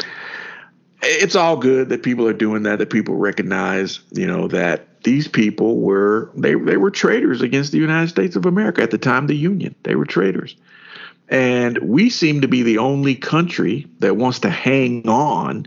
It's 1.03 1.37
all 1.37 1.57
good 1.57 1.89
that 1.89 2.03
people 2.03 2.27
are 2.27 2.33
doing 2.33 2.63
that, 2.63 2.79
that 2.79 2.91
people 2.91 3.17
recognize, 3.17 4.01
you 4.13 4.27
know, 4.27 4.49
that 4.49 5.03
these 5.03 5.27
people 5.27 5.81
were 5.81 6.31
they 6.37 6.55
they 6.55 6.77
were 6.77 6.93
traitors 6.93 7.43
against 7.43 7.73
the 7.73 7.79
United 7.79 8.09
States 8.09 8.37
of 8.37 8.47
America 8.47 8.83
at 8.83 8.93
the 8.93 8.99
time 8.99 9.27
the 9.27 9.37
Union. 9.37 9.75
They 9.83 9.97
were 9.97 10.05
traitors. 10.05 10.55
And 11.29 11.79
we 11.79 12.09
seem 12.11 12.41
to 12.43 12.49
be 12.49 12.63
the 12.63 12.79
only 12.79 13.15
country 13.15 13.89
that 13.99 14.17
wants 14.17 14.39
to 14.41 14.51
hang 14.51 15.09
on 15.09 15.67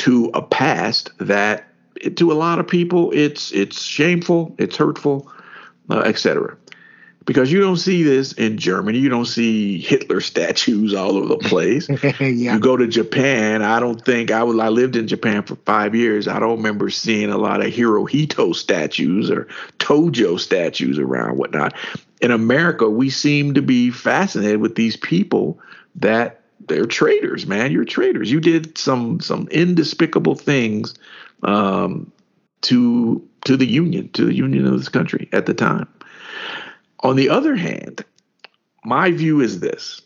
to 0.00 0.30
a 0.32 0.40
past 0.40 1.10
that 1.18 1.66
to 2.16 2.32
a 2.32 2.34
lot 2.34 2.58
of 2.58 2.66
people 2.66 3.10
it's 3.12 3.52
it's 3.52 3.82
shameful, 3.82 4.54
it's 4.58 4.76
hurtful, 4.76 5.30
uh, 5.90 6.00
etc. 6.00 6.56
Because 7.26 7.52
you 7.52 7.60
don't 7.60 7.76
see 7.76 8.02
this 8.02 8.32
in 8.32 8.56
Germany, 8.56 8.98
you 8.98 9.10
don't 9.10 9.26
see 9.26 9.78
Hitler 9.78 10.20
statues 10.22 10.94
all 10.94 11.18
over 11.18 11.26
the 11.26 11.36
place. 11.36 11.86
yeah. 12.20 12.54
You 12.54 12.58
go 12.58 12.78
to 12.78 12.86
Japan, 12.86 13.62
I 13.62 13.78
don't 13.78 14.02
think 14.02 14.30
I 14.30 14.42
was 14.42 14.58
I 14.58 14.70
lived 14.70 14.96
in 14.96 15.06
Japan 15.06 15.42
for 15.42 15.56
5 15.56 15.94
years. 15.94 16.26
I 16.26 16.38
don't 16.38 16.56
remember 16.56 16.88
seeing 16.88 17.28
a 17.28 17.38
lot 17.38 17.60
of 17.60 17.70
Hirohito 17.70 18.54
statues 18.54 19.30
or 19.30 19.48
Tojo 19.78 20.40
statues 20.40 20.98
around 20.98 21.36
whatnot. 21.36 21.74
In 22.22 22.30
America, 22.30 22.88
we 22.88 23.10
seem 23.10 23.52
to 23.52 23.62
be 23.62 23.90
fascinated 23.90 24.62
with 24.62 24.76
these 24.76 24.96
people 24.96 25.60
that 25.96 26.39
they're 26.66 26.86
traitors, 26.86 27.46
man. 27.46 27.72
You're 27.72 27.84
traitors. 27.84 28.30
You 28.30 28.40
did 28.40 28.76
some 28.78 29.20
some 29.20 29.48
indespicable 29.50 30.34
things 30.34 30.94
um, 31.42 32.12
to 32.62 33.26
to 33.44 33.56
the 33.56 33.66
union, 33.66 34.10
to 34.12 34.26
the 34.26 34.34
union 34.34 34.66
of 34.66 34.78
this 34.78 34.88
country 34.88 35.28
at 35.32 35.46
the 35.46 35.54
time. 35.54 35.88
On 37.00 37.16
the 37.16 37.30
other 37.30 37.56
hand, 37.56 38.04
my 38.84 39.10
view 39.10 39.40
is 39.40 39.60
this: 39.60 40.02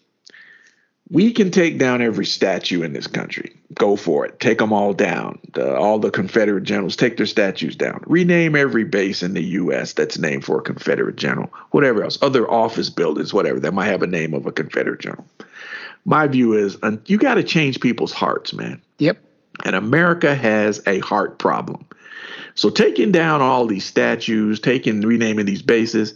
we 1.10 1.32
can 1.32 1.50
take 1.50 1.78
down 1.78 2.00
every 2.00 2.26
statue 2.26 2.82
in 2.82 2.92
this 2.92 3.08
country. 3.08 3.56
Go 3.74 3.96
for 3.96 4.24
it. 4.24 4.38
Take 4.38 4.58
them 4.58 4.72
all 4.72 4.94
down. 4.94 5.40
all 5.58 5.98
the 5.98 6.10
Confederate 6.10 6.62
generals 6.62 6.94
take 6.94 7.16
their 7.16 7.26
statues 7.26 7.74
down. 7.74 8.02
Rename 8.06 8.54
every 8.54 8.84
base 8.84 9.22
in 9.22 9.34
the 9.34 9.42
U.S. 9.42 9.92
that's 9.92 10.18
named 10.18 10.44
for 10.44 10.58
a 10.58 10.62
Confederate 10.62 11.16
general. 11.16 11.52
Whatever 11.72 12.04
else, 12.04 12.18
other 12.22 12.48
office 12.48 12.90
buildings, 12.90 13.34
whatever 13.34 13.58
that 13.58 13.74
might 13.74 13.86
have 13.86 14.02
a 14.02 14.06
name 14.06 14.32
of 14.32 14.46
a 14.46 14.52
Confederate 14.52 15.00
general 15.00 15.26
my 16.04 16.26
view 16.26 16.52
is 16.52 16.76
uh, 16.82 16.96
you 17.06 17.18
got 17.18 17.34
to 17.34 17.42
change 17.42 17.80
people's 17.80 18.12
hearts, 18.12 18.52
man. 18.52 18.80
Yep. 18.98 19.18
And 19.64 19.76
America 19.76 20.34
has 20.34 20.82
a 20.86 20.98
heart 21.00 21.38
problem. 21.38 21.86
So 22.54 22.70
taking 22.70 23.12
down 23.12 23.40
all 23.40 23.66
these 23.66 23.84
statues, 23.84 24.60
taking 24.60 25.00
renaming 25.00 25.46
these 25.46 25.62
bases, 25.62 26.14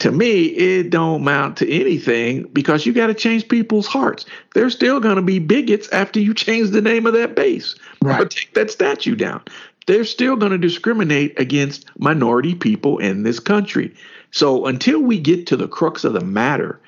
to 0.00 0.12
me, 0.12 0.44
it 0.46 0.90
don't 0.90 1.22
amount 1.22 1.56
to 1.58 1.70
anything 1.70 2.44
because 2.52 2.84
you 2.84 2.92
got 2.92 3.06
to 3.06 3.14
change 3.14 3.48
people's 3.48 3.86
hearts. 3.86 4.26
They're 4.54 4.70
still 4.70 5.00
going 5.00 5.16
to 5.16 5.22
be 5.22 5.38
bigots 5.38 5.88
after 5.90 6.20
you 6.20 6.34
change 6.34 6.70
the 6.70 6.82
name 6.82 7.06
of 7.06 7.14
that 7.14 7.34
base 7.34 7.74
right. 8.02 8.20
or 8.20 8.26
take 8.26 8.52
that 8.54 8.70
statue 8.70 9.16
down. 9.16 9.42
They're 9.86 10.04
still 10.04 10.36
going 10.36 10.52
to 10.52 10.58
discriminate 10.58 11.38
against 11.38 11.86
minority 11.98 12.54
people 12.54 12.98
in 12.98 13.22
this 13.22 13.40
country. 13.40 13.94
So 14.32 14.66
until 14.66 15.00
we 15.00 15.18
get 15.18 15.46
to 15.46 15.56
the 15.56 15.68
crux 15.68 16.04
of 16.04 16.12
the 16.12 16.20
matter 16.20 16.78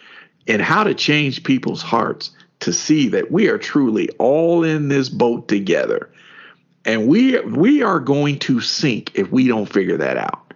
and 0.48 0.62
how 0.62 0.82
to 0.82 0.94
change 0.94 1.44
people's 1.44 1.82
hearts 1.82 2.32
to 2.60 2.72
see 2.72 3.08
that 3.08 3.30
we 3.30 3.48
are 3.48 3.58
truly 3.58 4.08
all 4.18 4.64
in 4.64 4.88
this 4.88 5.08
boat 5.08 5.46
together. 5.46 6.10
And 6.84 7.06
we 7.06 7.38
we 7.40 7.82
are 7.82 8.00
going 8.00 8.38
to 8.40 8.60
sink 8.60 9.12
if 9.14 9.30
we 9.30 9.46
don't 9.46 9.66
figure 9.66 9.98
that 9.98 10.16
out. 10.16 10.54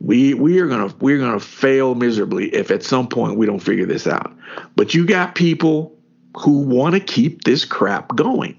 We 0.00 0.34
we 0.34 0.58
are 0.58 0.66
gonna 0.66 0.92
we're 1.00 1.18
gonna 1.18 1.40
fail 1.40 1.94
miserably 1.94 2.52
if 2.52 2.70
at 2.70 2.82
some 2.82 3.08
point 3.08 3.36
we 3.36 3.46
don't 3.46 3.60
figure 3.60 3.86
this 3.86 4.06
out. 4.06 4.36
But 4.74 4.92
you 4.92 5.06
got 5.06 5.36
people 5.36 5.96
who 6.36 6.60
want 6.60 6.94
to 6.94 7.00
keep 7.00 7.44
this 7.44 7.64
crap 7.64 8.14
going. 8.16 8.58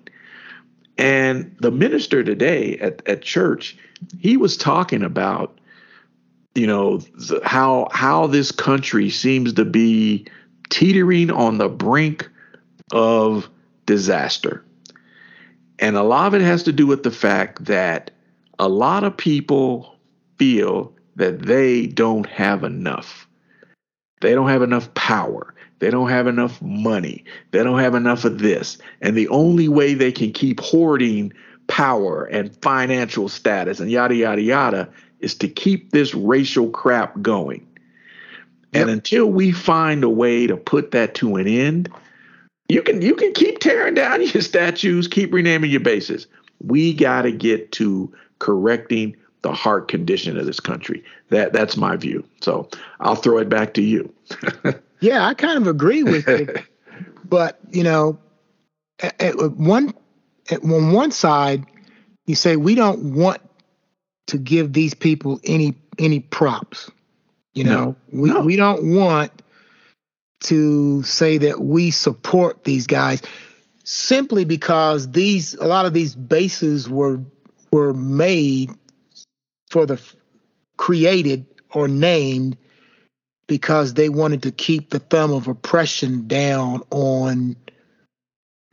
And 0.97 1.55
the 1.59 1.71
minister 1.71 2.23
today 2.23 2.77
at, 2.77 3.01
at 3.07 3.23
church, 3.23 3.75
he 4.19 4.37
was 4.37 4.55
talking 4.55 5.01
about, 5.01 5.57
you 6.55 6.67
know, 6.67 7.01
how 7.43 7.89
how 7.91 8.27
this 8.27 8.51
country 8.51 9.09
seems 9.09 9.53
to 9.53 9.65
be 9.65 10.27
teetering 10.73 11.29
on 11.29 11.59
the 11.59 11.69
brink 11.69 12.27
of 12.91 13.47
disaster. 13.85 14.65
And 15.77 15.95
a 15.95 16.01
lot 16.01 16.25
of 16.25 16.33
it 16.33 16.41
has 16.43 16.63
to 16.63 16.71
do 16.71 16.87
with 16.87 17.03
the 17.03 17.11
fact 17.11 17.65
that 17.65 18.09
a 18.57 18.67
lot 18.67 19.03
of 19.03 19.15
people 19.15 19.95
feel 20.37 20.91
that 21.15 21.43
they 21.43 21.85
don't 21.85 22.25
have 22.25 22.63
enough. 22.63 23.27
They 24.21 24.33
don't 24.33 24.49
have 24.49 24.63
enough 24.63 24.91
power. 24.95 25.53
They 25.77 25.91
don't 25.91 26.09
have 26.09 26.25
enough 26.25 26.59
money. 26.59 27.23
They 27.51 27.63
don't 27.63 27.79
have 27.79 27.93
enough 27.93 28.25
of 28.25 28.39
this. 28.39 28.79
And 28.99 29.15
the 29.15 29.27
only 29.27 29.67
way 29.67 29.93
they 29.93 30.11
can 30.11 30.31
keep 30.31 30.59
hoarding 30.59 31.33
power 31.67 32.25
and 32.25 32.57
financial 32.63 33.29
status 33.29 33.79
and 33.79 33.91
yada, 33.91 34.15
yada, 34.15 34.41
yada 34.41 34.89
is 35.19 35.35
to 35.35 35.47
keep 35.47 35.91
this 35.91 36.15
racial 36.15 36.71
crap 36.71 37.21
going. 37.21 37.67
And 38.73 38.89
until 38.89 39.27
we 39.27 39.51
find 39.51 40.03
a 40.03 40.09
way 40.09 40.47
to 40.47 40.57
put 40.57 40.91
that 40.91 41.15
to 41.15 41.35
an 41.35 41.47
end, 41.47 41.91
you 42.69 42.81
can 42.81 43.01
you 43.01 43.15
can 43.15 43.33
keep 43.33 43.59
tearing 43.59 43.93
down 43.93 44.21
your 44.27 44.41
statues, 44.41 45.07
keep 45.07 45.33
renaming 45.33 45.71
your 45.71 45.79
bases. 45.79 46.27
We 46.61 46.93
got 46.93 47.23
to 47.23 47.31
get 47.31 47.71
to 47.73 48.13
correcting 48.39 49.15
the 49.41 49.53
heart 49.53 49.87
condition 49.89 50.37
of 50.37 50.45
this 50.45 50.59
country. 50.59 51.03
That 51.29 51.53
that's 51.53 51.77
my 51.77 51.95
view. 51.95 52.23
So 52.41 52.69
I'll 52.99 53.15
throw 53.15 53.37
it 53.37 53.49
back 53.49 53.73
to 53.75 53.81
you. 53.81 54.11
yeah, 55.01 55.25
I 55.25 55.33
kind 55.33 55.57
of 55.57 55.67
agree 55.67 56.03
with 56.03 56.27
it, 56.27 56.63
but 57.25 57.59
you 57.71 57.83
know, 57.83 58.17
at, 58.99 59.21
at 59.21 59.51
one 59.53 59.93
at, 60.49 60.63
on 60.63 60.91
one 60.93 61.11
side, 61.11 61.65
you 62.25 62.35
say 62.35 62.55
we 62.55 62.75
don't 62.75 63.13
want 63.13 63.41
to 64.27 64.37
give 64.37 64.73
these 64.73 64.93
people 64.93 65.39
any 65.43 65.75
any 65.99 66.21
props. 66.21 66.89
You 67.53 67.65
know, 67.65 67.95
no. 68.11 68.21
we 68.21 68.29
no. 68.29 68.41
we 68.41 68.55
don't 68.55 68.95
want 68.95 69.31
to 70.41 71.03
say 71.03 71.37
that 71.37 71.61
we 71.61 71.91
support 71.91 72.63
these 72.63 72.87
guys 72.87 73.21
simply 73.83 74.45
because 74.45 75.11
these 75.11 75.53
a 75.55 75.65
lot 75.65 75.85
of 75.85 75.93
these 75.93 76.15
bases 76.15 76.89
were 76.89 77.21
were 77.71 77.93
made 77.93 78.71
for 79.69 79.85
the 79.85 80.01
created 80.77 81.45
or 81.71 81.87
named 81.87 82.57
because 83.47 83.93
they 83.93 84.09
wanted 84.09 84.43
to 84.43 84.51
keep 84.51 84.89
the 84.89 84.99
thumb 84.99 85.31
of 85.31 85.47
oppression 85.47 86.27
down 86.27 86.81
on 86.91 87.55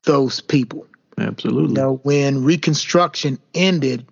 those 0.04 0.40
people. 0.40 0.86
Absolutely. 1.18 1.70
You 1.70 1.74
know, 1.74 2.00
when 2.02 2.44
Reconstruction 2.44 3.38
ended, 3.54 4.06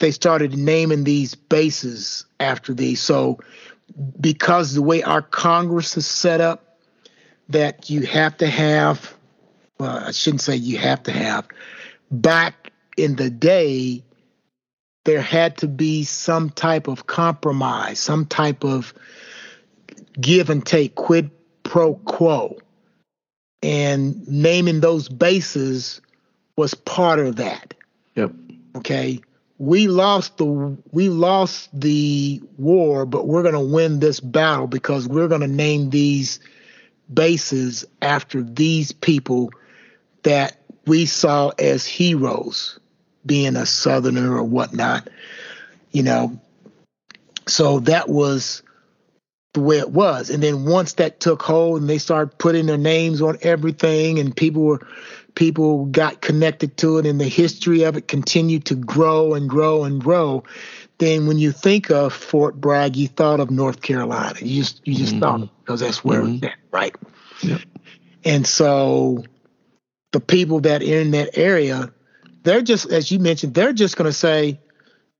they 0.00 0.10
started 0.10 0.56
naming 0.56 1.04
these 1.04 1.34
bases 1.34 2.24
after 2.40 2.74
these. 2.74 3.00
So, 3.00 3.38
because 4.20 4.74
the 4.74 4.82
way 4.82 5.02
our 5.02 5.22
Congress 5.22 5.96
is 5.96 6.06
set 6.06 6.40
up, 6.40 6.78
that 7.48 7.88
you 7.88 8.02
have 8.02 8.36
to 8.38 8.46
have, 8.46 9.14
well, 9.78 10.04
I 10.06 10.10
shouldn't 10.10 10.42
say 10.42 10.56
you 10.56 10.78
have 10.78 11.02
to 11.04 11.12
have, 11.12 11.48
back 12.10 12.72
in 12.96 13.16
the 13.16 13.30
day, 13.30 14.02
there 15.04 15.22
had 15.22 15.56
to 15.58 15.68
be 15.68 16.04
some 16.04 16.50
type 16.50 16.86
of 16.86 17.06
compromise, 17.06 17.98
some 17.98 18.26
type 18.26 18.64
of 18.64 18.92
give 20.20 20.50
and 20.50 20.64
take, 20.64 20.94
quid 20.94 21.30
pro 21.62 21.94
quo. 21.94 22.58
And 23.62 24.28
naming 24.28 24.80
those 24.80 25.08
bases 25.08 26.00
was 26.56 26.74
part 26.74 27.18
of 27.18 27.36
that. 27.36 27.74
Yep. 28.14 28.32
Okay 28.76 29.20
we 29.58 29.88
lost 29.88 30.36
the 30.36 30.76
we 30.92 31.08
lost 31.08 31.68
the 31.78 32.40
war, 32.56 33.04
but 33.04 33.26
we're 33.26 33.42
going 33.42 33.54
to 33.54 33.60
win 33.60 33.98
this 33.98 34.20
battle 34.20 34.68
because 34.68 35.08
we're 35.08 35.28
going 35.28 35.40
to 35.40 35.48
name 35.48 35.90
these 35.90 36.38
bases 37.12 37.84
after 38.00 38.42
these 38.42 38.92
people 38.92 39.50
that 40.22 40.58
we 40.86 41.06
saw 41.06 41.48
as 41.58 41.84
heroes, 41.84 42.78
being 43.26 43.56
a 43.56 43.66
Southerner 43.66 44.36
or 44.36 44.44
whatnot, 44.44 45.08
you 45.90 46.04
know. 46.04 46.40
So 47.48 47.80
that 47.80 48.08
was 48.08 48.62
the 49.54 49.60
way 49.60 49.78
it 49.78 49.90
was. 49.90 50.30
And 50.30 50.42
then 50.42 50.66
once 50.66 50.94
that 50.94 51.18
took 51.20 51.42
hold 51.42 51.80
and 51.80 51.90
they 51.90 51.98
started 51.98 52.38
putting 52.38 52.66
their 52.66 52.78
names 52.78 53.20
on 53.22 53.38
everything 53.42 54.18
and 54.18 54.36
people 54.36 54.62
were 54.62 54.86
people 55.38 55.84
got 55.84 56.20
connected 56.20 56.76
to 56.76 56.98
it 56.98 57.06
and 57.06 57.20
the 57.20 57.28
history 57.28 57.84
of 57.84 57.96
it 57.96 58.08
continued 58.08 58.64
to 58.64 58.74
grow 58.74 59.34
and 59.34 59.48
grow 59.48 59.84
and 59.84 60.00
grow, 60.00 60.42
then 60.98 61.28
when 61.28 61.38
you 61.38 61.52
think 61.52 61.92
of 61.92 62.12
Fort 62.12 62.60
Bragg, 62.60 62.96
you 62.96 63.06
thought 63.06 63.38
of 63.38 63.48
North 63.48 63.80
Carolina. 63.80 64.36
You 64.40 64.62
just 64.62 64.84
you 64.84 64.96
just 64.96 65.12
mm-hmm. 65.12 65.20
thought 65.20 65.48
because 65.60 65.78
that's 65.78 66.02
where 66.04 66.22
mm-hmm. 66.22 66.44
it's 66.44 66.46
at, 66.46 66.58
right? 66.72 66.96
Yep. 67.42 67.60
And 68.24 68.46
so 68.48 69.22
the 70.10 70.18
people 70.18 70.58
that 70.62 70.82
are 70.82 70.84
in 70.84 71.12
that 71.12 71.38
area, 71.38 71.92
they're 72.42 72.62
just 72.62 72.90
as 72.90 73.12
you 73.12 73.20
mentioned, 73.20 73.54
they're 73.54 73.72
just 73.72 73.96
going 73.96 74.10
to 74.10 74.12
say, 74.12 74.58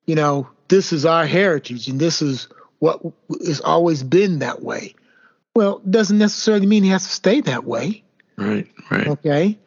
you 0.06 0.16
know, 0.16 0.50
this 0.66 0.92
is 0.92 1.06
our 1.06 1.26
heritage 1.26 1.86
and 1.86 2.00
this 2.00 2.22
is 2.22 2.48
what 2.80 3.00
has 3.46 3.60
always 3.60 4.02
been 4.02 4.40
that 4.40 4.62
way. 4.64 4.96
Well, 5.54 5.80
doesn't 5.88 6.18
necessarily 6.18 6.66
mean 6.66 6.82
he 6.82 6.90
has 6.90 7.04
to 7.04 7.12
stay 7.12 7.40
that 7.42 7.64
way. 7.64 8.02
Right, 8.36 8.66
right. 8.90 9.06
Okay. 9.06 9.58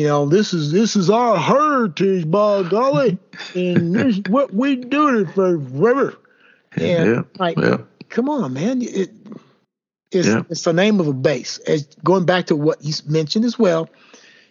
You 0.00 0.06
know, 0.06 0.24
this 0.24 0.54
is 0.54 0.72
this 0.72 0.96
is 0.96 1.10
our 1.10 1.36
heritage, 1.36 2.30
by 2.30 2.62
golly, 2.62 3.18
and 3.54 3.94
this 3.94 4.16
is 4.16 4.22
what 4.30 4.50
we 4.50 4.76
do 4.76 5.20
it 5.20 5.26
for 5.34 5.60
forever. 5.60 6.16
And 6.72 7.10
yeah, 7.16 7.22
like, 7.38 7.58
yeah. 7.58 7.76
come 8.08 8.30
on, 8.30 8.54
man. 8.54 8.80
It, 8.80 9.10
it's, 10.10 10.26
yeah. 10.26 10.40
it's 10.48 10.64
the 10.64 10.72
name 10.72 11.00
of 11.00 11.06
a 11.06 11.12
base. 11.12 11.58
As 11.58 11.84
going 12.02 12.24
back 12.24 12.46
to 12.46 12.56
what 12.56 12.82
you 12.82 12.94
mentioned 13.08 13.44
as 13.44 13.58
well, 13.58 13.90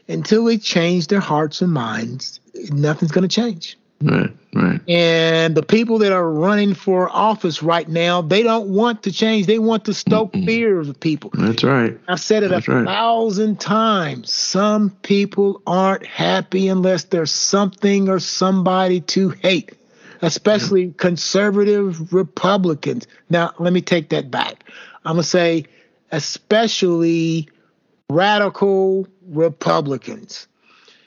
until 0.08 0.46
they 0.46 0.60
change 0.60 1.08
their 1.08 1.20
hearts 1.20 1.64
and 1.64 1.74
minds, 1.74 2.40
nothing's 2.70 3.12
going 3.12 3.28
to 3.28 3.36
change. 3.36 3.76
Right, 4.02 4.32
right. 4.54 4.80
And 4.88 5.56
the 5.56 5.64
people 5.64 6.00
that 6.00 6.14
are 6.14 6.32
running 6.32 6.74
for 6.74 7.10
office 7.10 7.62
right 7.62 7.88
now, 7.88 8.22
they 8.22 8.44
don't 8.44 8.70
want 8.70 9.04
to 9.04 9.12
change. 9.12 9.46
They 9.46 9.60
want 9.60 9.86
to 9.86 9.94
stoke 9.94 10.32
Mm-mm. 10.32 10.46
fears 10.46 10.88
of 10.88 11.00
people. 11.00 11.32
That's 11.34 11.64
right. 11.66 12.00
I've 12.08 12.22
said 12.22 12.44
it 12.44 12.50
That's 12.50 12.68
a 12.70 12.76
right. 12.76 12.86
thousand 12.86 13.60
times. 13.60 14.32
Some 14.32 14.92
people 15.02 15.62
aren't 15.68 16.06
happy 16.06 16.70
unless 16.70 17.06
there's 17.06 17.32
something 17.32 18.08
or 18.08 18.20
somebody 18.20 19.02
to 19.02 19.30
hate, 19.30 19.74
especially 20.22 20.86
yeah. 20.86 20.94
conservative 20.96 22.14
Republicans. 22.14 23.06
Now, 23.30 23.52
let 23.60 23.74
me 23.74 23.82
take 23.82 24.10
that 24.10 24.32
back. 24.32 24.64
I'm 25.04 25.16
going 25.16 25.24
to 25.24 25.30
say, 25.30 25.66
especially 26.12 27.50
radical 28.10 29.08
Republicans. 29.28 30.48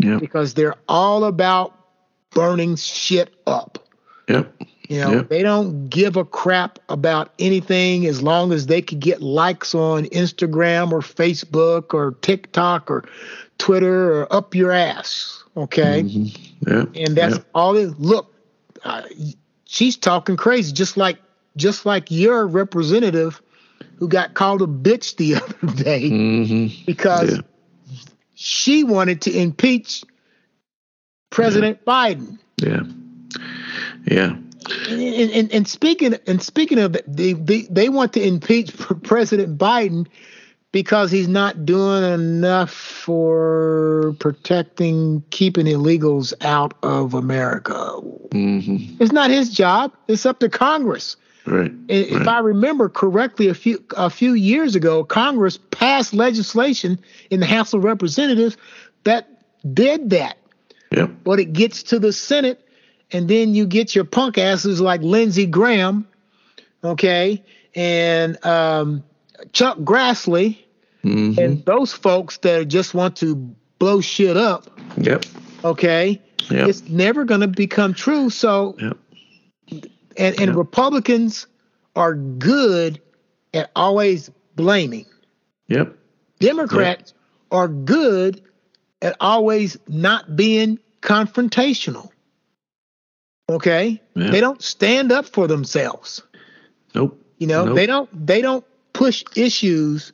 Yeah. 0.02 0.18
Because 0.18 0.54
they're 0.54 0.76
all 0.88 1.24
about 1.24 1.81
burning 2.34 2.76
shit 2.76 3.34
up. 3.46 3.78
Yep. 4.28 4.52
You 4.88 5.00
know, 5.00 5.12
yep. 5.12 5.28
they 5.28 5.42
don't 5.42 5.88
give 5.88 6.16
a 6.16 6.24
crap 6.24 6.78
about 6.88 7.32
anything 7.38 8.06
as 8.06 8.22
long 8.22 8.52
as 8.52 8.66
they 8.66 8.82
could 8.82 9.00
get 9.00 9.22
likes 9.22 9.74
on 9.74 10.04
Instagram 10.06 10.92
or 10.92 11.00
Facebook 11.00 11.94
or 11.94 12.12
TikTok 12.20 12.90
or 12.90 13.08
Twitter 13.58 14.12
or 14.12 14.32
up 14.32 14.54
your 14.54 14.72
ass. 14.72 15.42
Okay. 15.56 16.02
Mm-hmm. 16.02 16.70
Yep. 16.70 16.88
And 16.94 17.16
that's 17.16 17.38
all 17.54 17.76
it 17.76 17.98
look, 17.98 18.34
uh, 18.84 19.02
she's 19.64 19.96
talking 19.96 20.36
crazy, 20.36 20.72
just 20.72 20.96
like 20.96 21.18
just 21.56 21.86
like 21.86 22.10
your 22.10 22.46
representative 22.46 23.40
who 23.96 24.08
got 24.08 24.34
called 24.34 24.62
a 24.62 24.66
bitch 24.66 25.16
the 25.16 25.34
other 25.36 25.82
day 25.82 26.10
mm-hmm. 26.10 26.84
because 26.86 27.36
yeah. 27.36 27.42
she 28.34 28.84
wanted 28.84 29.22
to 29.22 29.32
impeach 29.32 30.04
President 31.32 31.80
yeah. 31.84 31.92
Biden. 31.92 32.38
Yeah. 32.58 32.82
Yeah. 34.06 34.36
And, 34.88 35.30
and, 35.32 35.52
and, 35.52 35.68
speaking 35.68 36.14
and 36.26 36.40
speaking 36.40 36.78
of 36.78 36.96
they, 37.06 37.32
they 37.32 37.62
they 37.62 37.88
want 37.88 38.12
to 38.12 38.22
impeach 38.22 38.76
President 39.02 39.58
Biden 39.58 40.06
because 40.70 41.10
he's 41.10 41.28
not 41.28 41.66
doing 41.66 42.04
enough 42.04 42.70
for 42.70 44.14
protecting 44.20 45.22
keeping 45.30 45.66
illegals 45.66 46.32
out 46.42 46.74
of 46.82 47.14
America. 47.14 47.72
Mm-hmm. 48.30 49.02
It's 49.02 49.12
not 49.12 49.30
his 49.30 49.50
job. 49.50 49.92
It's 50.06 50.24
up 50.24 50.38
to 50.40 50.48
Congress. 50.48 51.16
Right. 51.44 51.72
If 51.88 52.18
right. 52.18 52.28
I 52.28 52.38
remember 52.38 52.88
correctly, 52.88 53.48
a 53.48 53.54
few 53.54 53.84
a 53.96 54.10
few 54.10 54.34
years 54.34 54.76
ago, 54.76 55.02
Congress 55.02 55.58
passed 55.70 56.14
legislation 56.14 57.00
in 57.30 57.40
the 57.40 57.46
House 57.46 57.74
of 57.74 57.82
Representatives 57.82 58.56
that 59.02 59.28
did 59.74 60.10
that. 60.10 60.36
Yep. 60.94 61.10
But 61.24 61.40
it 61.40 61.52
gets 61.52 61.82
to 61.84 61.98
the 61.98 62.12
Senate, 62.12 62.66
and 63.12 63.28
then 63.28 63.54
you 63.54 63.66
get 63.66 63.94
your 63.94 64.04
punk 64.04 64.38
asses 64.38 64.80
like 64.80 65.00
Lindsey 65.02 65.46
Graham, 65.46 66.06
okay, 66.84 67.42
and 67.74 68.44
um, 68.44 69.02
Chuck 69.52 69.78
Grassley, 69.78 70.58
mm-hmm. 71.04 71.38
and 71.38 71.64
those 71.64 71.92
folks 71.92 72.38
that 72.38 72.68
just 72.68 72.94
want 72.94 73.16
to 73.16 73.36
blow 73.78 74.00
shit 74.00 74.36
up. 74.36 74.68
Yep. 74.96 75.24
Okay. 75.64 76.20
Yep. 76.50 76.68
It's 76.68 76.88
never 76.88 77.24
going 77.24 77.40
to 77.40 77.48
become 77.48 77.94
true. 77.94 78.30
So, 78.30 78.76
yep. 78.78 78.96
and 80.16 80.40
and 80.40 80.48
yep. 80.48 80.56
Republicans 80.56 81.46
are 81.96 82.14
good 82.14 83.00
at 83.54 83.70
always 83.76 84.30
blaming. 84.56 85.06
Yep. 85.68 85.96
Democrats 86.40 87.14
are 87.50 87.68
good 87.68 88.42
at 89.02 89.16
always 89.20 89.78
not 89.88 90.36
being 90.36 90.78
confrontational. 91.02 92.10
Okay? 93.50 94.00
Yeah. 94.14 94.30
They 94.30 94.40
don't 94.40 94.62
stand 94.62 95.12
up 95.12 95.26
for 95.26 95.46
themselves. 95.46 96.22
Nope. 96.94 97.20
You 97.38 97.46
know, 97.48 97.66
nope. 97.66 97.76
they 97.76 97.86
don't 97.86 98.26
they 98.26 98.40
don't 98.40 98.64
push 98.92 99.24
issues 99.36 100.12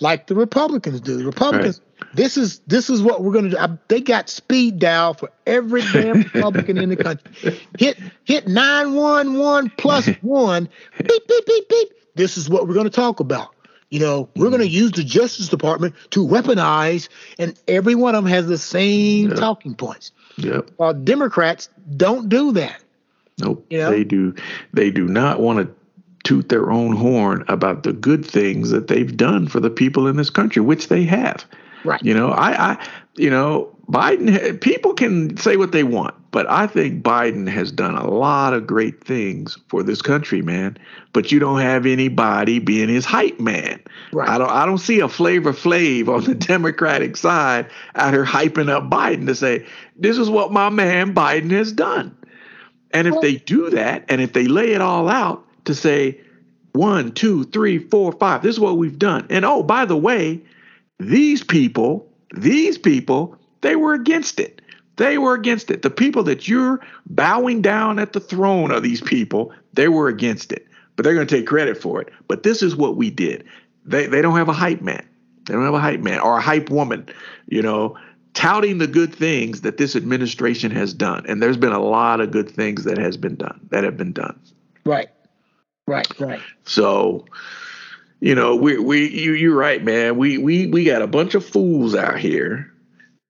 like 0.00 0.28
the 0.28 0.34
Republicans 0.34 1.00
do. 1.00 1.24
Republicans 1.24 1.80
right. 2.00 2.14
this 2.14 2.36
is 2.36 2.60
this 2.66 2.88
is 2.88 3.02
what 3.02 3.22
we're 3.22 3.32
going 3.32 3.46
to 3.46 3.50
do. 3.50 3.58
I, 3.58 3.68
they 3.88 4.00
got 4.00 4.28
speed 4.28 4.78
dial 4.78 5.14
for 5.14 5.30
every 5.46 5.82
damn 5.92 6.22
Republican 6.34 6.78
in 6.78 6.88
the 6.88 6.96
country. 6.96 7.60
Hit 7.78 7.98
hit 8.24 8.46
911 8.46 9.72
plus 9.76 10.06
1 10.22 10.68
beep 10.98 11.28
beep 11.28 11.46
beep 11.46 11.68
beep. 11.68 11.88
This 12.14 12.36
is 12.36 12.48
what 12.48 12.68
we're 12.68 12.74
going 12.74 12.84
to 12.84 12.90
talk 12.90 13.20
about. 13.20 13.54
You 13.90 14.00
know, 14.00 14.28
we're 14.36 14.50
going 14.50 14.60
to 14.60 14.66
mm-hmm. 14.66 14.74
use 14.74 14.92
the 14.92 15.04
Justice 15.04 15.48
Department 15.48 15.94
to 16.10 16.26
weaponize, 16.26 17.08
and 17.38 17.58
every 17.66 17.94
one 17.94 18.14
of 18.14 18.24
them 18.24 18.30
has 18.30 18.46
the 18.46 18.58
same 18.58 19.30
yep. 19.30 19.38
talking 19.38 19.74
points. 19.74 20.12
Yep. 20.36 20.70
While 20.76 20.94
Democrats 20.94 21.70
don't 21.96 22.28
do 22.28 22.52
that. 22.52 22.82
Nope. 23.38 23.64
You 23.70 23.78
know? 23.78 23.90
They 23.90 24.04
do. 24.04 24.34
They 24.72 24.90
do 24.90 25.06
not 25.06 25.40
want 25.40 25.60
to 25.60 25.74
toot 26.24 26.48
their 26.50 26.70
own 26.70 26.94
horn 26.94 27.44
about 27.48 27.84
the 27.84 27.92
good 27.92 28.26
things 28.26 28.70
that 28.70 28.88
they've 28.88 29.16
done 29.16 29.48
for 29.48 29.60
the 29.60 29.70
people 29.70 30.06
in 30.06 30.16
this 30.16 30.30
country, 30.30 30.60
which 30.60 30.88
they 30.88 31.04
have. 31.04 31.46
Right. 31.84 32.02
You 32.02 32.12
know, 32.12 32.30
I, 32.30 32.72
I, 32.72 32.88
you 33.16 33.30
know, 33.30 33.74
Biden. 33.90 34.60
People 34.60 34.92
can 34.92 35.36
say 35.38 35.56
what 35.56 35.72
they 35.72 35.82
want, 35.82 36.14
but 36.30 36.48
I 36.50 36.66
think 36.66 37.02
Biden 37.02 37.48
has 37.48 37.72
done 37.72 37.94
a 37.94 38.08
lot 38.08 38.52
of 38.52 38.66
great 38.66 39.02
things 39.02 39.56
for 39.68 39.82
this 39.82 40.02
country, 40.02 40.42
man. 40.42 40.76
But 41.14 41.32
you 41.32 41.38
don't 41.38 41.60
have 41.60 41.86
anybody 41.86 42.58
being 42.58 42.90
his 42.90 43.06
hype 43.06 43.40
man. 43.40 43.80
Right. 44.12 44.28
I 44.28 44.36
don't. 44.36 44.50
I 44.50 44.66
don't 44.66 44.78
see 44.78 45.00
a 45.00 45.08
Flavor 45.08 45.52
Flav 45.52 46.08
on 46.08 46.24
the 46.24 46.34
Democratic 46.52 47.16
side 47.16 47.70
out 47.94 48.12
here 48.12 48.26
hyping 48.26 48.68
up 48.68 48.90
Biden 48.90 49.26
to 49.26 49.34
say 49.34 49.64
this 49.96 50.18
is 50.18 50.28
what 50.28 50.52
my 50.52 50.68
man 50.68 51.14
Biden 51.14 51.50
has 51.52 51.72
done. 51.72 52.14
And 52.90 53.06
if 53.06 53.20
they 53.20 53.36
do 53.36 53.70
that, 53.70 54.04
and 54.08 54.20
if 54.20 54.32
they 54.32 54.46
lay 54.48 54.72
it 54.72 54.80
all 54.80 55.08
out 55.08 55.44
to 55.66 55.74
say 55.74 56.18
one, 56.72 57.12
two, 57.12 57.44
three, 57.44 57.78
four, 57.78 58.12
five, 58.12 58.42
this 58.42 58.54
is 58.54 58.60
what 58.60 58.78
we've 58.78 58.98
done. 58.98 59.26
And 59.30 59.44
oh, 59.44 59.62
by 59.62 59.84
the 59.84 59.96
way, 59.96 60.40
these 60.98 61.44
people, 61.44 62.10
these 62.34 62.78
people, 62.78 63.37
they 63.60 63.76
were 63.76 63.94
against 63.94 64.40
it. 64.40 64.60
They 64.96 65.16
were 65.18 65.34
against 65.34 65.70
it. 65.70 65.82
The 65.82 65.90
people 65.90 66.24
that 66.24 66.48
you're 66.48 66.80
bowing 67.06 67.62
down 67.62 67.98
at 67.98 68.12
the 68.12 68.20
throne 68.20 68.72
of 68.72 68.82
these 68.82 69.00
people, 69.00 69.52
they 69.72 69.88
were 69.88 70.08
against 70.08 70.52
it. 70.52 70.66
But 70.96 71.04
they're 71.04 71.14
going 71.14 71.26
to 71.26 71.36
take 71.36 71.46
credit 71.46 71.80
for 71.80 72.00
it. 72.00 72.08
But 72.26 72.42
this 72.42 72.62
is 72.62 72.74
what 72.74 72.96
we 72.96 73.10
did. 73.10 73.44
They 73.84 74.06
they 74.06 74.20
don't 74.20 74.36
have 74.36 74.48
a 74.48 74.52
hype 74.52 74.82
man. 74.82 75.06
They 75.46 75.54
don't 75.54 75.64
have 75.64 75.74
a 75.74 75.80
hype 75.80 76.00
man 76.00 76.18
or 76.18 76.38
a 76.38 76.40
hype 76.40 76.68
woman, 76.68 77.08
you 77.46 77.62
know, 77.62 77.96
touting 78.34 78.78
the 78.78 78.86
good 78.86 79.14
things 79.14 79.62
that 79.62 79.78
this 79.78 79.96
administration 79.96 80.70
has 80.72 80.92
done. 80.92 81.24
And 81.26 81.40
there's 81.42 81.56
been 81.56 81.72
a 81.72 81.80
lot 81.80 82.20
of 82.20 82.32
good 82.32 82.50
things 82.50 82.84
that 82.84 82.98
has 82.98 83.16
been 83.16 83.36
done, 83.36 83.60
that 83.70 83.84
have 83.84 83.96
been 83.96 84.12
done. 84.12 84.38
Right. 84.84 85.08
Right, 85.86 86.20
right. 86.20 86.40
So, 86.64 87.24
you 88.20 88.34
know, 88.34 88.56
we 88.56 88.78
we 88.78 89.08
you 89.08 89.32
you're 89.32 89.56
right, 89.56 89.82
man. 89.82 90.18
We 90.18 90.36
we 90.36 90.66
we 90.66 90.84
got 90.84 91.00
a 91.00 91.06
bunch 91.06 91.34
of 91.34 91.46
fools 91.46 91.94
out 91.94 92.18
here 92.18 92.70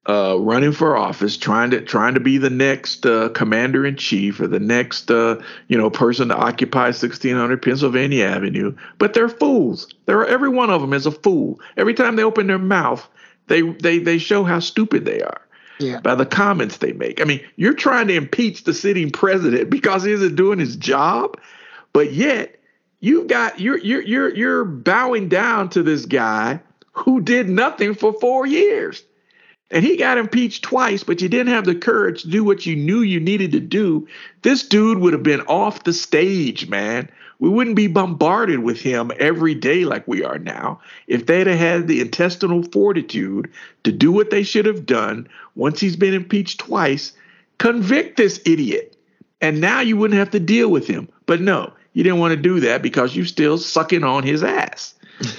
uh, 0.08 0.38
running 0.40 0.72
for 0.72 0.96
office, 0.96 1.36
trying 1.36 1.70
to 1.70 1.82
trying 1.82 2.14
to 2.14 2.20
be 2.20 2.38
the 2.38 2.50
next 2.50 3.04
uh, 3.04 3.28
commander 3.30 3.84
in 3.84 3.94
chief 3.96 4.40
or 4.40 4.48
the 4.48 4.58
next 4.58 5.10
uh, 5.10 5.40
you 5.68 5.76
know 5.76 5.90
person 5.90 6.28
to 6.28 6.36
occupy 6.36 6.86
1600 6.86 7.60
Pennsylvania 7.60 8.24
Avenue, 8.24 8.74
but 8.96 9.12
they're 9.12 9.28
fools. 9.28 9.92
They're 10.06 10.26
every 10.26 10.48
one 10.48 10.70
of 10.70 10.80
them 10.80 10.94
is 10.94 11.04
a 11.04 11.10
fool. 11.10 11.60
Every 11.76 11.92
time 11.92 12.16
they 12.16 12.24
open 12.24 12.46
their 12.46 12.58
mouth, 12.58 13.06
they 13.48 13.60
they 13.60 13.98
they 13.98 14.16
show 14.16 14.44
how 14.44 14.60
stupid 14.60 15.04
they 15.04 15.20
are. 15.20 15.42
Yeah. 15.78 16.00
By 16.00 16.16
the 16.16 16.26
comments 16.26 16.78
they 16.78 16.92
make. 16.92 17.20
I 17.20 17.24
mean, 17.24 17.40
you're 17.54 17.74
trying 17.74 18.08
to 18.08 18.14
impeach 18.14 18.64
the 18.64 18.74
sitting 18.74 19.10
president 19.10 19.70
because 19.70 20.04
he 20.04 20.12
isn't 20.12 20.36
doing 20.36 20.58
his 20.58 20.74
job, 20.74 21.38
but 21.92 22.12
yet 22.12 22.58
you've 23.00 23.26
got 23.26 23.60
you're 23.60 23.78
you're 23.78 24.02
you're 24.02 24.34
you're 24.34 24.64
bowing 24.64 25.28
down 25.28 25.68
to 25.70 25.82
this 25.82 26.06
guy 26.06 26.60
who 26.92 27.20
did 27.20 27.48
nothing 27.48 27.94
for 27.94 28.14
four 28.14 28.46
years. 28.46 29.04
And 29.70 29.84
he 29.84 29.96
got 29.96 30.16
impeached 30.16 30.64
twice, 30.64 31.04
but 31.04 31.20
you 31.20 31.28
didn't 31.28 31.52
have 31.52 31.66
the 31.66 31.74
courage 31.74 32.22
to 32.22 32.28
do 32.28 32.42
what 32.42 32.64
you 32.64 32.74
knew 32.74 33.00
you 33.00 33.20
needed 33.20 33.52
to 33.52 33.60
do. 33.60 34.08
This 34.42 34.66
dude 34.66 34.98
would 34.98 35.12
have 35.12 35.22
been 35.22 35.42
off 35.42 35.84
the 35.84 35.92
stage, 35.92 36.68
man. 36.68 37.10
We 37.38 37.48
wouldn't 37.50 37.76
be 37.76 37.86
bombarded 37.86 38.60
with 38.60 38.80
him 38.80 39.12
every 39.18 39.54
day 39.54 39.84
like 39.84 40.08
we 40.08 40.24
are 40.24 40.38
now 40.38 40.80
if 41.06 41.26
they'd 41.26 41.46
have 41.46 41.58
had 41.58 41.86
the 41.86 42.00
intestinal 42.00 42.62
fortitude 42.64 43.50
to 43.84 43.92
do 43.92 44.10
what 44.10 44.30
they 44.30 44.42
should 44.42 44.66
have 44.66 44.86
done 44.86 45.28
once 45.54 45.78
he's 45.78 45.96
been 45.96 46.14
impeached 46.14 46.58
twice. 46.60 47.12
Convict 47.58 48.16
this 48.16 48.40
idiot. 48.44 48.96
And 49.40 49.60
now 49.60 49.80
you 49.80 49.96
wouldn't 49.96 50.18
have 50.18 50.30
to 50.30 50.40
deal 50.40 50.68
with 50.68 50.88
him. 50.88 51.08
But 51.26 51.40
no, 51.40 51.72
you 51.92 52.02
didn't 52.02 52.18
want 52.18 52.32
to 52.32 52.36
do 52.36 52.58
that 52.60 52.82
because 52.82 53.14
you're 53.14 53.26
still 53.26 53.58
sucking 53.58 54.02
on 54.02 54.24
his 54.24 54.42
ass. 54.42 54.94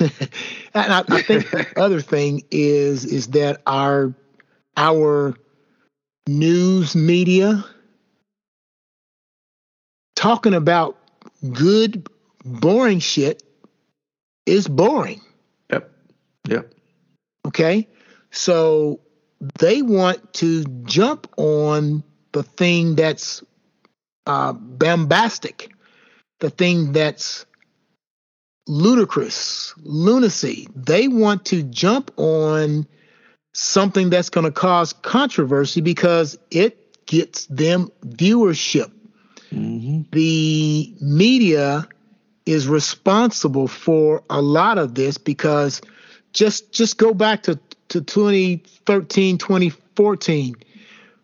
and 0.74 0.94
I, 0.94 1.04
I 1.08 1.22
think 1.22 1.50
the 1.50 1.74
other 1.78 2.02
thing 2.02 2.44
is 2.52 3.06
is 3.06 3.28
that 3.28 3.62
our 3.66 4.14
our 4.76 5.36
news 6.28 6.96
media 6.96 7.66
talking 10.16 10.54
about 10.54 10.98
good 11.54 12.08
boring 12.44 13.00
shit 13.00 13.42
is 14.46 14.68
boring. 14.68 15.22
Yep. 15.72 15.92
Yep. 16.48 16.74
Okay? 17.48 17.88
So 18.32 19.00
they 19.60 19.82
want 19.82 20.34
to 20.34 20.66
jump 20.84 21.28
on 21.38 22.04
the 22.34 22.44
thing 22.44 22.96
that's 22.96 23.44
uh, 24.26 24.54
bombastic, 24.54 25.72
the 26.40 26.50
thing 26.50 26.92
that's 26.92 27.46
ludicrous, 28.70 29.74
lunacy. 29.84 30.70
They 30.76 31.08
want 31.08 31.46
to 31.46 31.64
jump 31.64 32.12
on 32.18 32.86
something 33.52 34.12
that's 34.12 34.30
going 34.30 34.46
to 34.46 34.52
cause 34.52 34.94
controversy 34.94 35.82
because 35.82 36.38
it 36.52 37.06
gets 37.08 37.48
them 37.48 37.92
viewership. 38.06 38.92
Mm-hmm. 39.52 40.04
The 40.12 40.94
media 41.02 41.88
is 42.46 42.68
responsible 42.68 43.68
for 43.68 44.24
a 44.30 44.42
lot 44.42 44.78
of 44.78 44.94
this 44.94 45.18
because 45.18 45.82
just 46.32 46.72
just 46.72 47.00
go 47.00 47.16
back 47.16 47.44
to, 47.44 47.60
to 47.90 48.02
2013, 48.02 49.40
2014 49.40 50.56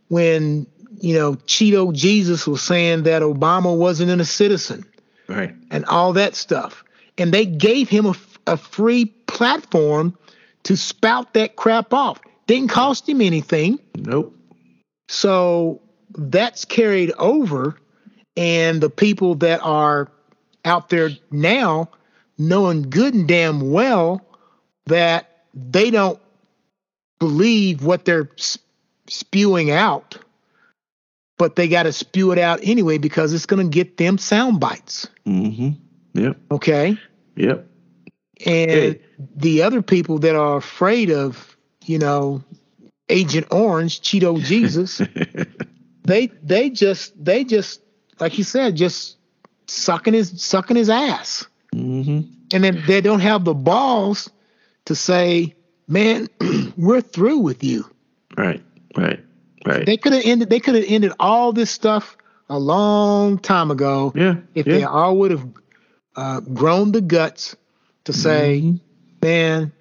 when 0.08 0.66
you 1.00 1.14
know 1.14 1.34
Cheeto 1.34 1.94
Jesus 1.94 2.48
was 2.48 2.64
saying 2.64 3.04
that 3.04 3.22
Obama 3.22 3.78
wasn't 3.78 4.20
a 4.20 4.26
citizen. 4.26 4.84
Right. 5.28 5.54
And 5.70 5.86
all 5.86 6.14
that 6.14 6.36
stuff 6.36 6.84
and 7.18 7.34
they 7.34 7.46
gave 7.46 7.90
him 7.90 8.06
a, 8.06 8.16
a 8.48 8.58
free 8.58 9.06
platform 9.28 10.18
to 10.64 10.76
spout 10.76 11.34
that 11.34 11.56
crap 11.56 11.94
off. 11.94 12.20
Didn't 12.48 12.70
cost 12.70 13.08
him 13.08 13.22
anything. 13.22 13.80
Nope. 13.96 14.36
So 15.08 15.82
that's 16.18 16.66
carried 16.66 17.12
over, 17.18 17.78
and 18.36 18.82
the 18.82 18.90
people 18.90 19.36
that 19.36 19.62
are 19.64 20.12
out 20.64 20.90
there 20.90 21.12
now 21.32 21.90
knowing 22.38 22.90
good 22.90 23.14
and 23.14 23.28
damn 23.28 23.72
well 23.72 24.26
that 24.88 25.46
they 25.54 25.90
don't 25.92 26.20
believe 27.20 27.84
what 27.84 28.06
they're 28.06 28.30
spewing 29.08 29.72
out, 29.72 30.18
but 31.38 31.56
they 31.56 31.68
got 31.68 31.84
to 31.84 31.94
spew 31.94 32.32
it 32.32 32.38
out 32.40 32.60
anyway 32.64 32.98
because 32.98 33.34
it's 33.34 33.46
going 33.46 33.66
to 33.66 33.74
get 33.74 33.98
them 33.98 34.18
sound 34.18 34.60
bites. 34.60 35.08
Mm-hmm. 35.26 35.82
Yep. 36.16 36.38
Okay. 36.52 36.98
Yep. 37.36 37.68
And 38.46 38.72
hey. 38.72 39.02
the 39.36 39.62
other 39.62 39.82
people 39.82 40.20
that 40.20 40.36
are 40.36 40.58
afraid 40.58 41.12
of, 41.12 41.58
you 41.84 42.00
know, 42.00 42.44
Agent 43.10 43.48
Orange, 43.52 44.02
Cheeto 44.02 44.40
Jesus, 44.44 45.02
they 46.04 46.28
they 46.42 46.70
just 46.70 47.24
they 47.24 47.44
just 47.44 47.82
like 48.20 48.38
you 48.38 48.44
said, 48.44 48.76
just 48.76 49.18
sucking 49.68 50.14
his 50.14 50.42
sucking 50.42 50.78
his 50.78 50.90
ass. 50.90 51.46
Mm-hmm. 51.74 52.32
And 52.54 52.64
then 52.64 52.84
they 52.88 53.02
don't 53.02 53.20
have 53.20 53.44
the 53.44 53.54
balls 53.54 54.30
to 54.86 54.96
say, 54.96 55.54
"Man, 55.88 56.28
we're 56.78 57.02
through 57.02 57.40
with 57.40 57.64
you." 57.64 57.86
Right. 58.38 58.64
Right. 58.96 59.20
Right. 59.66 59.86
They 59.86 59.98
could 59.98 60.14
have 60.14 60.24
ended. 60.24 60.50
They 60.50 60.60
could 60.60 60.76
have 60.76 60.86
ended 60.88 61.12
all 61.20 61.52
this 61.52 61.72
stuff 61.72 62.16
a 62.50 62.60
long 62.60 63.38
time 63.40 63.72
ago. 63.72 64.14
Yeah. 64.16 64.36
If 64.54 64.68
yeah. 64.68 64.76
they 64.76 64.84
all 64.84 65.18
would 65.18 65.32
have 65.32 65.46
uh, 66.16 66.40
grown 66.42 66.92
the 66.92 67.02
guts 67.02 67.56
to 68.06 68.14
say, 68.14 68.62
mm-hmm. 68.62 68.78
"Man, 69.22 69.72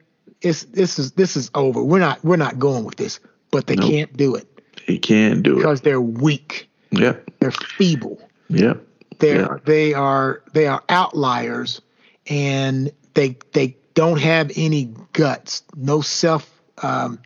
it's 0.41 0.65
this 0.65 0.99
is 0.99 1.13
this 1.13 1.37
is 1.37 1.51
over. 1.55 1.83
We're 1.83 1.99
not 1.99 2.25
we're 2.25 2.37
not 2.37 2.59
going 2.59 2.85
with 2.85 2.97
this." 2.97 3.21
But 3.51 3.67
they 3.67 3.77
nope. 3.77 3.91
can't 3.91 4.17
do 4.17 4.35
it. 4.35 4.49
They 4.87 4.99
can't 4.99 5.43
do 5.43 5.57
because 5.57 5.61
it 5.61 5.63
because 5.63 5.81
they're 5.83 6.01
weak. 6.01 6.69
Yep. 6.91 7.31
They're 7.41 7.51
feeble. 7.51 8.21
Yep. 8.49 8.87
They're 9.19 9.53
yep. 9.53 9.65
they 9.65 9.95
are 9.95 10.43
they 10.53 10.67
are 10.67 10.83
outliers, 10.89 11.81
and 12.27 12.91
they 13.15 13.39
they 13.53 13.77
don't 13.95 14.21
have 14.21 14.51
any 14.57 14.93
guts, 15.13 15.63
no 15.77 16.01
self 16.01 16.51
um, 16.83 17.21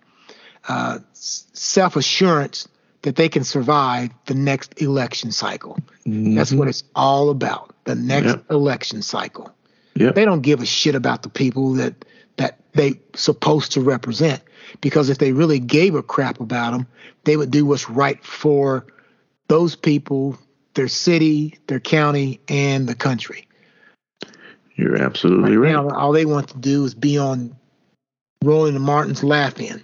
uh, 0.68 0.98
self 1.12 1.96
assurance 1.96 2.68
that 3.03 3.16
they 3.16 3.28
can 3.28 3.44
survive 3.44 4.11
the 4.26 4.34
next 4.34 4.80
election 4.80 5.30
cycle. 5.30 5.78
Mm-hmm. 6.07 6.34
That's 6.34 6.53
what 6.53 6.68
it's 6.68 6.84
all 6.94 7.30
about. 7.30 7.74
The 7.84 7.94
next 7.94 8.26
yep. 8.26 8.44
election 8.51 9.03
cycle. 9.03 9.55
Yep. 9.94 10.14
They 10.14 10.24
don't 10.24 10.42
give 10.42 10.61
a 10.61 10.66
shit 10.66 10.94
about 10.94 11.22
the 11.22 11.28
people 11.28 11.74
that 11.74 12.05
that 12.36 12.61
they 12.72 13.01
supposed 13.14 13.72
to 13.72 13.80
represent 13.80 14.42
because 14.80 15.09
if 15.09 15.18
they 15.18 15.32
really 15.32 15.59
gave 15.59 15.94
a 15.94 16.03
crap 16.03 16.40
about 16.40 16.72
them, 16.72 16.86
they 17.24 17.36
would 17.36 17.51
do 17.51 17.66
what's 17.66 17.90
right 17.90 18.24
for 18.24 18.86
those 19.49 19.74
people, 19.74 20.38
their 20.74 20.88
city, 20.88 21.59
their 21.66 21.80
county, 21.80 22.40
and 22.49 22.88
the 22.88 22.94
country. 22.94 23.49
You're 24.76 25.03
absolutely 25.03 25.57
right. 25.57 25.74
right. 25.74 25.84
Now, 25.84 25.96
all 25.96 26.12
they 26.12 26.26
want 26.26 26.49
to 26.51 26.59
do 26.59 26.84
is 26.84 26.94
be 26.94 27.18
on 27.18 27.57
Rowan 28.44 28.76
and 28.76 28.84
Martin's 28.84 29.24
Laugh-In. 29.24 29.80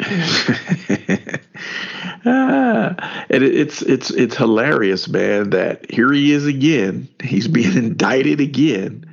and 2.27 2.97
it's 3.29 3.83
it's 3.83 4.11
it's 4.11 4.35
hilarious, 4.37 5.09
man. 5.09 5.51
That 5.51 5.91
here 5.91 6.11
he 6.11 6.33
is 6.33 6.47
again. 6.47 7.07
He's 7.23 7.49
being 7.49 7.77
indicted 7.77 8.41
again 8.41 9.05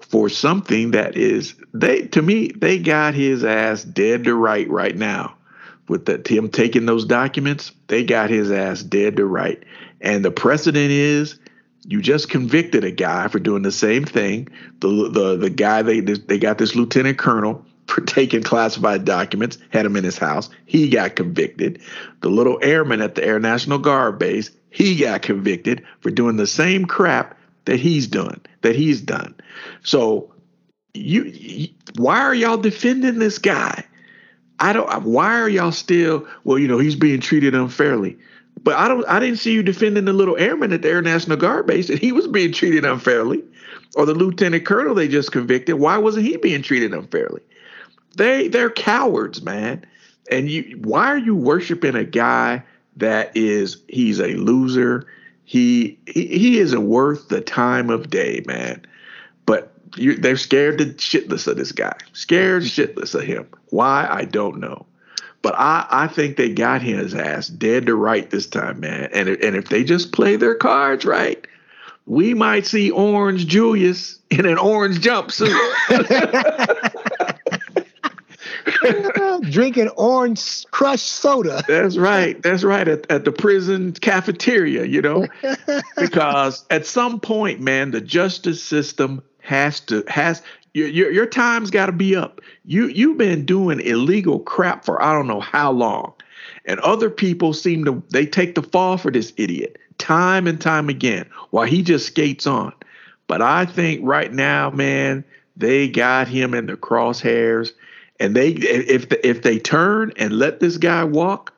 for 0.00 0.30
something 0.30 0.92
that 0.92 1.16
is 1.16 1.54
they 1.74 2.06
to 2.06 2.22
me 2.22 2.48
they 2.48 2.78
got 2.78 3.12
his 3.12 3.44
ass 3.44 3.84
dead 3.84 4.24
to 4.24 4.34
right 4.34 4.68
right 4.70 4.96
now 4.96 5.34
with 5.88 6.06
that 6.06 6.26
him 6.26 6.48
taking 6.48 6.86
those 6.86 7.04
documents. 7.04 7.72
They 7.88 8.02
got 8.02 8.30
his 8.30 8.50
ass 8.50 8.82
dead 8.82 9.16
to 9.16 9.26
right, 9.26 9.62
and 10.00 10.24
the 10.24 10.30
precedent 10.30 10.90
is 10.90 11.38
you 11.86 12.00
just 12.00 12.30
convicted 12.30 12.82
a 12.82 12.90
guy 12.90 13.28
for 13.28 13.38
doing 13.38 13.62
the 13.62 13.72
same 13.72 14.06
thing. 14.06 14.48
The 14.80 15.10
the 15.10 15.36
the 15.36 15.50
guy 15.50 15.82
they 15.82 16.00
they 16.00 16.38
got 16.38 16.56
this 16.56 16.74
lieutenant 16.74 17.18
colonel 17.18 17.64
taking 18.06 18.42
classified 18.42 19.04
documents, 19.04 19.58
had 19.70 19.86
him 19.86 19.96
in 19.96 20.04
his 20.04 20.18
house. 20.18 20.50
He 20.66 20.88
got 20.88 21.16
convicted. 21.16 21.80
The 22.20 22.30
little 22.30 22.58
airman 22.62 23.00
at 23.00 23.14
the 23.14 23.24
Air 23.24 23.38
National 23.38 23.78
Guard 23.78 24.18
base, 24.18 24.50
he 24.70 24.96
got 24.96 25.22
convicted 25.22 25.84
for 26.00 26.10
doing 26.10 26.36
the 26.36 26.46
same 26.46 26.84
crap 26.84 27.38
that 27.66 27.78
he's 27.78 28.06
done, 28.06 28.40
that 28.62 28.76
he's 28.76 29.00
done. 29.00 29.34
So 29.82 30.32
you, 30.94 31.24
you 31.24 31.68
why 31.96 32.20
are 32.20 32.34
y'all 32.34 32.56
defending 32.56 33.18
this 33.18 33.38
guy? 33.38 33.84
I 34.60 34.72
don't 34.72 35.02
why 35.02 35.40
are 35.40 35.48
y'all 35.48 35.72
still 35.72 36.26
well, 36.44 36.58
you 36.58 36.68
know, 36.68 36.78
he's 36.78 36.96
being 36.96 37.20
treated 37.20 37.54
unfairly. 37.54 38.16
But 38.62 38.76
I 38.76 38.88
don't 38.88 39.06
I 39.08 39.20
didn't 39.20 39.38
see 39.38 39.52
you 39.52 39.62
defending 39.62 40.04
the 40.04 40.12
little 40.12 40.36
airman 40.36 40.72
at 40.72 40.82
the 40.82 40.88
Air 40.88 41.02
National 41.02 41.36
Guard 41.36 41.66
base 41.66 41.88
that 41.88 41.98
he 41.98 42.12
was 42.12 42.26
being 42.26 42.52
treated 42.52 42.84
unfairly. 42.84 43.42
Or 43.96 44.06
the 44.06 44.14
lieutenant 44.14 44.66
colonel 44.66 44.94
they 44.94 45.06
just 45.06 45.30
convicted, 45.32 45.76
why 45.76 45.98
wasn't 45.98 46.26
he 46.26 46.36
being 46.36 46.62
treated 46.62 46.92
unfairly? 46.92 47.42
They 48.14 48.48
they're 48.48 48.70
cowards, 48.70 49.42
man. 49.42 49.84
And 50.30 50.50
you 50.50 50.78
why 50.82 51.06
are 51.06 51.18
you 51.18 51.34
worshiping 51.34 51.94
a 51.94 52.04
guy 52.04 52.62
that 52.96 53.36
is 53.36 53.82
he's 53.88 54.20
a 54.20 54.34
loser? 54.34 55.06
He 55.44 55.98
he, 56.06 56.26
he 56.26 56.58
isn't 56.58 56.86
worth 56.86 57.28
the 57.28 57.40
time 57.40 57.90
of 57.90 58.10
day, 58.10 58.42
man. 58.46 58.84
But 59.46 59.72
you, 59.96 60.16
they're 60.16 60.36
scared 60.36 60.78
to 60.78 60.86
shitless 60.86 61.46
of 61.46 61.56
this 61.56 61.72
guy. 61.72 61.96
Scared 62.12 62.62
shitless 62.64 63.14
of 63.14 63.22
him. 63.22 63.46
Why 63.70 64.06
I 64.10 64.24
don't 64.24 64.58
know. 64.58 64.86
But 65.42 65.54
I, 65.58 65.86
I 65.90 66.06
think 66.06 66.38
they 66.38 66.48
got 66.48 66.80
his 66.80 67.14
ass 67.14 67.48
dead 67.48 67.84
to 67.84 67.94
right 67.94 68.30
this 68.30 68.46
time, 68.46 68.80
man. 68.80 69.10
And 69.12 69.28
if, 69.28 69.42
and 69.42 69.54
if 69.54 69.68
they 69.68 69.84
just 69.84 70.12
play 70.12 70.36
their 70.36 70.54
cards 70.54 71.04
right, 71.04 71.46
we 72.06 72.32
might 72.32 72.64
see 72.66 72.90
Orange 72.90 73.46
Julius 73.46 74.18
in 74.30 74.46
an 74.46 74.56
orange 74.56 75.00
jumpsuit. 75.00 75.52
drinking 79.50 79.88
orange 79.90 80.64
crushed 80.70 81.08
soda. 81.08 81.62
That's 81.68 81.96
right. 81.96 82.40
That's 82.42 82.64
right. 82.64 82.86
At, 82.86 83.10
at 83.10 83.24
the 83.24 83.32
prison 83.32 83.92
cafeteria, 83.92 84.84
you 84.84 85.02
know, 85.02 85.26
because 85.96 86.64
at 86.70 86.86
some 86.86 87.20
point, 87.20 87.60
man, 87.60 87.90
the 87.90 88.00
justice 88.00 88.62
system 88.62 89.22
has 89.40 89.80
to 89.80 90.04
has 90.08 90.42
your 90.72 90.88
your, 90.88 91.10
your 91.10 91.26
time's 91.26 91.70
got 91.70 91.86
to 91.86 91.92
be 91.92 92.16
up. 92.16 92.40
You 92.64 92.86
you've 92.88 93.18
been 93.18 93.44
doing 93.44 93.80
illegal 93.80 94.40
crap 94.40 94.84
for 94.84 95.02
I 95.02 95.12
don't 95.12 95.26
know 95.26 95.40
how 95.40 95.70
long, 95.70 96.12
and 96.64 96.80
other 96.80 97.10
people 97.10 97.52
seem 97.52 97.84
to 97.84 98.02
they 98.10 98.26
take 98.26 98.54
the 98.54 98.62
fall 98.62 98.96
for 98.96 99.10
this 99.10 99.32
idiot 99.36 99.78
time 99.98 100.46
and 100.46 100.60
time 100.60 100.88
again 100.88 101.28
while 101.50 101.66
he 101.66 101.82
just 101.82 102.06
skates 102.06 102.46
on. 102.46 102.72
But 103.26 103.42
I 103.42 103.64
think 103.64 104.00
right 104.02 104.32
now, 104.32 104.70
man, 104.70 105.24
they 105.56 105.88
got 105.88 106.28
him 106.28 106.54
in 106.54 106.66
the 106.66 106.76
crosshairs, 106.76 107.72
and 108.20 108.34
they 108.34 108.50
if 108.50 109.12
if 109.24 109.42
they 109.42 109.58
turn 109.58 110.12
and 110.16 110.38
let 110.38 110.60
this 110.60 110.76
guy 110.76 111.04
walk, 111.04 111.52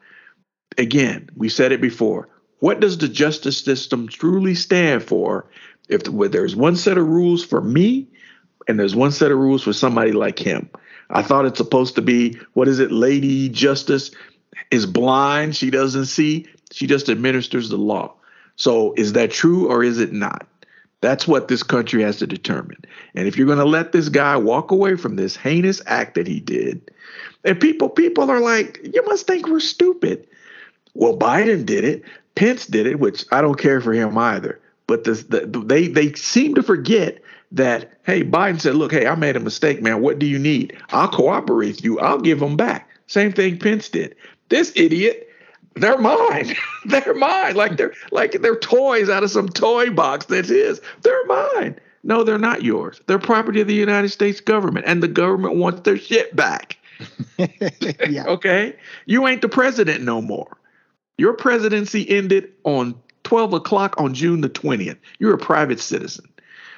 again, 0.78 1.28
we 1.36 1.48
said 1.48 1.72
it 1.72 1.80
before. 1.80 2.28
What 2.60 2.80
does 2.80 2.98
the 2.98 3.08
justice 3.08 3.58
system 3.58 4.08
truly 4.08 4.54
stand 4.54 5.02
for? 5.02 5.46
If 5.88 6.02
there's 6.04 6.56
one 6.56 6.76
set 6.76 6.98
of 6.98 7.06
rules 7.06 7.44
for 7.44 7.60
me, 7.60 8.08
and 8.66 8.78
there's 8.78 8.96
one 8.96 9.12
set 9.12 9.30
of 9.30 9.38
rules 9.38 9.62
for 9.62 9.72
somebody 9.72 10.12
like 10.12 10.38
him. 10.38 10.68
I 11.10 11.22
thought 11.22 11.44
it's 11.46 11.58
supposed 11.58 11.94
to 11.96 12.02
be 12.02 12.38
what 12.54 12.68
is 12.68 12.78
it? 12.78 12.90
Lady 12.90 13.48
Justice 13.48 14.10
is 14.70 14.86
blind; 14.86 15.54
she 15.54 15.70
doesn't 15.70 16.06
see. 16.06 16.46
She 16.72 16.86
just 16.86 17.08
administers 17.08 17.68
the 17.68 17.76
law. 17.76 18.14
So, 18.56 18.94
is 18.96 19.12
that 19.12 19.30
true 19.30 19.68
or 19.68 19.84
is 19.84 20.00
it 20.00 20.12
not? 20.12 20.46
That's 21.00 21.28
what 21.28 21.48
this 21.48 21.62
country 21.62 22.02
has 22.02 22.18
to 22.18 22.26
determine. 22.26 22.78
And 23.14 23.28
if 23.28 23.36
you're 23.36 23.46
going 23.46 23.58
to 23.58 23.64
let 23.64 23.92
this 23.92 24.08
guy 24.08 24.36
walk 24.36 24.70
away 24.70 24.96
from 24.96 25.16
this 25.16 25.36
heinous 25.36 25.82
act 25.86 26.14
that 26.14 26.26
he 26.26 26.40
did, 26.40 26.90
and 27.44 27.60
people 27.60 27.88
people 27.88 28.30
are 28.30 28.40
like, 28.40 28.80
you 28.82 29.04
must 29.04 29.26
think 29.26 29.46
we're 29.46 29.60
stupid. 29.60 30.26
Well, 30.94 31.16
Biden 31.16 31.66
did 31.66 31.84
it, 31.84 32.02
Pence 32.34 32.66
did 32.66 32.86
it, 32.86 32.98
which 32.98 33.24
I 33.30 33.40
don't 33.40 33.58
care 33.58 33.80
for 33.80 33.92
him 33.92 34.16
either. 34.16 34.60
But 34.86 35.04
the, 35.04 35.14
they 35.66 35.88
they 35.88 36.12
seem 36.14 36.54
to 36.54 36.62
forget 36.62 37.20
that 37.52 37.92
hey, 38.04 38.24
Biden 38.24 38.60
said, 38.60 38.74
look, 38.74 38.92
hey, 38.92 39.06
I 39.06 39.14
made 39.14 39.36
a 39.36 39.40
mistake, 39.40 39.82
man. 39.82 40.00
What 40.00 40.18
do 40.18 40.26
you 40.26 40.38
need? 40.38 40.76
I'll 40.90 41.08
cooperate 41.08 41.76
with 41.76 41.84
you. 41.84 42.00
I'll 42.00 42.20
give 42.20 42.40
them 42.40 42.56
back. 42.56 42.88
Same 43.06 43.32
thing 43.32 43.58
Pence 43.58 43.88
did. 43.88 44.16
This 44.48 44.72
idiot 44.76 45.25
they're 45.76 45.98
mine. 45.98 46.54
they're 46.86 47.14
mine. 47.14 47.54
Like 47.54 47.76
they're 47.76 47.92
like 48.10 48.32
they're 48.42 48.58
toys 48.58 49.08
out 49.08 49.22
of 49.22 49.30
some 49.30 49.48
toy 49.48 49.90
box 49.90 50.26
that's 50.26 50.48
his. 50.48 50.80
They're 51.02 51.26
mine. 51.26 51.78
No, 52.02 52.22
they're 52.22 52.38
not 52.38 52.62
yours. 52.62 53.00
They're 53.06 53.18
property 53.18 53.60
of 53.60 53.66
the 53.66 53.74
United 53.74 54.10
States 54.10 54.40
government, 54.40 54.86
and 54.86 55.02
the 55.02 55.08
government 55.08 55.56
wants 55.56 55.80
their 55.80 55.98
shit 55.98 56.34
back. 56.36 56.78
yeah. 58.08 58.24
okay? 58.26 58.76
You 59.06 59.26
ain't 59.26 59.42
the 59.42 59.48
president 59.48 60.04
no 60.04 60.22
more. 60.22 60.56
Your 61.18 61.32
presidency 61.32 62.08
ended 62.08 62.52
on 62.64 62.94
12 63.24 63.54
o'clock 63.54 63.96
on 63.98 64.14
June 64.14 64.40
the 64.40 64.48
20th. 64.48 64.98
You're 65.18 65.34
a 65.34 65.38
private 65.38 65.80
citizen. 65.80 66.28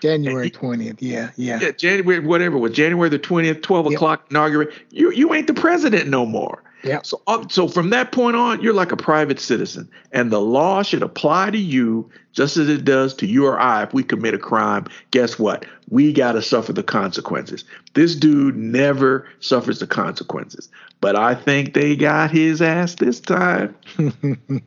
January 0.01 0.51
20th. 0.51 0.96
Yeah, 1.01 1.30
yeah. 1.36 1.59
Yeah, 1.61 1.72
January, 1.72 2.20
whatever, 2.20 2.57
was 2.57 2.72
January 2.72 3.11
the 3.11 3.18
20th, 3.18 3.62
12 3.62 3.86
yep. 3.86 3.94
o'clock 3.94 4.26
inauguration. 4.30 4.72
You, 4.90 5.11
you 5.11 5.34
ain't 5.34 5.46
the 5.46 5.55
president 5.55 6.09
no 6.09 6.24
more. 6.24 6.62
Yeah. 6.89 7.03
So 7.03 7.20
uh, 7.26 7.47
so 7.49 7.68
from 7.68 7.91
that 7.91 8.12
point 8.12 8.34
on, 8.36 8.62
you're 8.62 8.72
like 8.72 8.93
a 8.93 8.97
private 8.97 9.39
citizen, 9.39 9.89
and 10.12 10.30
the 10.30 10.41
law 10.41 10.82
should 10.82 11.03
apply 11.03 11.51
to 11.51 11.59
you 11.59 12.09
just 12.32 12.57
as 12.57 12.68
it 12.68 12.84
does 12.84 13.14
to 13.16 13.26
you 13.26 13.47
or 13.47 13.59
I 13.61 13.82
if 13.82 13.93
we 13.93 14.03
commit 14.03 14.32
a 14.32 14.39
crime. 14.39 14.86
Guess 15.11 15.39
what? 15.39 15.66
We 15.91 16.12
got 16.12 16.32
to 16.32 16.43
suffer 16.43 16.72
the 16.72 16.82
consequences. 16.82 17.64
This 17.95 18.14
dude 18.14 18.57
never 18.57 19.28
suffers 19.41 19.80
the 19.80 19.86
consequences, 19.86 20.68
but 21.01 21.14
I 21.14 21.34
think 21.34 21.74
they 21.74 21.95
got 21.95 22.30
his 22.30 22.62
ass 22.62 22.95
this 22.95 23.20
time. 23.20 23.74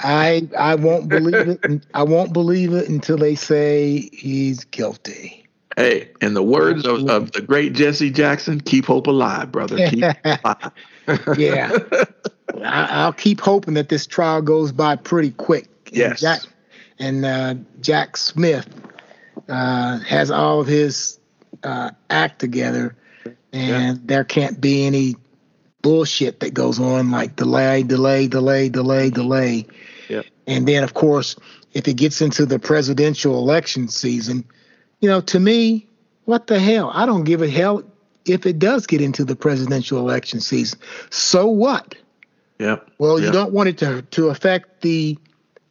I 0.00 0.48
I 0.58 0.74
won't 0.74 1.08
believe 1.08 1.58
it. 1.62 1.86
I 1.94 2.02
won't 2.02 2.32
believe 2.32 2.72
it 2.72 2.88
until 2.88 3.18
they 3.18 3.36
say 3.36 4.08
he's 4.12 4.64
guilty. 4.64 5.39
Hey, 5.80 6.10
in 6.20 6.34
the 6.34 6.42
words 6.42 6.84
of, 6.84 7.08
of, 7.08 7.32
the 7.32 7.40
great 7.40 7.72
Jesse 7.72 8.10
Jackson, 8.10 8.60
keep 8.60 8.84
hope 8.84 9.06
alive, 9.06 9.50
brother. 9.50 9.78
Keep 9.88 10.04
alive. 10.24 10.72
yeah. 11.38 11.78
I, 12.62 13.06
will 13.06 13.14
keep 13.14 13.40
hoping 13.40 13.72
that 13.74 13.88
this 13.88 14.06
trial 14.06 14.42
goes 14.42 14.72
by 14.72 14.96
pretty 14.96 15.30
quick. 15.30 15.70
Yes. 15.90 16.10
And 16.10 16.18
Jack, 16.18 16.40
and, 16.98 17.24
uh, 17.24 17.54
Jack 17.80 18.18
Smith 18.18 18.68
uh, 19.48 20.00
has 20.00 20.30
all 20.30 20.60
of 20.60 20.66
his 20.66 21.18
uh, 21.64 21.92
act 22.10 22.40
together, 22.40 22.94
and 23.54 23.96
yeah. 23.96 24.02
there 24.04 24.24
can't 24.24 24.60
be 24.60 24.84
any 24.84 25.16
bullshit 25.80 26.40
that 26.40 26.52
goes 26.52 26.78
on 26.78 27.10
like 27.10 27.36
delay, 27.36 27.84
delay, 27.84 28.28
delay, 28.28 28.68
delay, 28.68 29.08
delay. 29.08 29.66
Yeah. 30.10 30.22
And 30.46 30.68
then, 30.68 30.84
of 30.84 30.92
course, 30.92 31.36
if 31.72 31.88
it 31.88 31.94
gets 31.94 32.20
into 32.20 32.44
the 32.44 32.58
presidential 32.58 33.38
election 33.38 33.88
season– 33.88 34.44
you 35.00 35.08
know, 35.08 35.20
to 35.22 35.40
me, 35.40 35.86
what 36.24 36.46
the 36.46 36.58
hell? 36.58 36.90
I 36.94 37.06
don't 37.06 37.24
give 37.24 37.42
a 37.42 37.48
hell 37.48 37.82
if 38.24 38.46
it 38.46 38.58
does 38.58 38.86
get 38.86 39.00
into 39.00 39.24
the 39.24 39.34
presidential 39.34 39.98
election 39.98 40.40
season. 40.40 40.78
So 41.10 41.46
what? 41.46 41.94
Yeah. 42.58 42.76
Well, 42.98 43.18
you 43.18 43.32
don't 43.32 43.52
want 43.52 43.70
it 43.70 43.78
to 43.78 44.02
to 44.02 44.28
affect 44.28 44.82
the 44.82 45.18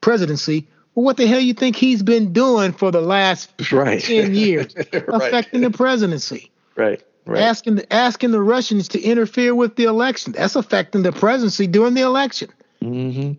presidency. 0.02 0.68
Well, 0.96 1.06
what 1.06 1.18
the 1.18 1.28
hell 1.28 1.40
you 1.40 1.54
think 1.54 1.76
he's 1.76 2.02
been 2.02 2.34
doing 2.34 2.74
for 2.74 2.92
the 2.92 3.02
last 3.02 3.52
right. 3.72 4.02
ten 4.02 4.34
years, 4.36 4.76
right. 4.76 5.04
affecting 5.08 5.62
the 5.62 5.70
presidency? 5.70 6.52
Right. 6.76 7.04
Right. 7.26 7.44
Asking 7.44 7.76
the, 7.76 7.94
asking 7.94 8.32
the 8.32 8.42
Russians 8.42 8.88
to 8.90 9.02
interfere 9.02 9.54
with 9.54 9.76
the 9.76 9.84
election. 9.84 10.34
That's 10.34 10.56
affecting 10.56 11.04
the 11.04 11.12
presidency 11.12 11.68
during 11.68 11.94
the 11.94 12.02
election. 12.02 12.50
Mm-hmm. 12.84 13.34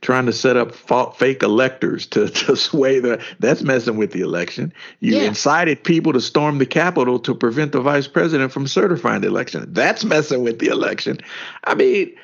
Trying 0.00 0.26
to 0.26 0.32
set 0.32 0.56
up 0.56 0.74
fake 1.14 1.42
electors 1.44 2.06
to, 2.06 2.28
to 2.28 2.56
sway 2.56 2.98
the 2.98 3.22
that's 3.38 3.62
messing 3.62 3.96
with 3.96 4.12
the 4.12 4.20
election. 4.20 4.72
You 4.98 5.16
yeah. 5.16 5.22
incited 5.22 5.84
people 5.84 6.12
to 6.12 6.20
storm 6.20 6.58
the 6.58 6.66
Capitol 6.66 7.18
to 7.20 7.34
prevent 7.34 7.72
the 7.72 7.80
vice 7.80 8.08
president 8.08 8.52
from 8.52 8.66
certifying 8.66 9.20
the 9.20 9.28
election. 9.28 9.64
That's 9.68 10.04
messing 10.04 10.42
with 10.42 10.58
the 10.58 10.68
election. 10.68 11.20
I 11.64 11.74
mean, 11.74 12.14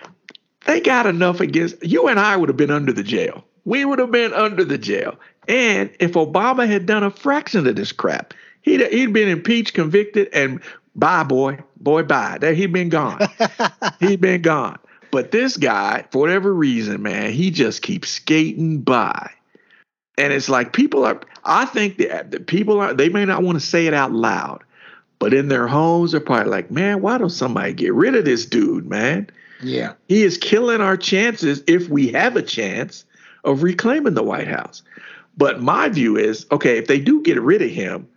they 0.66 0.80
got 0.80 1.06
enough 1.06 1.40
against 1.40 1.82
you 1.84 2.08
and 2.08 2.18
I 2.18 2.36
would 2.36 2.48
have 2.48 2.56
been 2.56 2.72
under 2.72 2.92
the 2.92 3.04
jail. 3.04 3.44
We 3.64 3.84
would 3.84 3.98
have 3.98 4.10
been 4.10 4.32
under 4.32 4.64
the 4.64 4.78
jail. 4.78 5.16
And 5.48 5.90
if 6.00 6.12
Obama 6.12 6.66
had 6.66 6.86
done 6.86 7.04
a 7.04 7.10
fraction 7.10 7.66
of 7.66 7.76
this 7.76 7.92
crap, 7.92 8.34
he'd 8.62 8.80
he'd 8.92 9.12
been 9.12 9.28
impeached, 9.28 9.74
convicted, 9.74 10.28
and 10.32 10.60
bye, 10.96 11.22
boy, 11.22 11.58
boy, 11.76 12.02
bye. 12.02 12.38
That 12.40 12.56
He'd 12.56 12.72
been 12.72 12.88
gone. 12.88 13.20
he'd 14.00 14.20
been 14.20 14.42
gone. 14.42 14.78
But 15.10 15.30
this 15.30 15.56
guy, 15.56 16.04
for 16.10 16.18
whatever 16.18 16.52
reason, 16.52 17.02
man, 17.02 17.32
he 17.32 17.50
just 17.50 17.82
keeps 17.82 18.10
skating 18.10 18.80
by. 18.80 19.30
And 20.18 20.32
it's 20.32 20.48
like 20.48 20.72
people 20.72 21.04
are, 21.04 21.20
I 21.44 21.66
think 21.66 21.98
that 21.98 22.30
the 22.30 22.40
people 22.40 22.80
are, 22.80 22.94
they 22.94 23.08
may 23.08 23.24
not 23.24 23.42
want 23.42 23.60
to 23.60 23.66
say 23.66 23.86
it 23.86 23.94
out 23.94 24.12
loud, 24.12 24.62
but 25.18 25.34
in 25.34 25.48
their 25.48 25.66
homes, 25.66 26.12
they're 26.12 26.20
probably 26.20 26.50
like, 26.50 26.70
man, 26.70 27.02
why 27.02 27.18
don't 27.18 27.30
somebody 27.30 27.72
get 27.72 27.94
rid 27.94 28.14
of 28.14 28.24
this 28.24 28.46
dude, 28.46 28.86
man? 28.86 29.28
Yeah. 29.62 29.94
He 30.08 30.22
is 30.22 30.38
killing 30.38 30.80
our 30.80 30.96
chances, 30.96 31.62
if 31.66 31.88
we 31.88 32.08
have 32.08 32.36
a 32.36 32.42
chance, 32.42 33.04
of 33.44 33.62
reclaiming 33.62 34.14
the 34.14 34.22
White 34.22 34.48
House. 34.48 34.82
But 35.36 35.62
my 35.62 35.88
view 35.88 36.16
is 36.16 36.46
okay, 36.50 36.78
if 36.78 36.86
they 36.86 36.98
do 36.98 37.22
get 37.22 37.40
rid 37.40 37.62
of 37.62 37.70
him, 37.70 38.08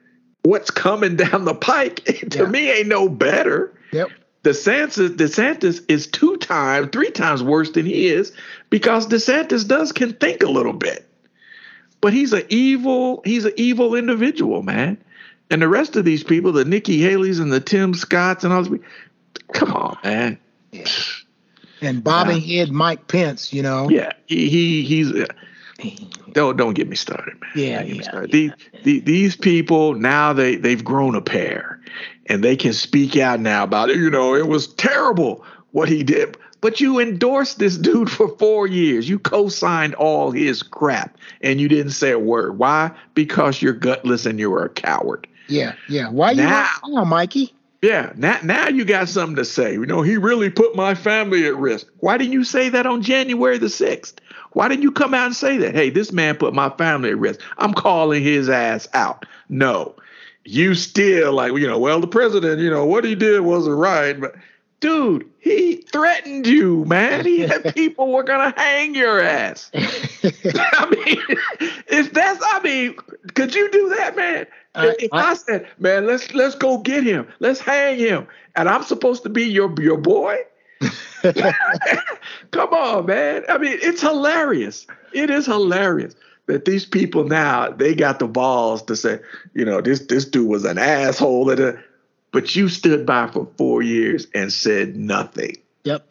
what's 0.44 0.72
coming 0.72 1.16
down 1.18 1.46
the 1.46 1.56
pike 1.56 2.04
to 2.32 2.44
yeah. 2.44 2.46
me 2.46 2.72
ain't 2.72 2.88
no 2.88 3.10
better. 3.10 3.74
Yep. 3.92 4.10
DeSantis, 4.44 5.16
DeSantis 5.16 5.84
is 5.90 6.08
two 6.08 6.38
times, 6.38 6.90
three 6.92 7.12
times 7.12 7.44
worse 7.44 7.72
than 7.72 7.86
he 7.86 8.08
is 8.08 8.32
because 8.70 9.08
DeSantis 9.08 9.68
does 9.68 9.92
can 9.92 10.14
think 10.14 10.44
a 10.44 10.50
little 10.50 10.74
bit. 10.74 11.06
But 12.02 12.14
he's 12.14 12.32
an 12.32 12.44
evil, 12.50 13.22
he's 13.26 13.44
an 13.44 13.54
evil 13.58 13.96
individual, 13.96 14.64
man. 14.64 14.98
And 15.50 15.62
the 15.62 15.68
rest 15.68 15.96
of 15.96 16.06
these 16.06 16.24
people, 16.24 16.52
the 16.52 16.64
Nikki 16.64 17.00
Haley's 17.00 17.40
and 17.40 17.52
the 17.52 17.60
Tim 17.60 17.94
Scotts 17.94 18.44
and 18.44 18.54
all 18.54 18.64
these, 18.64 18.80
come 19.52 19.74
on, 19.74 19.98
man. 20.04 20.38
Yeah. 20.72 20.86
And 21.82 22.04
bobbing 22.04 22.42
head 22.42 22.72
Mike 22.72 23.08
Pence, 23.08 23.54
you 23.54 23.64
know. 23.64 23.90
Yeah, 23.90 24.12
he, 24.28 24.50
he 24.50 24.84
he's. 24.84 25.12
Uh, 25.14 25.26
don't 26.34 26.58
don't 26.58 26.74
get 26.74 26.90
me 26.90 26.96
started, 26.96 27.40
man. 27.40 27.52
Yeah, 27.56 27.84
yeah, 27.84 28.02
started. 28.02 28.34
yeah. 28.34 28.52
These, 28.74 28.84
the, 28.84 29.00
these 29.00 29.36
people 29.36 29.94
now 29.94 30.34
they 30.34 30.58
they've 30.58 30.84
grown 30.84 31.16
a 31.16 31.22
pair, 31.22 31.79
and 32.30 32.44
they 32.44 32.56
can 32.56 32.74
speak 32.74 33.18
out 33.18 33.40
now 33.40 33.64
about 33.64 33.90
it. 33.90 33.98
You 33.98 34.10
know, 34.10 34.36
it 34.36 34.48
was 34.48 34.68
terrible 34.68 35.44
what 35.72 35.90
he 35.90 36.04
did. 36.04 36.38
But 36.62 36.82
you 36.82 37.00
endorsed 37.00 37.60
this 37.60 37.78
dude 37.78 38.12
for 38.12 38.28
four 38.38 38.68
years. 38.68 39.08
You 39.08 39.18
co-signed 39.18 39.96
all 39.96 40.32
his 40.32 40.62
crap, 40.62 41.18
and 41.42 41.60
you 41.60 41.68
didn't 41.68 41.94
say 41.94 42.12
a 42.12 42.20
word. 42.20 42.58
Why? 42.58 42.92
Because 43.14 43.62
you're 43.62 43.74
gutless 43.74 44.26
and 44.26 44.40
you 44.40 44.50
were 44.50 44.66
a 44.66 44.70
coward. 44.70 45.26
Yeah, 45.48 45.74
yeah. 45.88 46.10
Why 46.10 46.34
now, 46.34 46.68
you 46.86 46.96
now, 46.96 47.06
Mikey? 47.06 47.54
Yeah, 47.82 48.12
now 48.18 48.40
now 48.44 48.68
you 48.68 48.84
got 48.84 49.08
something 49.08 49.38
to 49.38 49.46
say. 49.46 49.74
You 49.74 49.86
know, 49.86 50.02
he 50.02 50.18
really 50.18 50.50
put 50.50 50.76
my 50.76 50.96
family 50.96 51.48
at 51.48 51.56
risk. 51.56 51.88
Why 52.02 52.18
didn't 52.18 52.34
you 52.34 52.44
say 52.44 52.68
that 52.70 52.86
on 52.86 53.02
January 53.02 53.58
the 53.58 53.70
sixth? 53.70 54.20
Why 54.52 54.68
didn't 54.68 54.84
you 54.84 54.92
come 54.92 55.14
out 55.14 55.28
and 55.28 55.36
say 55.36 55.58
that? 55.58 55.76
Hey, 55.76 55.90
this 55.90 56.12
man 56.12 56.36
put 56.36 56.54
my 56.54 56.70
family 56.72 57.10
at 57.12 57.18
risk. 57.18 57.40
I'm 57.58 57.74
calling 57.74 58.22
his 58.22 58.50
ass 58.50 58.88
out. 58.94 59.26
No, 59.48 59.96
you 60.50 60.74
still 60.76 61.34
like 61.34 61.54
you 61.54 61.68
know 61.68 61.80
well 61.80 62.00
the 62.00 62.08
president 62.08 62.60
you 62.60 62.70
know 62.70 62.86
what 62.86 63.04
he 63.04 63.16
did 63.16 63.42
wasn't 63.42 63.76
right 63.76 64.20
but 64.20 64.36
dude, 64.80 65.30
he 65.40 65.78
threatened 65.92 66.48
you, 66.48 66.86
man. 66.86 67.26
He 67.26 67.40
had 67.42 67.76
people 67.76 68.12
were 68.12 68.24
gonna 68.24 68.54
hang 68.56 68.96
your 68.96 69.20
ass. 69.20 69.70
I 69.76 70.90
mean, 70.90 71.22
if 71.88 72.14
that's, 72.14 72.42
I 72.44 72.62
mean, 72.64 72.96
could 73.34 73.54
you 73.54 73.70
do 73.72 73.90
that, 73.98 74.16
man? 74.16 74.48
I- 74.76 74.96
if 75.00 75.14
I, 75.14 75.32
I- 75.32 75.34
said, 75.34 75.68
man, 75.80 76.06
let's 76.08 76.34
let's 76.34 76.56
go 76.56 76.78
get 76.78 77.04
him, 77.04 77.28
let's 77.40 77.60
hang 77.60 77.98
him, 78.00 78.28
and 78.56 78.70
I'm 78.70 78.84
supposed 78.84 79.24
to 79.24 79.30
be 79.30 79.44
your 79.44 79.74
your 79.82 79.98
boy. 79.98 80.38
Come 82.52 82.74
on, 82.74 83.06
man. 83.06 83.44
I 83.50 83.58
mean, 83.58 83.78
it's 83.82 84.02
hilarious. 84.02 84.88
It 85.14 85.30
is 85.30 85.46
hilarious 85.46 86.16
that 86.50 86.66
these 86.66 86.86
people 86.86 87.24
now 87.26 87.70
they 87.70 87.96
got 87.96 88.20
the 88.20 88.28
balls 88.28 88.84
to 88.84 88.96
say, 88.96 89.20
you 89.54 89.64
know, 89.66 89.82
this 89.82 90.02
this 90.08 90.26
dude 90.26 90.50
was 90.50 90.66
an 90.66 90.78
asshole, 90.78 91.50
a- 91.52 91.70
uh, 91.70 91.78
but 92.32 92.56
you 92.56 92.68
stood 92.70 93.06
by 93.06 93.28
for 93.28 93.48
four 93.58 93.82
years 93.82 94.28
and 94.34 94.52
said 94.52 94.96
nothing. 94.96 95.56
Yep. 95.84 96.04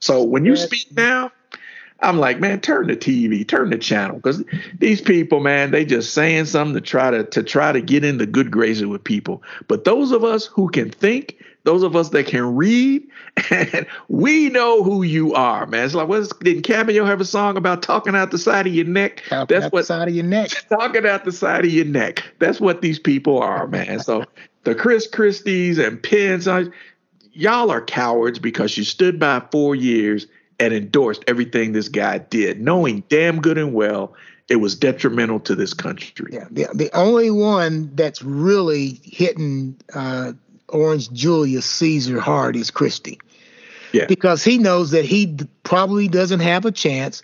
So 0.00 0.22
when 0.22 0.44
you 0.44 0.52
Yes. 0.52 0.64
speak 0.66 0.86
now, 0.96 1.32
I'm 2.00 2.18
like, 2.18 2.38
man, 2.40 2.60
turn 2.60 2.88
the 2.88 2.96
TV, 2.96 3.46
turn 3.46 3.70
the 3.70 3.78
channel, 3.78 4.16
because 4.16 4.44
these 4.78 5.00
people, 5.00 5.40
man, 5.40 5.70
they 5.70 5.84
just 5.84 6.12
saying 6.12 6.44
something 6.46 6.74
to 6.74 6.80
try 6.80 7.10
to 7.10 7.24
to 7.24 7.42
try 7.42 7.72
to 7.72 7.80
get 7.80 8.04
in 8.04 8.18
the 8.18 8.26
good 8.26 8.50
graces 8.50 8.86
with 8.86 9.02
people. 9.04 9.42
But 9.68 9.84
those 9.84 10.12
of 10.12 10.24
us 10.24 10.46
who 10.46 10.68
can 10.68 10.90
think, 10.90 11.36
those 11.64 11.82
of 11.82 11.96
us 11.96 12.10
that 12.10 12.26
can 12.26 12.54
read, 12.54 13.06
and 13.50 13.86
we 14.08 14.50
know 14.50 14.82
who 14.82 15.02
you 15.02 15.34
are, 15.34 15.66
man. 15.66 15.84
It's 15.84 15.94
like, 15.94 16.08
what's 16.08 16.28
didn't 16.36 16.62
Cameo 16.62 17.04
have 17.04 17.20
a 17.20 17.24
song 17.24 17.56
about 17.56 17.82
talking 17.82 18.14
out 18.14 18.30
the 18.30 18.38
side 18.38 18.66
of 18.66 18.74
your 18.74 18.84
neck? 18.84 19.22
Out 19.32 19.48
That's 19.48 19.64
the 19.64 19.70
what 19.70 19.86
side 19.86 20.08
of 20.08 20.14
your 20.14 20.24
neck. 20.24 20.50
talking 20.68 21.06
out 21.06 21.24
the 21.24 21.32
side 21.32 21.64
of 21.64 21.70
your 21.70 21.86
neck. 21.86 22.22
That's 22.38 22.60
what 22.60 22.82
these 22.82 22.98
people 22.98 23.38
are, 23.40 23.66
man. 23.66 24.00
So 24.00 24.24
the 24.64 24.74
Chris 24.74 25.08
Christies 25.08 25.78
and 25.78 26.02
Pence, 26.02 26.46
I- 26.46 26.66
y'all 27.32 27.70
are 27.70 27.84
cowards 27.84 28.38
because 28.38 28.76
you 28.76 28.84
stood 28.84 29.18
by 29.18 29.42
four 29.50 29.74
years 29.74 30.26
and 30.60 30.72
endorsed 30.72 31.24
everything 31.26 31.72
this 31.72 31.88
guy 31.88 32.18
did, 32.18 32.60
knowing 32.60 33.02
damn 33.08 33.40
good 33.40 33.58
and 33.58 33.74
well 33.74 34.14
it 34.48 34.56
was 34.56 34.74
detrimental 34.74 35.40
to 35.40 35.54
this 35.54 35.72
country. 35.72 36.30
Yeah. 36.32 36.46
The, 36.50 36.68
the 36.74 36.90
only 36.94 37.30
one 37.30 37.90
that's 37.94 38.22
really 38.22 39.00
hitting 39.02 39.76
uh, 39.94 40.32
Orange 40.68 41.10
Julius 41.12 41.66
Caesar 41.66 42.20
hard 42.20 42.56
is 42.56 42.70
Christie. 42.70 43.20
Yeah. 43.92 44.06
Because 44.06 44.42
he 44.42 44.58
knows 44.58 44.90
that 44.90 45.04
he 45.04 45.38
probably 45.62 46.08
doesn't 46.08 46.40
have 46.40 46.64
a 46.64 46.72
chance. 46.72 47.22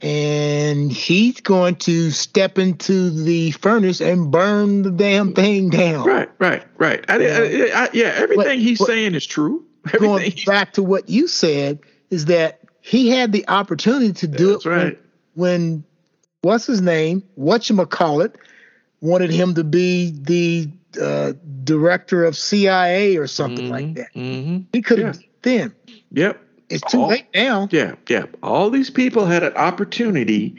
And 0.00 0.92
he's 0.92 1.40
going 1.40 1.76
to 1.76 2.10
step 2.10 2.58
into 2.58 3.08
the 3.10 3.52
furnace 3.52 4.00
and 4.02 4.30
burn 4.30 4.82
the 4.82 4.90
damn 4.90 5.32
thing 5.32 5.70
down. 5.70 6.06
Right, 6.06 6.28
right, 6.38 6.62
right. 6.76 7.04
I, 7.08 7.14
I, 7.14 7.84
I, 7.84 7.88
yeah, 7.94 8.12
everything 8.16 8.60
he's 8.60 8.78
but- 8.78 8.88
saying 8.88 9.14
is 9.14 9.24
true. 9.26 9.64
Going 9.92 10.04
Everything 10.04 10.32
he's- 10.32 10.44
back 10.44 10.72
to 10.74 10.82
what 10.82 11.08
you 11.08 11.26
said, 11.26 11.78
is 12.10 12.26
that 12.26 12.60
he 12.80 13.08
had 13.08 13.32
the 13.32 13.48
opportunity 13.48 14.12
to 14.12 14.28
do 14.28 14.52
That's 14.52 14.66
it 14.66 14.68
when- 14.68 14.78
right. 14.78 14.98
when 15.34 15.84
what's 16.42 16.66
his 16.66 16.82
name, 16.82 17.22
whatchamacallit, 17.38 18.34
wanted 19.04 19.30
him 19.30 19.54
to 19.54 19.62
be 19.62 20.10
the 20.10 20.68
uh, 21.00 21.34
director 21.62 22.24
of 22.24 22.36
CIA 22.36 23.16
or 23.16 23.26
something 23.26 23.68
like 23.68 23.94
that. 23.94 24.08
hmm 24.14 24.60
He 24.72 24.80
could 24.80 24.98
have 24.98 25.18
then. 25.42 25.74
Yep. 26.12 26.40
It's 26.70 26.82
too 26.90 27.02
Oh. 27.02 27.08
late 27.08 27.26
now. 27.34 27.68
Yeah, 27.70 27.96
yeah. 28.08 28.24
All 28.42 28.70
these 28.70 28.88
people 28.88 29.26
had 29.26 29.42
an 29.42 29.52
opportunity 29.54 30.56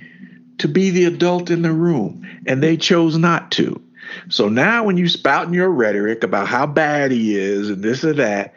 to 0.60 0.68
be 0.68 0.92
the 0.92 1.06
adult 1.06 1.50
in 1.50 1.64
the 1.64 1.72
room, 1.74 2.26
and 2.46 2.62
they 2.62 2.78
chose 2.78 3.18
not 3.18 3.50
to. 3.52 3.82
So 4.30 4.48
now, 4.48 4.84
when 4.84 4.98
you 4.98 5.10
spouting 5.10 5.54
your 5.56 5.70
rhetoric 5.70 6.24
about 6.24 6.48
how 6.48 6.68
bad 6.68 7.12
he 7.12 7.36
is 7.36 7.70
and 7.72 7.84
this 7.84 8.04
or 8.06 8.14
that, 8.14 8.54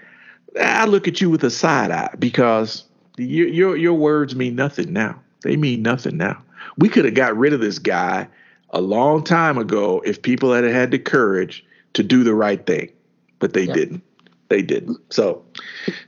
I 0.60 0.84
look 0.84 1.08
at 1.08 1.22
you 1.22 1.30
with 1.30 1.42
a 1.42 1.50
side 1.50 1.90
eye 1.90 2.14
because 2.18 2.84
your 3.16 3.48
your 3.48 3.76
your 3.76 3.94
words 3.94 4.36
mean 4.36 4.54
nothing 4.54 4.92
now. 4.92 5.18
They 5.42 5.56
mean 5.56 5.80
nothing 5.80 6.18
now. 6.18 6.42
We 6.76 6.90
could 6.90 7.06
have 7.06 7.14
got 7.14 7.36
rid 7.36 7.54
of 7.54 7.60
this 7.60 7.78
guy 7.78 8.28
a 8.70 8.80
long 8.80 9.22
time 9.24 9.58
ago 9.58 10.00
if 10.04 10.20
people 10.22 10.52
had 10.52 10.64
had 10.64 10.90
the 10.90 10.98
courage 10.98 11.64
to 11.94 12.02
do 12.02 12.22
the 12.24 12.34
right 12.34 12.64
thing, 12.66 12.90
but 13.38 13.52
they 13.54 13.64
Yeah. 13.64 13.74
didn't. 13.74 14.02
They 14.48 14.62
didn't. 14.62 14.98
So, 15.12 15.44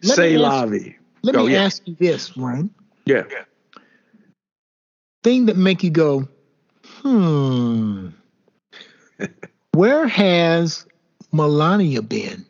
Let 0.03 0.17
say 0.17 0.33
me 0.33 0.39
la 0.39 0.63
ask- 0.63 0.73
vie. 0.73 0.97
Let 1.23 1.37
Oh, 1.37 1.47
me 1.47 1.53
yeah. 1.53 1.65
ask 1.65 1.83
you 1.87 1.97
this, 1.99 2.37
Ryan. 2.37 2.71
Yeah. 3.07 3.25
Thing 5.23 5.47
that 5.47 5.57
make 5.57 5.83
you 5.83 5.91
go, 5.91 6.27
hmm. 7.03 8.09
Where 9.73 10.07
has 10.09 10.87
Melania 11.33 12.03
been? 12.03 12.45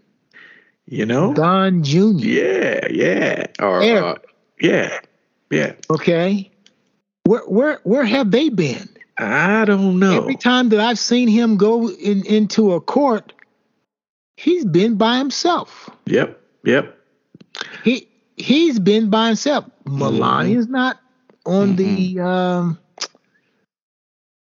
You 0.86 1.06
know? 1.06 1.34
Don 1.34 1.82
Jr. 1.82 1.96
Yeah, 2.18 2.86
yeah. 2.90 3.46
Or 3.60 3.82
Eric. 3.82 4.04
uh, 4.04 4.14
yeah. 4.60 5.00
Yeah. 5.50 5.72
Okay. 5.90 6.50
Where 7.24 7.40
where 7.42 7.80
where 7.84 8.04
have 8.04 8.30
they 8.30 8.48
been? 8.48 8.88
I 9.20 9.64
don't 9.66 9.98
know. 9.98 10.16
Every 10.16 10.36
time 10.36 10.70
that 10.70 10.80
I've 10.80 10.98
seen 10.98 11.28
him 11.28 11.56
go 11.56 11.90
in, 11.90 12.24
into 12.24 12.72
a 12.72 12.80
court, 12.80 13.32
he's 14.36 14.64
been 14.64 14.96
by 14.96 15.18
himself. 15.18 15.90
Yep. 16.06 16.40
Yep. 16.64 16.96
He 17.84 18.08
he's 18.36 18.78
been 18.78 19.10
by 19.10 19.26
himself. 19.28 19.66
Melania's 19.84 20.68
not 20.68 20.98
on 21.44 21.76
the 21.76 22.18
um, 22.20 22.78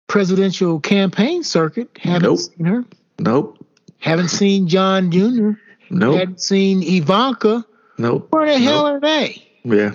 presidential 0.07 0.79
campaign 0.79 1.43
circuit. 1.43 1.89
Haven't 1.99 2.23
Nope. 2.23 2.39
seen 2.39 2.65
her. 2.65 2.85
Nope. 3.19 3.65
Haven't 3.99 4.29
seen 4.29 4.67
John 4.67 5.11
Jr. 5.11 5.51
Nope. 5.89 6.19
Haven't 6.19 6.41
seen 6.41 6.83
Ivanka. 6.83 7.65
Nope. 7.97 8.27
Where 8.31 8.45
the 8.45 8.59
hell 8.59 8.85
are 8.85 8.99
they? 8.99 9.43
Yeah. 9.63 9.91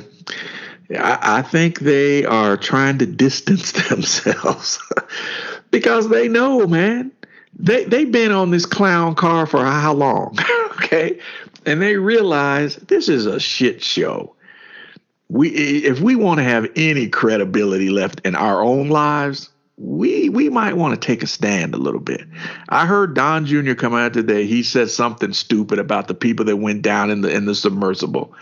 I 0.94 1.42
think 1.42 1.80
they 1.80 2.24
are 2.24 2.56
trying 2.56 2.98
to 2.98 3.06
distance 3.06 3.72
themselves 3.88 4.78
because 5.70 6.08
they 6.08 6.28
know, 6.28 6.66
man. 6.66 7.12
They 7.58 7.84
they've 7.84 8.10
been 8.10 8.32
on 8.32 8.50
this 8.50 8.66
clown 8.66 9.14
car 9.14 9.46
for 9.46 9.64
how 9.64 9.94
long? 9.94 10.38
okay, 10.72 11.18
and 11.64 11.80
they 11.80 11.96
realize 11.96 12.76
this 12.76 13.08
is 13.08 13.26
a 13.26 13.40
shit 13.40 13.82
show. 13.82 14.34
We 15.28 15.48
if 15.48 16.00
we 16.00 16.16
want 16.16 16.38
to 16.38 16.44
have 16.44 16.70
any 16.76 17.08
credibility 17.08 17.88
left 17.88 18.20
in 18.24 18.36
our 18.36 18.62
own 18.62 18.88
lives, 18.90 19.50
we 19.78 20.30
we 20.30 20.48
might 20.48 20.76
want 20.76 20.94
to 21.00 21.06
take 21.06 21.22
a 21.22 21.26
stand 21.26 21.74
a 21.74 21.78
little 21.78 22.00
bit. 22.00 22.22
I 22.68 22.86
heard 22.86 23.14
Don 23.14 23.44
Jr. 23.44 23.74
come 23.74 23.94
out 23.94 24.14
today. 24.14 24.46
He 24.46 24.62
said 24.62 24.88
something 24.90 25.32
stupid 25.34 25.78
about 25.78 26.08
the 26.08 26.14
people 26.14 26.46
that 26.46 26.56
went 26.56 26.82
down 26.82 27.10
in 27.10 27.20
the 27.20 27.30
in 27.34 27.44
the 27.44 27.54
submersible, 27.54 28.34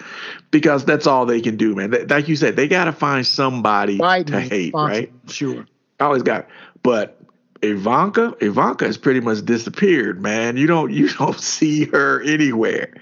because 0.53 0.85
that's 0.85 1.07
all 1.09 1.27
they 1.27 1.41
can 1.41 1.57
do, 1.57 1.75
man. 1.75 1.93
Like 2.09 2.29
you 2.29 2.37
said, 2.37 2.55
they 2.55 2.69
got 2.69 2.85
to 2.85 2.93
find 2.93 3.27
somebody 3.27 3.99
Biden 3.99 4.27
to 4.27 4.41
hate, 4.41 4.75
right? 4.75 5.13
Sure. 5.29 5.67
Always 5.99 6.23
got. 6.23 6.47
But 6.85 7.19
Ivanka, 7.63 8.37
Ivanka 8.41 8.87
has 8.87 8.97
pretty 8.97 9.21
much 9.21 9.45
disappeared, 9.45 10.23
man. 10.23 10.57
You 10.57 10.69
don't 10.69 10.93
you 10.93 11.09
don't 11.19 11.41
see 11.41 11.87
her 11.87 12.23
anywhere. 12.23 12.95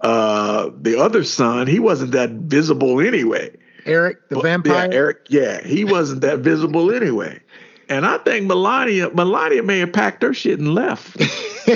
Uh, 0.00 0.70
the 0.80 1.00
other 1.00 1.24
son, 1.24 1.66
he 1.66 1.80
wasn't 1.80 2.12
that 2.12 2.30
visible 2.30 3.00
anyway. 3.00 3.50
Eric, 3.86 4.28
the 4.28 4.36
But- 4.36 4.44
vampire. 4.44 4.88
Yeah, 4.90 4.96
Eric. 4.96 5.16
Yeah, 5.28 5.66
he 5.66 5.84
wasn't 5.84 6.20
that 6.22 6.38
visible 6.40 6.92
anyway. 6.92 7.40
And 7.88 8.06
I 8.06 8.18
think 8.18 8.46
Melania, 8.46 9.10
Melania 9.10 9.62
may 9.62 9.78
have 9.80 9.92
packed 9.92 10.22
her 10.22 10.34
shit 10.34 10.58
and 10.58 10.74
left. 10.74 11.20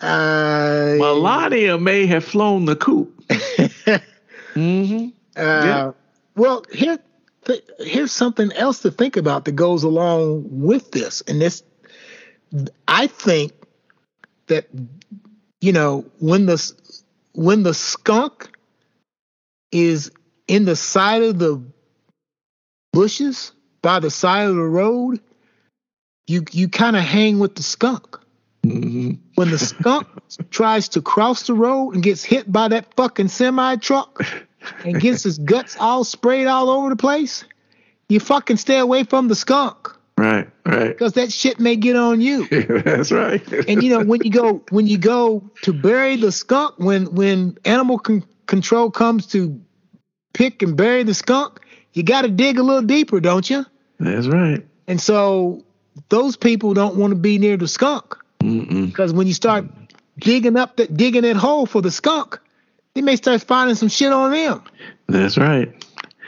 uh, 0.00 0.94
Melania 0.98 1.78
may 1.78 2.06
have 2.06 2.24
flown 2.24 2.64
the 2.64 2.76
coop. 2.76 3.10
hmm 4.54 5.08
Uh, 5.36 5.62
Yeah. 5.64 5.92
Well, 6.36 6.64
here, 6.72 6.98
th- 7.44 7.62
here's 7.78 8.12
something 8.12 8.52
else 8.52 8.80
to 8.82 8.90
think 8.90 9.16
about 9.16 9.44
that 9.44 9.52
goes 9.52 9.84
along 9.84 10.44
with 10.50 10.90
this, 10.90 11.20
and 11.22 11.40
this, 11.40 11.62
I 12.88 13.06
think 13.06 13.52
that 14.48 14.66
you 15.60 15.72
know 15.72 16.04
when 16.18 16.46
the 16.46 16.72
when 17.34 17.62
the 17.62 17.74
skunk 17.74 18.50
is 19.72 20.10
in 20.46 20.64
the 20.64 20.76
side 20.76 21.22
of 21.22 21.38
the 21.38 21.62
bushes 22.92 23.52
by 23.84 24.00
the 24.00 24.10
side 24.10 24.48
of 24.48 24.56
the 24.56 24.62
road, 24.62 25.20
you 26.26 26.42
you 26.50 26.68
kind 26.68 26.96
of 26.96 27.02
hang 27.02 27.38
with 27.38 27.54
the 27.54 27.62
skunk. 27.62 28.18
hmm 28.64 29.12
When 29.36 29.50
the 29.50 29.58
skunk 29.58 30.08
tries 30.50 30.88
to 30.90 31.02
cross 31.02 31.46
the 31.46 31.54
road 31.54 31.94
and 31.94 32.02
gets 32.02 32.24
hit 32.24 32.50
by 32.50 32.68
that 32.68 32.94
fucking 32.96 33.28
semi 33.28 33.76
truck 33.76 34.24
and 34.84 34.98
gets 35.00 35.22
his 35.22 35.38
guts 35.38 35.76
all 35.78 36.02
sprayed 36.02 36.46
all 36.46 36.70
over 36.70 36.88
the 36.88 36.96
place, 36.96 37.44
you 38.08 38.20
fucking 38.20 38.56
stay 38.56 38.78
away 38.78 39.04
from 39.04 39.28
the 39.28 39.34
skunk 39.34 39.90
Right, 40.16 40.48
right. 40.64 40.88
because 40.88 41.12
that 41.14 41.30
shit 41.32 41.60
may 41.60 41.76
get 41.76 41.96
on 41.96 42.20
you. 42.22 42.46
That's 42.84 43.12
right. 43.12 43.42
And 43.68 43.82
you 43.82 43.90
know 43.90 44.02
when 44.02 44.22
you 44.24 44.30
go 44.30 44.62
when 44.70 44.86
you 44.86 44.96
go 44.96 45.42
to 45.62 45.72
bury 45.74 46.16
the 46.16 46.32
skunk 46.32 46.74
when 46.78 47.14
when 47.14 47.58
animal 47.66 47.98
con- 47.98 48.24
control 48.46 48.90
comes 48.90 49.26
to 49.34 49.60
pick 50.32 50.62
and 50.62 50.74
bury 50.74 51.02
the 51.02 51.12
skunk, 51.14 51.60
you 51.92 52.02
got 52.02 52.22
to 52.22 52.28
dig 52.28 52.58
a 52.58 52.62
little 52.62 52.82
deeper, 52.82 53.20
don't 53.20 53.48
you? 53.50 53.66
That's 53.98 54.26
right. 54.26 54.64
And 54.88 55.00
so 55.00 55.64
those 56.08 56.36
people 56.36 56.74
don't 56.74 56.96
want 56.96 57.12
to 57.12 57.16
be 57.16 57.38
near 57.38 57.56
the 57.56 57.68
skunk 57.68 58.16
because 58.40 59.12
when 59.12 59.26
you 59.26 59.32
start 59.34 59.64
digging 60.18 60.56
up 60.56 60.76
that 60.76 60.96
digging 60.96 61.22
that 61.22 61.36
hole 61.36 61.66
for 61.66 61.80
the 61.80 61.90
skunk, 61.90 62.38
they 62.94 63.00
may 63.02 63.16
start 63.16 63.42
finding 63.42 63.74
some 63.76 63.88
shit 63.88 64.12
on 64.12 64.30
them. 64.32 64.62
That's 65.08 65.38
right. 65.38 65.72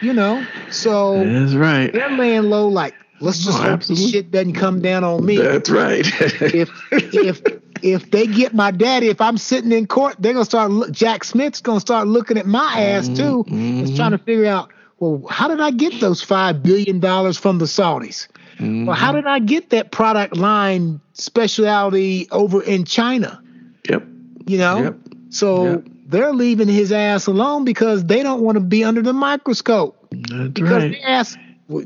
You 0.03 0.13
know, 0.13 0.45
so 0.71 1.25
That's 1.25 1.55
right. 1.55 1.91
they're 1.93 2.11
laying 2.11 2.45
low. 2.45 2.69
Like, 2.69 2.95
let's 3.21 3.39
just 3.45 3.59
Oh, 3.59 3.63
hope 3.63 3.71
absolutely. 3.73 4.05
this 4.05 4.13
shit 4.13 4.31
doesn't 4.31 4.53
come 4.55 4.81
down 4.83 5.05
on 5.05 5.25
me. 5.25 5.39
That's 5.39 5.71
right. 5.71 6.07
if 6.21 6.71
if 6.93 7.43
if 7.83 8.11
they 8.11 8.27
get 8.27 8.55
my 8.55 8.71
daddy, 8.71 9.09
if 9.09 9.21
I'm 9.21 9.39
sitting 9.39 9.73
in 9.73 9.87
court, 9.87 10.17
they're 10.19 10.33
gonna 10.35 10.45
start. 10.45 10.71
Look, 10.71 10.91
Jack 10.93 11.25
Smith's 11.25 11.61
gonna 11.61 11.81
start 11.81 12.09
looking 12.09 12.37
at 12.39 12.47
my 12.47 12.79
ass 12.81 13.09
too, 13.09 13.45
Mhm. 13.49 13.87
and 13.87 13.97
trying 13.97 14.11
to 14.13 14.19
figure 14.19 14.47
out, 14.47 14.71
well, 14.99 15.23
how 15.29 15.49
did 15.49 15.61
I 15.61 15.71
get 15.71 16.01
those 16.01 16.23
five 16.23 16.63
billion 16.63 17.01
dollars 17.01 17.37
from 17.37 17.59
the 17.59 17.67
Saudis? 17.67 18.29
Well, 18.59 18.95
how 18.97 19.09
Mm-hmm. 19.13 19.17
did 19.17 19.27
I 19.27 19.39
get 19.41 19.71
that 19.71 19.91
product 19.93 20.37
line 20.37 21.01
specialty 21.13 22.27
over 22.31 22.63
in 22.63 22.85
China? 22.85 23.43
Yep. 23.89 24.03
You 24.47 24.59
know, 24.59 24.83
Yep. 24.83 24.97
so 25.31 25.65
Yep. 25.65 25.85
they're 26.09 26.33
leaving 26.33 26.69
his 26.69 26.91
ass 26.93 27.27
alone 27.27 27.65
because 27.65 28.05
they 28.05 28.23
don't 28.23 28.41
want 28.41 28.57
to 28.57 28.61
be 28.65 28.83
under 28.85 29.03
the 29.03 29.13
microscope. 29.13 29.97
That's 30.11 30.49
Because 30.51 30.83
right. 30.85 30.93
they 30.93 31.01
ask, 31.03 31.39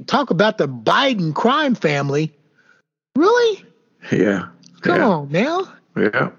talk 0.07 0.31
about 0.31 0.59
the 0.59 0.69
Biden 0.69 1.35
crime 1.35 1.75
family. 1.75 2.33
Really? 3.17 3.65
Yeah. 4.13 4.47
Come 4.83 4.97
yeah. 4.97 5.09
on 5.09 5.29
now. 5.31 5.73
Yeah. 5.97 6.31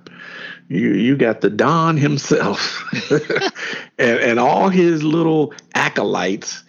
You 0.72 0.94
you 0.94 1.18
got 1.18 1.42
the 1.42 1.50
Don 1.50 1.98
himself 1.98 2.82
and 4.00 4.20
and 4.20 4.40
all 4.40 4.70
his 4.70 5.04
little 5.04 5.54
acolytes 5.76 6.64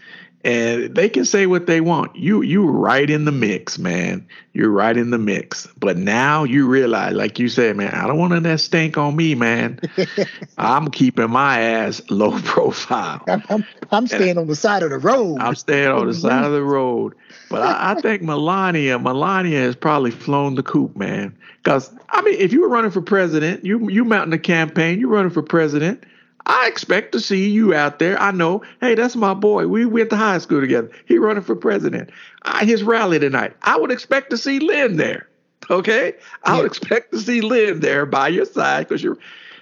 and 0.44 0.94
they 0.94 1.08
can 1.08 1.24
say 1.24 1.46
what 1.46 1.66
they 1.66 1.80
want. 1.80 2.16
You 2.16 2.42
you 2.42 2.66
right 2.66 3.08
in 3.08 3.24
the 3.24 3.32
mix, 3.32 3.78
man. 3.78 4.26
You're 4.54 4.70
right 4.70 4.96
in 4.96 5.10
the 5.10 5.18
mix. 5.18 5.68
But 5.78 5.96
now 5.96 6.42
you 6.42 6.66
realize, 6.66 7.14
like 7.14 7.38
you 7.38 7.48
said, 7.48 7.76
man, 7.76 7.94
I 7.94 8.06
don't 8.06 8.18
want 8.18 8.42
that 8.42 8.60
stink 8.60 8.98
on 8.98 9.14
me, 9.14 9.34
man. 9.34 9.78
I'm 10.58 10.90
keeping 10.90 11.30
my 11.30 11.60
ass 11.60 12.02
low 12.10 12.40
profile. 12.40 13.22
I'm, 13.28 13.42
I'm, 13.48 13.64
I'm 13.92 14.06
staying 14.08 14.36
on 14.36 14.48
the 14.48 14.56
side 14.56 14.82
of 14.82 14.90
the 14.90 14.98
road. 14.98 15.38
I'm 15.40 15.54
staying 15.54 15.88
on 15.88 16.08
the 16.08 16.14
side 16.14 16.44
of 16.44 16.52
the 16.52 16.64
road. 16.64 17.14
But 17.48 17.62
I, 17.62 17.92
I 17.92 18.00
think 18.00 18.22
Melania, 18.22 18.98
Melania 18.98 19.60
has 19.60 19.76
probably 19.76 20.10
flown 20.10 20.56
the 20.56 20.62
coop, 20.62 20.96
man. 20.96 21.36
Because 21.62 21.90
I 22.10 22.22
mean, 22.22 22.34
if 22.38 22.52
you 22.52 22.60
were 22.62 22.68
running 22.68 22.90
for 22.90 23.02
president, 23.02 23.64
you 23.64 23.88
you 23.88 24.04
mounting 24.04 24.32
a 24.32 24.38
campaign, 24.38 24.98
you're 24.98 25.08
running 25.08 25.30
for 25.30 25.42
president. 25.42 26.04
I 26.46 26.66
expect 26.66 27.12
to 27.12 27.20
see 27.20 27.48
you 27.48 27.72
out 27.72 28.00
there. 28.00 28.20
I 28.20 28.32
know, 28.32 28.62
hey, 28.80 28.96
that's 28.96 29.14
my 29.14 29.32
boy. 29.32 29.68
We 29.68 29.86
went 29.86 30.10
to 30.10 30.16
high 30.16 30.38
school 30.38 30.60
together. 30.60 30.90
He 31.06 31.16
running 31.18 31.44
for 31.44 31.54
president. 31.54 32.10
I, 32.42 32.64
his 32.64 32.82
rally 32.82 33.20
tonight. 33.20 33.54
I 33.62 33.78
would 33.78 33.92
expect 33.92 34.30
to 34.30 34.36
see 34.36 34.58
Lynn 34.58 34.96
there. 34.96 35.28
Okay, 35.70 36.14
I 36.42 36.56
would 36.56 36.62
Yeah. 36.62 36.66
expect 36.66 37.12
to 37.12 37.20
see 37.20 37.40
Lynn 37.40 37.78
there 37.78 38.06
by 38.06 38.26
your 38.26 38.44
side 38.44 38.88
because 38.88 39.04
you're 39.04 39.18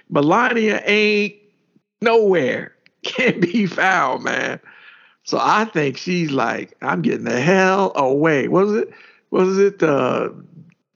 Melania 0.09 0.81
ain't 0.85 1.35
nowhere. 2.01 2.73
Can't 3.03 3.41
be 3.41 3.67
found, 3.67 4.23
man. 4.23 4.59
So 5.23 5.37
I 5.39 5.65
think 5.65 5.97
she's 5.97 6.31
like, 6.31 6.75
I'm 6.81 7.03
getting 7.03 7.25
the 7.25 7.39
hell 7.39 7.91
away. 7.95 8.47
What 8.47 8.65
was 8.65 8.75
it? 8.75 8.89
What 9.29 9.45
was 9.45 9.59
it? 9.59 9.83
Uh, 9.83 10.29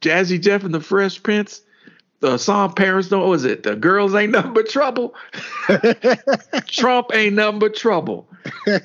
Jazzy 0.05 0.39
Jeff 0.41 0.63
and 0.63 0.73
the 0.73 0.79
Fresh 0.79 1.23
Prince? 1.23 1.61
The 2.21 2.37
song 2.37 2.73
Parents 2.73 3.09
Don't, 3.09 3.27
was 3.29 3.43
it? 3.45 3.63
The 3.63 3.75
girls 3.75 4.15
ain't 4.15 4.31
nothing 4.31 4.53
but 4.53 4.69
trouble. 4.69 5.13
Trump 6.67 7.07
ain't 7.13 7.35
nothing 7.35 7.59
but 7.59 7.75
trouble. 7.75 8.27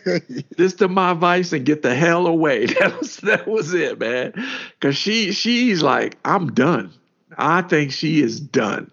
This 0.56 0.74
to 0.74 0.88
my 0.88 1.12
vice 1.14 1.52
and 1.52 1.64
get 1.64 1.82
the 1.82 1.94
hell 1.94 2.26
away. 2.26 2.66
That 2.80 2.98
was 2.98 3.16
that 3.18 3.46
was 3.46 3.72
it, 3.74 3.98
man. 3.98 4.32
Cause 4.80 4.96
she 4.96 5.32
she's 5.32 5.82
like, 5.82 6.16
I'm 6.24 6.52
done. 6.52 6.92
I 7.38 7.62
think 7.62 7.92
she 7.92 8.20
is 8.20 8.40
done. 8.40 8.90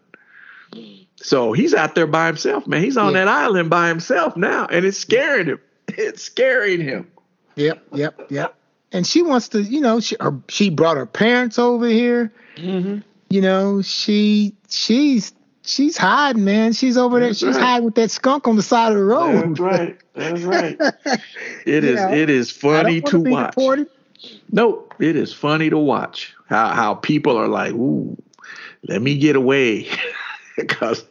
So 1.16 1.52
he's 1.54 1.74
out 1.74 1.96
there 1.96 2.08
by 2.08 2.28
himself, 2.28 2.68
man. 2.68 2.84
He's 2.84 2.96
on 2.98 3.14
Yeah. 3.14 3.26
that 3.26 3.28
island 3.30 3.70
by 3.70 3.88
himself 3.90 4.38
now, 4.38 4.68
and 4.68 4.86
it's 4.86 4.98
scaring 4.98 5.48
him. 5.48 5.60
It's 5.88 6.22
scaring 6.24 6.80
him. 6.82 7.10
yep, 7.56 7.82
yep, 7.94 8.20
yep. 8.30 8.56
And 8.92 9.06
she 9.06 9.22
wants 9.22 9.50
to, 9.50 9.62
you 9.62 9.82
know, 9.82 10.00
she 10.00 10.16
her, 10.20 10.40
she 10.48 10.70
brought 10.70 10.98
her 10.98 11.06
parents 11.06 11.60
over 11.60 11.88
here. 11.88 12.32
Mm-hmm. 12.56 13.00
You 13.30 13.42
know, 13.42 13.82
she 13.82 14.54
she's 14.70 15.34
she's 15.64 15.98
hiding, 15.98 16.46
man. 16.46 16.74
She's 16.74 16.98
over 16.98 17.20
there. 17.20 17.34
She's 17.34 17.56
right. 17.56 17.62
hiding 17.62 17.86
with 17.86 17.96
that 17.96 18.12
skunk 18.12 18.48
on 18.48 18.56
the 18.56 18.62
side 18.64 18.92
of 18.92 18.98
the 18.98 19.04
road. 19.04 19.50
That's 19.50 19.60
right. 19.60 19.98
That's 20.14 20.42
right. 20.42 20.80
It 21.66 21.84
is. 21.84 21.98
Know, 21.98 22.14
it 22.14 22.30
is 22.30 22.50
funny 22.50 23.02
to 23.02 23.20
watch. 23.20 23.52
deported. 23.52 23.88
No, 24.52 24.86
it 25.00 25.18
is 25.18 25.34
funny 25.34 25.70
to 25.70 25.78
watch 25.78 26.34
how 26.48 26.70
how 26.70 26.94
people 26.96 27.38
are 27.38 27.50
like, 27.50 27.74
"Ooh, 27.74 28.18
let 28.88 29.02
me 29.02 29.18
get 29.18 29.36
away," 29.36 29.90
because 30.56 31.04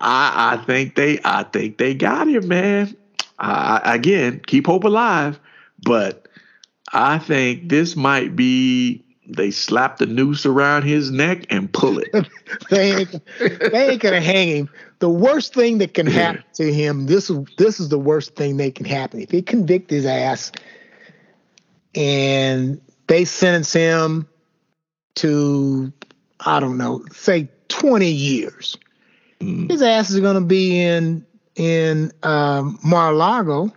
I 0.00 0.58
I 0.60 0.64
think 0.64 0.94
they 0.94 1.20
I 1.24 1.44
think 1.44 1.78
they 1.78 1.94
got 1.94 2.28
him, 2.28 2.46
man. 2.48 2.94
I, 3.38 3.80
I- 3.82 3.94
again, 3.94 4.42
keep 4.46 4.66
hope 4.66 4.84
alive, 4.84 5.40
but 5.82 6.23
I 6.94 7.18
think 7.18 7.68
this 7.68 7.96
might 7.96 8.36
be 8.36 9.04
they 9.26 9.50
slap 9.50 9.98
the 9.98 10.06
noose 10.06 10.46
around 10.46 10.82
his 10.82 11.10
neck 11.10 11.46
and 11.50 11.72
pull 11.72 11.98
it. 11.98 12.14
they 12.70 12.92
ain't, 13.00 13.10
they 13.38 13.90
ain't 13.90 14.02
gonna 14.02 14.20
hang 14.20 14.48
him. 14.48 14.70
The 15.00 15.08
worst 15.08 15.54
thing 15.54 15.78
that 15.78 15.94
can 15.94 16.06
happen 16.06 16.44
to 16.54 16.72
him, 16.72 17.06
this 17.06 17.30
is 17.30 17.38
this 17.58 17.80
is 17.80 17.88
the 17.88 17.98
worst 17.98 18.36
thing 18.36 18.58
that 18.58 18.74
can 18.74 18.86
happen. 18.86 19.20
If 19.20 19.30
they 19.30 19.42
convict 19.42 19.90
his 19.90 20.06
ass 20.06 20.52
and 21.94 22.80
they 23.08 23.24
sentence 23.24 23.72
him 23.72 24.28
to, 25.16 25.92
I 26.40 26.60
don't 26.60 26.78
know, 26.78 27.04
say 27.12 27.48
20 27.68 28.10
years, 28.10 28.76
Mm, 29.40 29.70
his 29.70 29.82
ass 29.82 30.10
is 30.10 30.20
gonna 30.20 30.40
be 30.40 30.80
in 30.80 31.26
in 31.56 32.12
um, 32.22 32.78
Mar-a-Lago. 32.84 33.72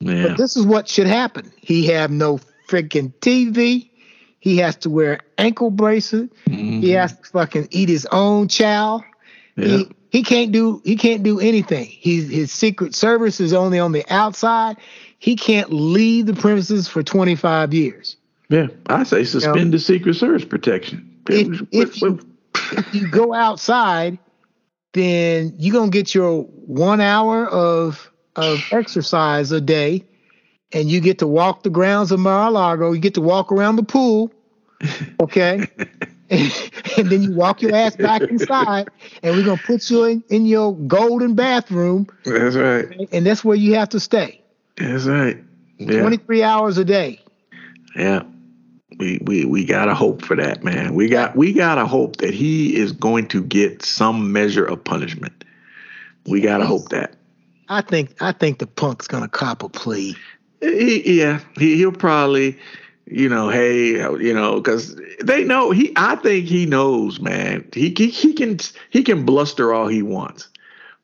Yeah, 0.00 0.28
But 0.28 0.36
this 0.38 0.56
is 0.56 0.64
what 0.66 0.88
should 0.88 1.06
happen. 1.06 1.50
He 1.56 1.86
have 1.86 2.10
no 2.10 2.40
freaking 2.68 3.12
TV. 3.20 3.90
He 4.40 4.56
has 4.58 4.76
to 4.76 4.90
wear 4.90 5.20
ankle 5.38 5.70
bracelet. 5.70 6.30
Mhm. 6.46 6.80
He 6.82 6.90
has 6.92 7.12
to 7.16 7.24
fucking 7.24 7.68
eat 7.70 7.88
his 7.88 8.06
own 8.10 8.48
chow. 8.48 9.04
yeah, 9.56 9.66
He 9.66 9.88
he 10.10 10.22
can't 10.22 10.50
do 10.52 10.80
he 10.84 10.96
can't 10.96 11.22
do 11.22 11.38
anything. 11.40 11.84
He's 11.84 12.28
his 12.30 12.50
secret 12.50 12.94
service 12.94 13.40
is 13.40 13.52
only 13.52 13.78
on 13.78 13.92
the 13.92 14.04
outside. 14.10 14.76
He 15.18 15.36
can't 15.36 15.70
leave 15.72 16.26
the 16.26 16.32
premises 16.34 16.88
for 16.88 17.02
25 17.02 17.74
years. 17.74 18.16
yeah. 18.48 18.68
I 18.86 19.02
say 19.04 19.22
suspend 19.24 19.72
the 19.74 19.78
Secret 19.78 20.14
Service 20.14 20.44
protection. 20.44 21.06
If- 21.28 21.62
if 21.70 22.00
you- 22.02 22.18
If 22.72 22.94
you 22.94 23.06
go 23.08 23.32
outside, 23.34 24.18
then 24.94 25.54
you're 25.58 25.72
gonna 25.74 25.90
get 25.90 26.14
your 26.14 26.42
one 26.66 27.00
hour 27.00 27.46
of 27.46 28.09
of 28.36 28.58
exercise 28.72 29.52
a 29.52 29.60
day, 29.60 30.04
and 30.72 30.90
you 30.90 31.00
get 31.00 31.18
to 31.18 31.26
walk 31.26 31.62
the 31.62 31.70
grounds 31.70 32.12
of 32.12 32.20
Mar-a-Lago. 32.20 32.92
You 32.92 33.00
get 33.00 33.14
to 33.14 33.20
walk 33.20 33.52
around 33.52 33.76
the 33.76 33.82
pool, 33.82 34.32
okay, 35.20 35.66
and 36.30 37.10
then 37.10 37.22
you 37.22 37.32
walk 37.34 37.62
your 37.62 37.74
ass 37.74 37.96
back 37.96 38.22
inside, 38.22 38.88
and 39.22 39.36
we're 39.36 39.44
gonna 39.44 39.60
put 39.64 39.90
you 39.90 40.04
in, 40.04 40.24
in 40.28 40.46
your 40.46 40.74
golden 40.76 41.34
bathroom, 41.34 42.06
That's 42.24 42.56
right. 42.56 43.08
and 43.12 43.26
that's 43.26 43.44
where 43.44 43.56
you 43.56 43.74
have 43.74 43.88
to 43.90 44.00
stay. 44.00 44.40
That's 44.76 45.04
right. 45.04 45.38
Yeah. 45.78 46.00
23 46.00 46.42
hours 46.42 46.78
a 46.78 46.84
day. 46.84 47.20
Yeah. 47.96 48.22
We, 48.98 49.18
we 49.22 49.44
we 49.46 49.64
gotta 49.64 49.94
hope 49.94 50.22
for 50.22 50.36
that, 50.36 50.62
man. 50.62 50.94
We 50.94 51.08
got 51.08 51.34
we 51.34 51.52
gotta 51.52 51.86
hope 51.86 52.16
that 52.16 52.34
he 52.34 52.76
is 52.76 52.92
going 52.92 53.28
to 53.28 53.42
get 53.42 53.82
some 53.82 54.32
measure 54.32 54.64
of 54.64 54.84
punishment. 54.84 55.44
We 56.26 56.40
gotta 56.40 56.66
hope 56.66 56.90
that. 56.90 57.16
I 57.70 57.80
think 57.80 58.14
I 58.20 58.32
think 58.32 58.58
the 58.58 58.66
punk's 58.66 59.06
gonna 59.06 59.28
cop 59.28 59.62
a 59.62 59.68
plea. 59.68 60.16
He, 60.60 61.18
yeah, 61.20 61.40
he, 61.56 61.76
he'll 61.76 61.92
probably, 61.92 62.58
you 63.06 63.28
know, 63.30 63.48
hey, 63.48 63.92
you 63.92 64.34
know, 64.34 64.56
because 64.60 64.94
they 65.22 65.44
know 65.44 65.70
he. 65.70 65.92
I 65.96 66.16
think 66.16 66.46
he 66.46 66.66
knows, 66.66 67.20
man. 67.20 67.66
He, 67.72 67.94
he 67.96 68.08
he 68.08 68.34
can 68.34 68.58
he 68.90 69.02
can 69.02 69.24
bluster 69.24 69.72
all 69.72 69.86
he 69.86 70.02
wants, 70.02 70.48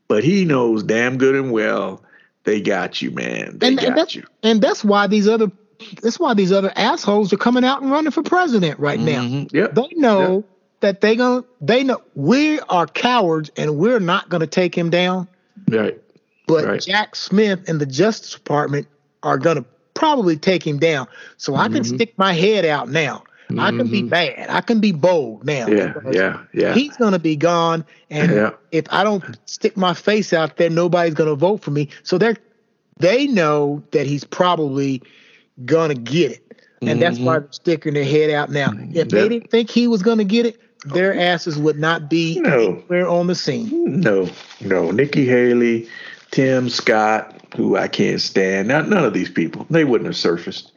but 0.09 0.25
he 0.25 0.45
knows 0.45 0.83
damn 0.83 1.17
good 1.17 1.35
and 1.37 1.53
well 1.53 2.03
they 2.45 2.61
got 2.61 3.01
you, 3.01 3.11
man. 3.13 3.59
They 3.59 3.69
And- 3.69 3.79
and 3.79 3.81
got 3.81 3.95
that's- 3.97 4.15
you. 4.15 4.25
And 4.43 4.61
that's 4.61 4.85
why 4.85 5.07
these 5.07 5.27
other 5.29 5.51
that's 6.03 6.19
why 6.19 6.35
these 6.35 6.53
other 6.53 6.73
assholes 6.77 7.33
are 7.33 7.37
coming 7.39 7.65
out 7.65 7.81
and 7.83 7.91
running 7.91 8.11
for 8.11 8.23
president 8.23 8.79
right 8.81 8.99
now. 9.01 9.21
Mhm. 9.23 9.53
Yep. 9.53 9.75
They 9.75 9.89
know 9.97 10.45
that 10.81 11.01
they 11.01 11.17
gonna 11.17 11.45
they 11.61 11.85
know 11.85 12.03
we 12.15 12.59
are 12.61 12.87
cowards 12.87 13.51
and 13.57 13.77
we're 13.77 14.01
not 14.01 14.29
gonna 14.29 14.47
take 14.47 14.75
him 14.77 14.91
down. 14.91 15.29
Right. 15.69 15.99
But 16.47 16.65
Right. 16.65 16.81
Jack 16.81 17.17
Smith 17.17 17.69
and 17.69 17.81
the 17.81 17.87
Justice 17.87 18.35
Department 18.35 18.87
are 19.23 19.39
gonna 19.39 19.65
probably 19.95 20.37
take 20.37 20.67
him 20.67 20.79
down. 20.79 21.07
So 21.37 21.57
I 21.57 21.69
can 21.69 21.83
Mhm. 21.83 21.95
stick 21.95 22.15
my 22.17 22.33
head 22.33 22.65
out 22.65 22.91
now. 22.91 23.25
I 23.59 23.71
can 23.71 23.87
be 23.87 24.03
Mhm. 24.03 24.11
bad. 24.11 24.47
I 24.49 24.61
can 24.61 24.81
be 24.81 24.91
bold 24.93 25.45
now. 25.47 25.69
Yeah. 25.69 25.95
Yeah. 26.11 26.39
Yeah. 26.53 26.75
He's 26.75 26.97
gonna 26.97 27.19
be 27.21 27.37
gone, 27.37 27.85
and 28.11 28.33
Yeah. 28.33 28.51
if 28.73 28.87
I 28.91 29.05
don't 29.05 29.23
stick 29.47 29.77
my 29.77 29.95
face 29.95 30.33
out 30.33 30.57
there, 30.57 30.69
nobody's 30.69 31.15
gonna 31.15 31.37
vote 31.37 31.63
for 31.63 31.71
me. 31.71 31.89
So 32.03 32.19
they're 32.19 32.37
they 32.99 33.27
know 33.27 33.83
that 33.93 34.07
he's 34.07 34.25
probably 34.25 35.03
gonna 35.65 35.95
get 35.95 36.33
it, 36.33 36.63
and 36.83 37.01
that's 37.01 37.19
why 37.19 37.39
they're 37.41 37.49
sticking 37.51 37.95
their 37.95 38.05
head 38.05 38.31
out 38.31 38.51
now. 38.51 38.73
If 38.95 39.09
they 39.11 39.29
didn't 39.29 39.51
think 39.51 39.71
he 39.71 39.87
was 39.87 40.03
gonna 40.03 40.25
get 40.25 40.47
it, 40.47 40.57
their 40.87 41.15
asses 41.19 41.59
would 41.59 41.79
not 41.79 42.09
be 42.11 42.41
No. 42.41 42.51
anywhere 42.51 43.09
on 43.09 43.27
the 43.27 43.35
scene. 43.35 44.01
No, 44.01 44.29
no. 44.61 44.91
Nikki 44.91 45.25
Haley 45.27 45.87
Tim 46.31 46.69
Scott, 46.69 47.41
who 47.57 47.77
I 47.77 47.89
can't 47.89 48.21
stand. 48.21 48.69
Now, 48.69 48.83
none 48.83 49.05
of 49.05 49.15
these 49.15 49.31
people, 49.31 49.67
they 49.71 49.85
wouldn't 49.85 50.07
have 50.07 50.17
surfaced. 50.17 50.73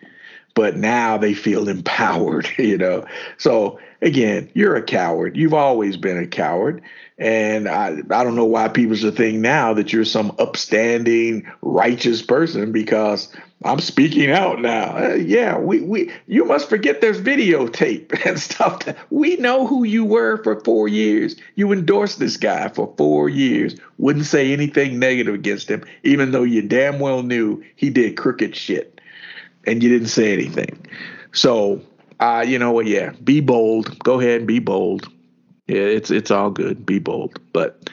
But 0.56 0.78
now 0.78 1.18
they 1.18 1.34
feel 1.34 1.70
empowered, 1.70 2.50
you 2.58 2.78
know. 2.78 3.06
So 3.38 3.80
again, 4.02 4.50
you're 4.54 4.76
a 4.76 4.84
coward. 4.84 5.36
You've 5.36 5.54
always 5.54 5.98
been 5.98 6.18
a 6.18 6.28
coward. 6.28 6.82
And 7.18 7.68
I, 7.68 7.98
I 8.10 8.24
don't 8.24 8.36
know 8.36 8.46
why 8.46 8.70
people 8.70 8.96
should 8.96 9.18
think 9.18 9.40
now 9.40 9.74
that 9.74 9.92
you're 9.92 10.06
some 10.06 10.34
upstanding, 10.40 11.46
righteous 11.62 12.22
person 12.22 12.72
because 12.72 13.28
I'm 13.64 13.80
speaking 13.80 14.32
out 14.32 14.62
now. 14.62 14.96
Uh, 14.96 15.14
yeah, 15.16 15.58
we, 15.58 15.82
we 15.82 16.12
you 16.28 16.46
must 16.46 16.70
forget 16.70 17.02
there's 17.02 17.20
videotape 17.20 18.26
and 18.26 18.40
stuff. 18.40 18.82
We 19.10 19.36
know 19.36 19.68
who 19.68 19.84
you 19.84 20.06
were 20.06 20.42
for 20.44 20.62
four 20.62 20.88
years. 20.88 21.36
You 21.56 21.72
endorsed 21.74 22.20
this 22.20 22.38
guy 22.38 22.70
for 22.70 22.94
four 22.98 23.28
years. 23.28 23.76
Wouldn't 23.98 24.26
say 24.26 24.54
anything 24.54 24.98
negative 24.98 25.36
against 25.36 25.70
him, 25.70 25.84
even 26.04 26.32
though 26.32 26.44
you 26.44 26.62
damn 26.62 27.00
well 27.00 27.22
knew 27.22 27.62
he 27.76 27.90
did 27.90 28.16
crooked 28.16 28.56
shit, 28.56 29.02
and 29.66 29.84
you 29.84 29.90
didn't 29.90 30.08
say 30.08 30.32
anything. 30.32 30.86
So, 31.34 31.82
uh, 32.22 32.46
you 32.48 32.58
know 32.60 32.72
what? 32.72 32.86
Yeah, 32.86 33.12
be 33.24 33.42
bold. 33.42 34.00
Go 34.00 34.22
ahead 34.22 34.40
and 34.40 34.48
be 34.48 34.60
bold. 34.60 35.10
Yeah, 35.68 35.82
it's 35.82 36.10
it's 36.10 36.32
all 36.32 36.50
good. 36.50 36.86
Be 36.86 37.00
bold, 37.00 37.40
but 37.52 37.90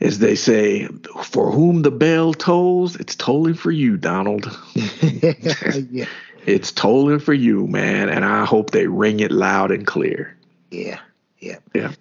as 0.00 0.18
they 0.18 0.34
say, 0.34 0.88
for 1.22 1.50
whom 1.50 1.82
the 1.82 1.90
bell 1.90 2.34
tolls, 2.34 2.96
it's 2.96 3.14
tolling 3.14 3.54
for 3.54 3.70
you, 3.70 3.96
Donald. 3.96 4.46
yeah. 4.74 6.06
It's 6.44 6.70
tolling 6.70 7.18
for 7.18 7.34
you, 7.34 7.66
man, 7.66 8.08
and 8.08 8.24
I 8.24 8.44
hope 8.44 8.70
they 8.70 8.86
ring 8.86 9.20
it 9.20 9.32
loud 9.32 9.70
and 9.70 9.86
clear. 9.86 10.36
Yeah, 10.70 11.00
yeah, 11.38 11.58
yeah. 11.74 11.92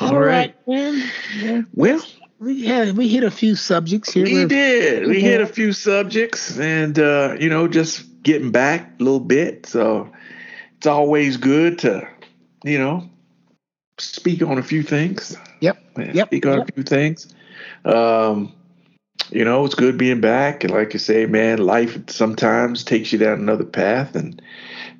All, 0.00 0.14
all 0.14 0.20
right. 0.20 0.54
right, 0.66 0.68
man. 0.68 1.10
Yeah. 1.36 1.62
Well, 1.74 2.02
we 2.38 2.66
had 2.66 2.96
we 2.96 3.08
hit 3.08 3.24
a 3.24 3.30
few 3.30 3.54
subjects 3.54 4.12
here. 4.12 4.24
We 4.24 4.46
did. 4.46 5.06
We 5.06 5.20
hit 5.20 5.40
a 5.40 5.46
few 5.46 5.72
subjects, 5.72 6.58
and 6.58 6.98
uh, 6.98 7.36
you 7.38 7.48
know, 7.48 7.68
just 7.68 8.22
getting 8.22 8.50
back 8.50 9.00
a 9.00 9.02
little 9.02 9.20
bit. 9.20 9.66
So 9.66 10.12
it's 10.76 10.86
always 10.86 11.36
good 11.36 11.78
to, 11.80 12.06
you 12.64 12.78
know, 12.78 13.08
speak 13.98 14.42
on 14.42 14.58
a 14.58 14.62
few 14.62 14.82
things. 14.82 15.36
Yep. 15.60 15.78
Yep. 15.96 16.28
Speak 16.28 16.46
on 16.46 16.58
yep. 16.58 16.68
a 16.68 16.72
few 16.72 16.82
things. 16.82 17.34
Um, 17.84 18.52
you 19.30 19.44
know, 19.44 19.64
it's 19.64 19.74
good 19.74 19.98
being 19.98 20.20
back. 20.20 20.64
And 20.64 20.72
like 20.72 20.94
I 20.94 20.98
say, 20.98 21.26
man, 21.26 21.58
life 21.58 21.98
sometimes 22.08 22.84
takes 22.84 23.12
you 23.12 23.18
down 23.18 23.40
another 23.40 23.64
path 23.64 24.14
and 24.14 24.40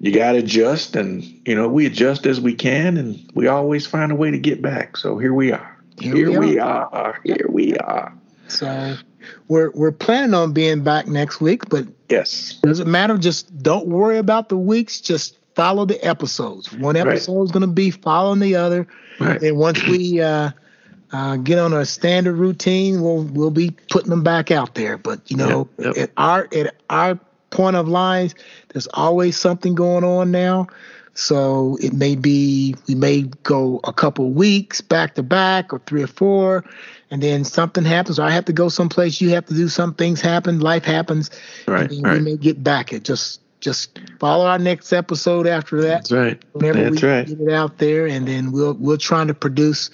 you 0.01 0.13
got 0.13 0.33
to 0.33 0.39
adjust. 0.39 0.97
And, 0.97 1.23
you 1.47 1.55
know, 1.55 1.69
we 1.69 1.87
adjust 1.87 2.27
as 2.27 2.41
we 2.41 2.55
can 2.55 2.97
and 2.97 3.31
we 3.35 3.47
always 3.47 3.87
find 3.87 4.11
a 4.11 4.17
way 4.17 4.31
to 4.31 4.39
get 4.39 4.63
back. 4.63 4.97
So 4.97 5.19
here 5.19 5.35
we 5.35 5.53
are. 5.53 5.77
Here, 6.01 6.15
here 6.15 6.41
we, 6.41 6.59
are. 6.59 6.91
we, 6.93 6.99
are. 6.99 7.21
Here 7.25 7.47
we 7.49 7.77
are. 7.79 8.13
So 8.49 8.97
we're, 9.49 9.71
we're 9.71 9.93
planning 9.93 10.35
on 10.35 10.53
being 10.53 10.83
back 10.83 11.07
next 11.07 11.41
week, 11.41 11.69
but 11.69 11.87
yes, 12.09 12.55
doesn't 12.63 12.91
matter. 12.91 13.17
Just 13.19 13.63
don't 13.63 13.87
worry 13.87 14.19
about 14.19 14.49
the 14.49 14.57
weeks. 14.57 15.01
Just 15.01 15.39
follow 15.55 15.85
the 15.85 16.03
episodes. 16.05 16.73
One 16.73 16.97
episode 16.97 17.39
right. 17.39 17.45
is 17.45 17.51
going 17.51 17.63
to 17.63 17.67
be 17.67 17.91
following 17.91 18.41
the 18.41 18.55
other, 18.55 18.87
right. 19.19 19.43
and 19.43 19.57
once 19.57 19.83
we 19.87 20.21
uh, 20.21 20.51
uh, 21.13 21.37
get 21.37 21.59
on 21.59 21.73
a 21.73 21.85
standard 21.85 22.37
routine, 22.37 23.03
we'll 23.03 23.25
we'll 23.25 23.51
be 23.51 23.75
putting 23.91 24.11
them 24.11 24.23
back 24.23 24.51
out 24.51 24.75
there. 24.75 24.99
But 24.99 25.31
you 25.31 25.37
know, 25.37 25.69
yep, 25.79 25.97
yep. 25.97 25.97
at 25.97 26.11
our 26.17 26.49
at 26.53 26.75
our 26.91 27.19
point 27.51 27.77
of 27.77 27.89
lines, 27.89 28.35
there's 28.69 28.89
always 28.95 29.37
something 29.37 29.75
going 29.75 30.05
on 30.05 30.31
now. 30.31 30.67
So 31.15 31.79
it 31.81 31.95
may 31.95 32.15
be 32.15 32.75
we 32.89 32.95
may 32.95 33.23
go 33.43 33.81
a 33.85 33.93
couple 33.93 34.31
weeks 34.31 34.81
back 34.81 35.15
to 35.15 35.23
back 35.23 35.73
or 35.73 35.79
three 35.87 36.03
or 36.03 36.09
four, 36.09 36.65
and 37.11 37.23
then 37.23 37.45
something 37.45 37.85
happens, 37.85 38.19
or 38.19 38.25
I 38.25 38.31
have 38.31 38.45
to 38.47 38.53
go 38.53 38.69
someplace. 38.69 39.21
You 39.21 39.31
have 39.31 39.47
to 39.47 39.55
do 39.55 39.69
some 39.69 39.95
things 39.95 40.21
happen. 40.21 40.61
Life 40.61 40.85
happens. 40.85 41.31
Right. 41.67 41.91
And 41.91 42.05
right. 42.05 42.19
we 42.19 42.25
may 42.25 42.37
get 42.37 42.63
back. 42.63 42.93
It 42.93 43.05
just 43.05 43.41
just 43.61 43.99
follow 44.21 44.45
our 44.45 44.59
next 44.59 44.93
episode 44.93 45.47
after 45.47 45.81
that. 45.81 45.89
That's 45.89 46.13
right. 46.13 46.43
Whenever 46.53 46.91
That's 46.91 47.03
we 47.03 47.09
right. 47.09 47.27
get 47.27 47.41
it 47.41 47.53
out 47.53 47.79
there, 47.79 48.07
and 48.07 48.29
then 48.29 48.53
we'll 48.53 48.75
we'll 48.75 48.99
try 48.99 49.25
to 49.25 49.35
produce 49.35 49.91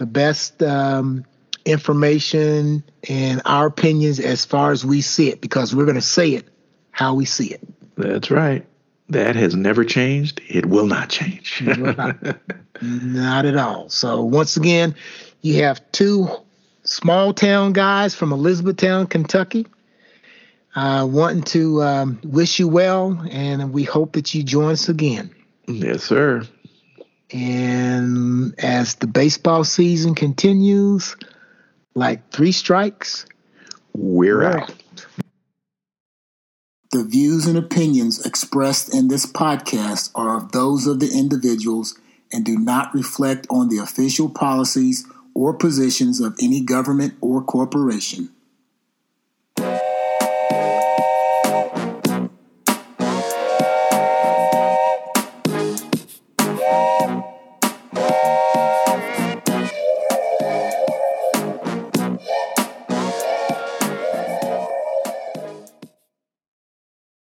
the 0.00 0.06
best 0.06 0.62
um, 0.62 1.26
information 1.66 2.82
and 3.08 3.42
our 3.44 3.66
opinions 3.66 4.18
as 4.18 4.46
far 4.46 4.72
as 4.72 4.84
we 4.84 5.02
see 5.02 5.28
it, 5.28 5.42
because 5.42 5.76
we're 5.76 5.84
going 5.84 5.94
to 5.94 6.00
say 6.00 6.30
it 6.30 6.48
how 6.90 7.14
we 7.14 7.26
see 7.26 7.48
it. 7.48 7.60
That's 7.96 8.30
right. 8.30 8.66
That 9.10 9.36
has 9.36 9.54
never 9.54 9.84
changed. 9.84 10.40
It 10.48 10.66
will 10.66 10.86
not 10.86 11.10
change. 11.10 11.60
will 11.60 11.94
not. 11.94 12.16
not 12.80 13.44
at 13.44 13.56
all. 13.56 13.90
So 13.90 14.24
once 14.24 14.56
again, 14.56 14.94
you 15.42 15.62
have 15.62 15.80
two 15.92 16.28
small 16.84 17.34
town 17.34 17.74
guys 17.74 18.14
from 18.14 18.32
Elizabethtown, 18.32 19.06
Kentucky 19.06 19.66
uh, 20.74 21.06
wanting 21.08 21.42
to 21.42 21.82
um, 21.82 22.20
wish 22.24 22.58
you 22.58 22.68
well, 22.68 23.20
and 23.30 23.70
we 23.70 23.84
hope 23.84 24.12
that 24.12 24.34
you 24.34 24.42
join 24.42 24.72
us 24.72 24.88
again. 24.88 25.34
Yes, 25.66 26.04
sir. 26.04 26.42
And 27.32 28.54
as 28.58 28.96
the 28.96 29.06
baseball 29.06 29.64
season 29.64 30.14
continues, 30.14 31.16
like 31.94 32.30
three 32.32 32.52
strikes, 32.52 33.26
we're, 33.94 34.42
out. 34.42 34.74
The 36.92 37.04
views 37.04 37.46
and 37.46 37.56
opinions 37.56 38.24
expressed 38.26 38.92
in 38.92 39.08
this 39.08 39.24
podcast 39.24 40.10
are 40.16 40.36
of 40.36 40.50
those 40.50 40.88
of 40.88 40.98
the 40.98 41.10
individuals 41.16 41.96
and 42.32 42.44
do 42.44 42.58
not 42.58 42.92
reflect 42.94 43.46
on 43.48 43.68
the 43.68 43.78
official 43.78 44.28
policies 44.28 45.06
or 45.34 45.54
positions 45.54 46.20
of 46.20 46.36
any 46.40 46.60
government 46.60 47.14
or 47.20 47.42
corporation. 47.42 48.30